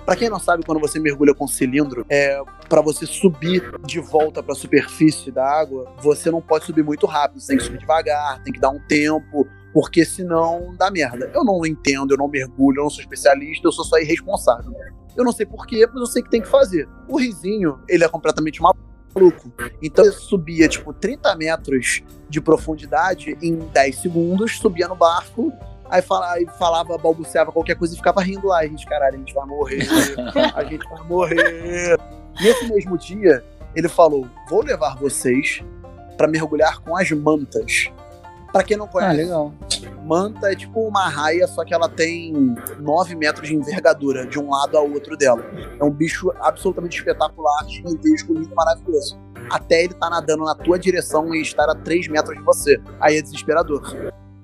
Pra 0.05 0.17
quem 0.17 0.31
não 0.31 0.39
sabe, 0.39 0.65
quando 0.65 0.81
você 0.81 0.99
mergulha 0.99 1.35
com 1.35 1.47
cilindro, 1.47 2.07
é 2.09 2.43
para 2.69 2.81
você 2.81 3.05
subir 3.07 3.63
de 3.85 4.01
volta 4.01 4.43
pra 4.43 4.55
superfície 4.55 5.31
da 5.31 5.45
água, 5.45 5.93
você 6.01 6.31
não 6.31 6.41
pode 6.41 6.65
subir 6.65 6.83
muito 6.83 7.07
rápido, 7.07 7.41
você 7.41 7.49
tem 7.49 7.59
que 7.59 7.65
subir 7.65 7.79
devagar, 7.79 8.43
tem 8.43 8.53
que 8.53 8.59
dar 8.61 8.71
um 8.71 8.81
tempo, 8.81 9.47
porque 9.73 10.05
senão 10.05 10.75
dá 10.77 10.91
merda. 10.91 11.31
Eu 11.35 11.45
não 11.45 11.65
entendo, 11.67 12.15
eu 12.15 12.19
não 12.19 12.29
mergulho, 12.29 12.79
eu 12.79 12.85
não 12.85 12.91
sou 12.91 13.01
especialista, 13.01 13.69
eu 13.69 13.73
sou 13.73 13.85
só 13.85 13.99
irresponsável. 13.99 14.73
Eu 15.17 15.25
não 15.25 15.33
sei 15.33 15.47
porquê, 15.47 15.87
mas 15.87 16.01
eu 16.01 16.07
sei 16.07 16.23
que 16.23 16.31
tem 16.31 16.41
que 16.41 16.49
fazer. 16.49 16.89
O 17.09 17.19
Rizinho, 17.19 17.81
ele 17.89 18.05
é 18.05 18.09
completamente 18.09 18.61
maluco. 18.61 19.53
Então 19.83 20.05
ele 20.05 20.15
subia, 20.15 20.67
tipo, 20.69 20.93
30 20.93 21.37
metros 21.37 22.03
de 22.29 22.41
profundidade 22.41 23.37
em 23.43 23.57
10 23.57 23.97
segundos, 23.97 24.59
subia 24.59 24.89
no 24.89 24.97
barco, 24.97 25.53
aí, 25.91 26.01
fala, 26.01 26.33
aí 26.33 26.47
falava, 26.59 26.97
balbuciava 26.97 27.53
qualquer 27.53 27.75
coisa 27.75 27.93
e 27.93 27.97
ficava 27.97 28.23
rindo 28.23 28.47
lá. 28.47 28.61
A 28.61 28.67
gente, 28.67 28.87
caralho, 28.87 29.17
a 29.17 29.19
gente 29.19 29.35
vai 29.35 29.47
morrer, 29.47 29.87
a 30.57 30.65
gente 30.65 30.89
vai 30.89 31.07
morrer. 31.07 31.99
Nesse 32.41 32.73
mesmo 32.73 32.97
dia, 32.97 33.45
ele 33.75 33.89
falou: 33.89 34.27
vou 34.49 34.65
levar 34.65 34.97
vocês 34.97 35.63
pra 36.17 36.27
mergulhar 36.27 36.81
com 36.81 36.97
as 36.97 37.11
mantas. 37.11 37.91
Pra 38.53 38.63
quem 38.63 38.77
não 38.77 38.85
Ah, 38.85 38.89
conhece, 38.89 39.17
legal. 39.17 39.53
manta 40.05 40.53
é 40.53 40.55
tipo 40.57 40.87
uma 40.87 41.09
raia, 41.09 41.47
só 41.47 41.65
que 41.65 41.73
ela 41.73 41.89
tem 41.89 42.55
9 42.79 43.15
metros 43.15 43.49
de 43.49 43.55
envergadura, 43.55 44.27
de 44.27 44.39
um 44.39 44.51
lado 44.51 44.77
ao 44.77 44.89
outro 44.91 45.17
dela. 45.17 45.43
É 45.81 45.85
um 45.85 45.91
bicho 45.91 46.31
absolutamente 46.41 46.99
espetacular, 46.99 47.65
gigantesco, 47.69 48.35
lindo, 48.35 48.55
maravilhoso. 48.55 49.19
Até 49.51 49.85
ele 49.85 49.95
tá 49.95 50.09
nadando 50.11 50.45
na 50.45 50.55
tua 50.55 50.79
direção 50.79 51.35
e 51.35 51.41
estar 51.41 51.69
a 51.69 51.75
3 51.75 52.09
metros 52.09 52.37
de 52.37 52.43
você. 52.43 52.81
Aí 53.01 53.17
é 53.17 53.23
desesperador. 53.23 53.83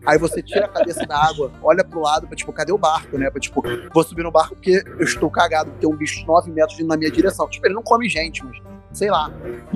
Aí 0.06 0.16
você 0.16 0.42
tira 0.42 0.64
a 0.64 0.68
cabeça 0.68 1.04
da 1.06 1.18
água, 1.22 1.52
olha 1.62 1.84
pro 1.84 2.00
lado, 2.00 2.26
pra 2.26 2.34
tipo, 2.34 2.50
cadê 2.52 2.72
o 2.72 2.78
barco, 2.78 3.18
né? 3.18 3.30
Pra 3.30 3.38
tipo, 3.40 3.62
vou 3.92 4.02
subir 4.02 4.22
no 4.22 4.30
barco 4.32 4.54
porque 4.54 4.82
eu 4.98 5.04
estou 5.04 5.28
cagado, 5.30 5.70
porque 5.70 5.86
tem 5.86 5.94
um 5.94 5.98
bicho 5.98 6.20
de 6.20 6.26
9 6.26 6.50
metros 6.50 6.78
na 6.86 6.96
minha 6.96 7.10
direção. 7.10 7.46
Tipo, 7.48 7.66
ele 7.66 7.74
não 7.74 7.82
come 7.82 8.08
gente, 8.08 8.42
mas 8.42 8.56
sei 8.92 9.10
lá. 9.10 9.30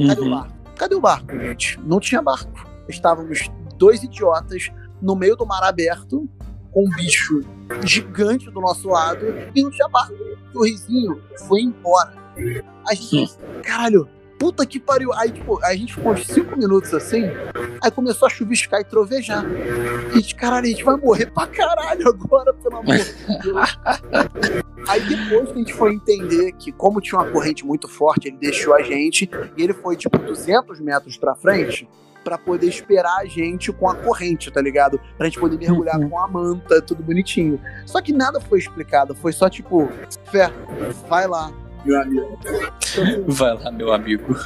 Cadê 0.06 0.20
o 0.20 0.24
Uhum. 0.24 0.30
barco? 0.30 0.52
Cadê 0.76 0.94
o 0.94 1.00
barco, 1.00 1.38
gente? 1.38 1.78
Não 1.84 2.00
tinha 2.00 2.22
barco. 2.22 2.50
Estávamos 2.88 3.50
dois 3.82 4.00
idiotas 4.04 4.70
no 5.00 5.16
meio 5.16 5.34
do 5.34 5.44
mar 5.44 5.64
aberto, 5.64 6.30
com 6.70 6.86
um 6.86 6.90
bicho 6.90 7.40
gigante 7.82 8.48
do 8.48 8.60
nosso 8.60 8.88
lado, 8.88 9.26
e 9.52 9.60
não 9.60 9.72
tinha 9.72 9.88
barco. 9.88 10.14
O 10.54 10.64
risinho 10.64 11.20
foi 11.48 11.62
embora. 11.62 12.14
A 12.88 12.94
gente, 12.94 13.36
caralho, 13.64 14.08
puta 14.38 14.64
que 14.64 14.78
pariu. 14.78 15.12
Aí, 15.14 15.32
tipo, 15.32 15.58
a 15.64 15.74
gente 15.74 15.94
ficou 15.94 16.12
uns 16.12 16.24
cinco 16.28 16.56
minutos 16.56 16.94
assim, 16.94 17.24
aí 17.82 17.90
começou 17.90 18.26
a 18.26 18.30
chuviscar 18.30 18.80
e 18.80 18.84
trovejar. 18.84 19.44
E 19.44 20.12
a 20.12 20.14
gente, 20.14 20.36
caralho, 20.36 20.66
a 20.66 20.68
gente 20.68 20.84
vai 20.84 20.96
morrer 20.96 21.26
pra 21.26 21.48
caralho 21.48 22.08
agora, 22.08 22.54
pelo 22.54 22.76
amor 22.76 22.96
de 22.96 23.42
Deus. 23.42 23.78
Aí 24.86 25.00
depois 25.08 25.48
que 25.48 25.54
a 25.54 25.58
gente 25.58 25.74
foi 25.74 25.94
entender 25.94 26.52
que, 26.52 26.70
como 26.70 27.00
tinha 27.00 27.20
uma 27.20 27.28
corrente 27.28 27.66
muito 27.66 27.88
forte, 27.88 28.28
ele 28.28 28.36
deixou 28.36 28.74
a 28.74 28.82
gente 28.82 29.28
e 29.56 29.62
ele 29.62 29.74
foi, 29.74 29.96
tipo, 29.96 30.16
200 30.18 30.78
metros 30.78 31.16
pra 31.16 31.34
frente 31.34 31.88
pra 32.22 32.38
poder 32.38 32.66
esperar 32.68 33.18
a 33.18 33.24
gente 33.24 33.72
com 33.72 33.88
a 33.88 33.94
corrente, 33.94 34.50
tá 34.50 34.60
ligado? 34.60 35.00
Pra 35.16 35.26
gente 35.26 35.38
poder 35.40 35.58
mergulhar 35.58 35.98
Uhum. 35.98 36.08
com 36.08 36.18
a 36.18 36.28
manta, 36.28 36.80
tudo 36.82 37.02
bonitinho. 37.02 37.60
Só 37.86 38.00
que 38.00 38.12
nada 38.12 38.40
foi 38.40 38.58
explicado, 38.58 39.14
foi 39.14 39.32
só 39.32 39.48
tipo, 39.48 39.88
fé, 40.30 40.50
vai 41.08 41.26
lá, 41.26 41.52
meu 41.84 42.00
amigo. 42.00 42.38
Vai 43.28 43.54
lá, 43.54 43.70
meu 43.72 43.92
amigo. 43.92 44.36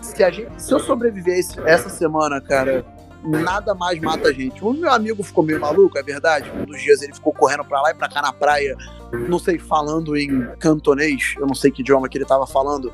se, 0.00 0.22
a 0.24 0.30
gente, 0.30 0.50
se 0.60 0.72
eu 0.72 0.80
sobreviver 0.80 1.38
esse- 1.38 1.60
essa 1.60 1.88
semana, 1.88 2.40
cara, 2.40 2.84
nada 3.22 3.74
mais 3.74 4.00
mata 4.00 4.28
a 4.28 4.32
gente. 4.32 4.64
O 4.64 4.72
meu 4.72 4.90
amigo 4.90 5.22
ficou 5.22 5.44
meio 5.44 5.60
maluco, 5.60 5.98
é 5.98 6.02
verdade. 6.02 6.50
Um 6.50 6.64
dos 6.64 6.80
dias 6.80 7.02
ele 7.02 7.12
ficou 7.14 7.32
correndo 7.32 7.64
pra 7.64 7.80
lá 7.82 7.90
e 7.90 7.94
pra 7.94 8.08
cá 8.08 8.22
na 8.22 8.32
praia, 8.32 8.76
não 9.28 9.38
sei, 9.38 9.58
falando 9.58 10.16
em 10.16 10.46
cantonês, 10.58 11.34
eu 11.38 11.46
não 11.46 11.54
sei 11.54 11.70
que 11.70 11.82
idioma 11.82 12.08
que 12.08 12.16
ele 12.18 12.24
tava 12.24 12.46
falando. 12.46 12.92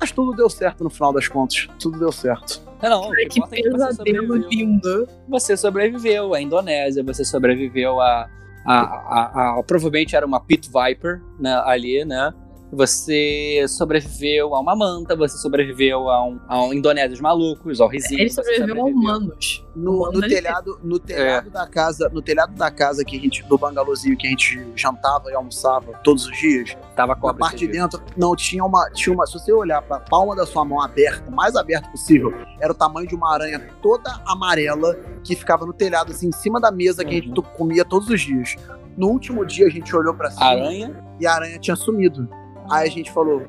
Mas 0.00 0.12
tudo 0.12 0.36
deu 0.36 0.48
certo 0.48 0.84
no 0.84 0.90
final 0.90 1.12
das 1.12 1.26
contas. 1.28 1.68
Tudo 1.80 1.98
deu 1.98 2.12
certo. 2.12 2.62
Não, 2.82 3.08
o 3.08 3.12
que 3.12 3.26
Que 3.26 3.38
importa 3.40 3.56
é 3.56 3.62
que 3.62 3.70
você 3.70 3.86
pesadelo 3.86 4.18
sobreviveu. 4.26 4.48
lindo. 4.50 5.08
Você 5.28 5.56
sobreviveu 5.56 6.34
à 6.34 6.40
Indonésia, 6.40 7.02
você 7.02 7.24
sobreviveu 7.24 8.00
a. 8.00 8.28
a, 8.64 8.78
a, 8.80 9.58
a- 9.58 9.62
provavelmente 9.64 10.14
era 10.14 10.24
uma 10.26 10.38
Pit 10.40 10.68
Viper 10.70 11.20
né, 11.40 11.60
ali, 11.64 12.04
né? 12.04 12.32
Você 12.70 13.64
sobreviveu 13.68 14.54
a 14.54 14.60
uma 14.60 14.76
manta, 14.76 15.16
você 15.16 15.38
sobreviveu 15.38 16.08
a 16.10 16.24
um, 16.26 16.38
a 16.46 16.62
um 16.62 16.72
Indonésios 16.74 17.20
malucos, 17.20 17.80
ao 17.80 17.88
risinho. 17.88 18.20
Ele 18.20 18.30
você 18.30 18.42
sobreviveu 18.42 18.82
a 18.82 18.86
humanos. 18.86 19.64
No, 19.74 20.10
no 20.12 20.18
ele- 20.24 20.34
telhado, 20.34 20.78
no 20.82 20.98
telhado 20.98 21.50
da 21.50 21.66
casa, 21.66 22.08
no 22.12 22.20
telhado 22.20 22.54
da 22.54 22.70
casa 22.70 23.04
que 23.04 23.16
a 23.16 23.20
gente, 23.20 23.42
do 23.44 23.56
bangalôzinho 23.56 24.16
que 24.16 24.26
a 24.26 24.30
gente 24.30 24.60
jantava 24.76 25.30
e 25.30 25.34
almoçava 25.34 25.92
todos 26.04 26.26
os 26.26 26.36
dias, 26.38 26.76
Tava 26.94 27.14
na 27.14 27.20
cobra. 27.20 27.36
parte 27.38 27.58
de 27.66 27.68
dentro, 27.68 28.02
não, 28.16 28.36
tinha 28.36 28.64
uma, 28.64 28.90
tinha 28.90 29.14
uma. 29.14 29.26
Se 29.26 29.32
você 29.34 29.52
olhar 29.52 29.80
pra 29.82 30.00
palma 30.00 30.36
da 30.36 30.44
sua 30.44 30.64
mão 30.64 30.80
aberta, 30.82 31.30
o 31.30 31.34
mais 31.34 31.56
aberto 31.56 31.90
possível, 31.90 32.32
era 32.60 32.72
o 32.72 32.74
tamanho 32.74 33.06
de 33.08 33.14
uma 33.14 33.32
aranha 33.32 33.60
toda 33.80 34.20
amarela 34.26 34.94
que 35.24 35.34
ficava 35.34 35.64
no 35.64 35.72
telhado, 35.72 36.12
assim, 36.12 36.28
em 36.28 36.32
cima 36.32 36.60
da 36.60 36.70
mesa 36.70 37.04
que 37.04 37.10
a 37.10 37.14
gente 37.14 37.28
Uhum. 37.28 37.42
comia 37.56 37.84
todos 37.84 38.08
os 38.10 38.20
dias. 38.20 38.56
No 38.96 39.08
último 39.08 39.46
dia 39.46 39.66
a 39.66 39.70
gente 39.70 39.94
olhou 39.94 40.12
pra 40.12 40.30
cima 40.30 40.44
Aranha. 40.44 41.04
e 41.20 41.26
a 41.26 41.32
aranha 41.34 41.58
tinha 41.58 41.76
sumido. 41.76 42.28
Aí 42.70 42.88
a 42.88 42.90
gente 42.90 43.10
falou, 43.12 43.42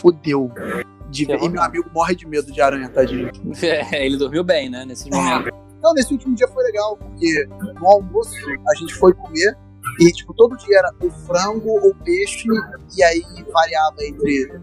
fudeu. 0.00 0.50
De 1.10 1.24
E 1.24 1.26
meu 1.26 1.48
não. 1.50 1.62
amigo 1.62 1.90
morre 1.92 2.14
de 2.14 2.26
medo 2.26 2.50
de 2.50 2.60
aranha, 2.60 2.88
tadinho. 2.88 3.30
É, 3.62 4.06
ele 4.06 4.16
dormiu 4.16 4.42
bem, 4.42 4.70
né? 4.70 4.84
Nesses 4.84 5.08
momentos. 5.08 5.50
Não, 5.82 5.92
nesse 5.94 6.12
último 6.12 6.34
dia 6.34 6.48
foi 6.48 6.62
legal, 6.64 6.96
porque 6.96 7.46
no 7.80 7.86
almoço 7.88 8.34
a 8.68 8.74
gente 8.78 8.94
foi 8.94 9.12
comer 9.12 9.56
e, 10.00 10.06
tipo, 10.12 10.32
todo 10.32 10.56
dia 10.56 10.78
era 10.78 10.90
o 11.02 11.10
frango 11.10 11.68
ou 11.70 11.94
peixe, 11.96 12.46
e 12.96 13.02
aí 13.02 13.22
variava 13.52 13.96
entre 14.04 14.60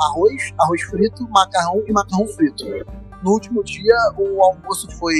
arroz, 0.00 0.54
arroz 0.60 0.82
frito, 0.82 1.28
macarrão 1.28 1.82
e 1.86 1.92
macarrão 1.92 2.26
frito. 2.28 2.64
No 3.22 3.32
último 3.32 3.62
dia, 3.64 3.94
o 4.16 4.42
almoço 4.42 4.88
foi 4.98 5.14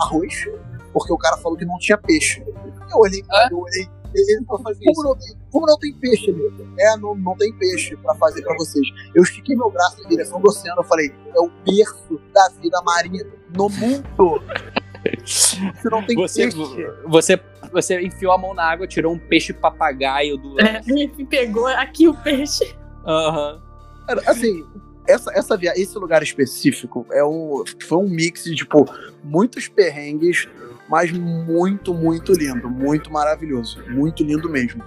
arroz, 0.00 0.48
porque 0.92 1.12
o 1.12 1.18
cara 1.18 1.36
falou 1.38 1.58
que 1.58 1.64
não 1.66 1.76
tinha 1.78 1.98
peixe. 1.98 2.42
Eu 2.90 2.98
olhei, 2.98 3.22
É? 3.32 3.52
eu 3.52 3.58
olhei, 3.58 3.88
ele 4.14 4.44
falou, 4.46 4.62
como 4.62 5.02
não, 5.02 5.16
tem, 5.16 5.36
como 5.50 5.66
não 5.66 5.78
tem 5.78 5.92
peixe? 5.94 6.30
Ele, 6.30 6.52
é, 6.78 6.96
não, 6.96 7.14
não 7.14 7.36
tem 7.36 7.52
peixe 7.54 7.96
pra 7.96 8.14
fazer 8.14 8.42
pra 8.42 8.54
vocês. 8.56 8.86
Eu 9.14 9.22
estiquei 9.22 9.56
meu 9.56 9.70
braço 9.70 10.02
em 10.04 10.08
direção 10.08 10.40
do 10.40 10.48
oceano, 10.48 10.80
eu 10.80 10.84
falei, 10.84 11.12
é 11.34 11.40
o 11.40 11.50
berço 11.64 12.20
da 12.32 12.48
vida 12.60 12.80
marinha 12.82 13.26
no 13.56 13.68
mundo. 13.68 14.42
Se 15.24 15.60
não 15.90 16.04
tem 16.04 16.16
Você, 16.16 16.42
peixe. 16.42 16.92
você, 17.06 17.40
você 17.72 18.00
enfiou 18.00 18.32
a 18.32 18.38
mão 18.38 18.54
na 18.54 18.64
água, 18.64 18.86
tirou 18.88 19.12
um 19.12 19.18
peixe 19.18 19.52
papagaio 19.52 20.36
do. 20.36 20.60
É, 20.60 20.80
ele 20.86 21.08
pegou 21.26 21.66
aqui 21.66 22.08
o 22.08 22.14
peixe. 22.14 22.74
Aham. 23.06 23.62
Cara, 24.06 24.22
assim, 24.26 24.64
essa, 25.06 25.32
essa 25.32 25.56
via... 25.56 25.72
esse 25.76 25.96
lugar 25.98 26.22
específico 26.22 27.06
é 27.12 27.24
um, 27.24 27.62
foi 27.86 27.98
um 27.98 28.08
mix 28.08 28.44
de, 28.44 28.56
tipo, 28.56 28.84
muitos 29.22 29.68
perrengues, 29.68 30.48
mas 30.88 31.12
muito, 31.12 31.92
muito 31.92 32.32
lindo. 32.32 32.70
Muito 32.70 33.12
maravilhoso. 33.12 33.82
Muito 33.88 34.22
lindo 34.22 34.48
mesmo. 34.48 34.82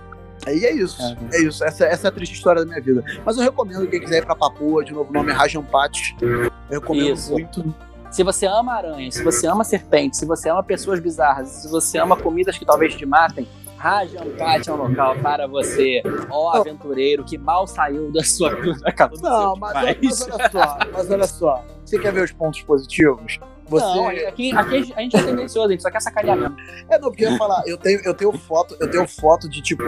E 0.47 0.65
é 0.65 0.73
isso. 0.73 1.01
É, 1.33 1.41
isso. 1.41 1.63
Essa, 1.63 1.85
essa 1.85 2.07
é 2.07 2.09
a 2.09 2.11
triste 2.11 2.33
história 2.33 2.61
da 2.63 2.67
minha 2.67 2.81
vida. 2.81 3.03
Mas 3.25 3.37
eu 3.37 3.43
recomendo 3.43 3.87
quem 3.87 3.99
quiser 3.99 4.19
ir 4.19 4.25
pra 4.25 4.35
Papua, 4.35 4.83
de 4.83 4.93
novo, 4.93 5.09
o 5.09 5.13
nome 5.13 5.31
é 5.31 5.33
Rajampati. 5.33 6.15
Eu 6.21 6.51
recomendo 6.69 7.13
Isso. 7.13 7.31
muito. 7.31 7.75
Se 8.09 8.23
você 8.23 8.47
ama 8.47 8.73
aranhas, 8.73 9.15
se 9.15 9.23
você 9.23 9.45
ama 9.45 9.63
serpentes, 9.63 10.19
se 10.19 10.25
você 10.25 10.49
ama 10.49 10.63
pessoas 10.63 10.99
bizarras, 10.99 11.47
se 11.49 11.69
você 11.69 11.99
ama 11.99 12.17
comidas 12.17 12.57
que 12.57 12.65
talvez 12.65 12.95
te 12.95 13.05
matem, 13.05 13.47
Rajampati 13.77 14.69
é 14.69 14.73
um 14.73 14.77
local 14.77 15.15
para 15.17 15.47
você, 15.47 16.01
ó 16.29 16.55
aventureiro 16.55 17.23
que 17.23 17.37
mal 17.37 17.67
saiu 17.67 18.11
da 18.11 18.23
sua 18.23 18.49
da 18.81 18.91
casa 18.91 19.13
Não, 19.21 19.55
mas, 19.55 19.73
mas 19.73 20.21
olha 20.21 20.49
só, 20.49 20.77
mas 20.91 21.11
olha 21.11 21.27
só. 21.27 21.65
Você 21.85 21.99
quer 21.99 22.11
ver 22.11 22.23
os 22.23 22.31
pontos 22.31 22.61
positivos? 22.63 23.39
Você. 23.70 23.86
Não, 23.86 24.07
aqui, 24.07 24.51
aqui 24.55 24.93
a 24.95 25.01
gente 25.01 25.15
é 25.17 25.24
tendencioso, 25.24 25.67
a 25.67 25.72
gente 25.72 25.82
só 25.84 25.91
quer 25.91 26.01
sacanear 26.01 26.38
mesmo. 26.38 26.55
É, 26.89 26.97
não, 26.99 27.09
porque 27.09 27.26
eu 27.26 27.32
ia 27.32 27.38
falar, 27.38 27.63
eu 27.65 27.78
tenho, 27.78 27.99
eu 28.03 28.13
tenho 28.13 28.32
foto, 28.38 28.76
eu 28.80 28.89
tenho 28.89 29.07
foto 29.07 29.49
de 29.49 29.61
tipo 29.61 29.84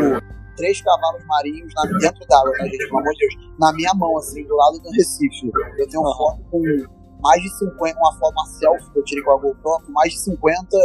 três 0.56 0.82
cavalos 0.82 1.26
marinhos 1.26 1.74
na- 1.74 1.84
dentro 2.00 2.26
d'água, 2.28 2.52
tá, 2.58 2.66
gente? 2.66 2.78
Pelo 2.78 3.00
amor 3.00 3.14
de 3.14 3.20
Deus. 3.20 3.50
Na 3.60 3.74
minha 3.74 3.92
mão, 3.96 4.18
assim, 4.18 4.44
do 4.46 4.56
lado 4.56 4.80
do 4.80 4.90
Recife. 4.92 5.50
Eu 5.78 5.88
tenho 5.90 6.02
uma 6.04 6.16
foto 6.16 6.42
com 6.52 6.62
mais 7.22 7.42
de 7.42 7.50
50, 7.58 7.98
uma 8.00 8.14
foto, 8.20 8.34
uma 8.34 8.46
selfie 8.46 8.92
que 8.92 9.00
eu 9.00 9.04
tirei 9.04 9.24
com 9.24 9.32
a 9.32 9.38
GoPro, 9.40 9.82
com 9.86 9.92
mais 9.94 10.12
de 10.14 10.20
50 10.20 10.78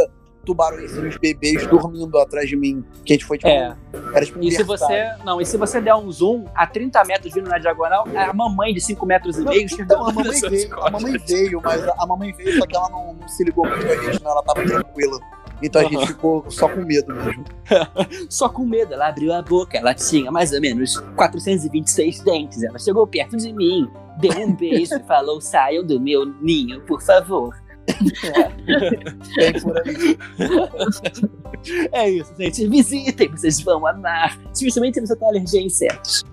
tubarões 0.47 1.17
bebês 1.17 1.67
dormindo 1.67 2.17
atrás 2.17 2.49
de 2.49 2.55
mim. 2.55 2.83
Que 3.03 3.13
a 3.13 3.15
gente 3.15 3.25
foi 3.25 3.37
tipo. 3.37 3.49
É. 3.49 3.75
Era 4.13 4.25
tipo 4.25 4.41
E 4.41 4.49
se 4.49 4.63
você. 4.63 5.11
Não, 5.25 5.41
e 5.41 5.45
se 5.45 5.57
você 5.57 5.81
der 5.81 5.93
um 5.93 6.09
zoom 6.09 6.45
a 6.55 6.65
30 6.65 7.03
metros 7.03 7.33
vindo 7.33 7.49
na 7.49 7.57
diagonal, 7.57 8.07
a 8.15 8.33
mamãe 8.33 8.73
de 8.73 8.79
5 8.79 9.05
metros 9.05 9.37
e 9.37 9.43
meio 9.43 9.67
então, 9.77 10.07
a 10.07 10.13
mamãe 10.13 10.39
veio, 10.39 10.81
a 10.81 10.89
mamãe 10.89 11.17
veio, 11.27 11.61
mas 11.61 11.85
a, 11.85 12.05
mamãe 12.07 12.31
veio, 12.31 12.57
só 12.57 12.65
que 12.65 12.75
ela 12.75 12.89
não, 12.89 13.13
não 13.13 13.27
se 13.27 13.43
ligou 13.43 13.67
muito 13.67 13.85
a 13.85 13.95
gente, 13.95 14.23
não, 14.23 14.31
ela 14.31 14.43
tava 14.43 14.63
tranquila. 14.63 15.19
Então 15.61 15.81
a 15.81 15.85
Aham. 15.85 15.91
gente 15.91 16.07
ficou 16.07 16.49
só 16.49 16.69
com 16.69 16.81
medo 16.81 17.13
mesmo. 17.13 17.43
Só 18.29 18.47
com 18.47 18.63
medo, 18.63 18.93
ela 18.93 19.09
abriu 19.09 19.33
a 19.33 19.41
boca, 19.41 19.77
ela 19.77 19.93
tinha 19.93 20.31
mais 20.31 20.53
ou 20.53 20.61
menos 20.61 20.97
426 21.15 22.21
dentes. 22.21 22.63
Ela 22.63 22.79
chegou 22.79 23.05
perto 23.07 23.35
de 23.35 23.51
mim, 23.51 23.89
deu 24.19 24.31
um 24.37 24.55
beijo 24.55 24.95
e 24.95 25.03
falou: 25.03 25.41
saiam 25.41 25.83
do 25.83 25.99
meu 25.99 26.25
ninho, 26.25 26.79
por 26.81 27.01
favor. 27.01 27.53
Aí. 29.37 30.17
É 31.91 32.09
isso, 32.09 32.33
gente. 32.37 32.67
Visitem, 32.67 33.29
vocês 33.31 33.61
vão 33.61 33.85
amar. 33.87 34.37
Especialmente 34.53 34.95
se 34.95 35.07
você 35.07 35.15
tem 35.15 35.27
alergia 35.27 35.59
a 35.59 35.63
insetos. 35.63 36.23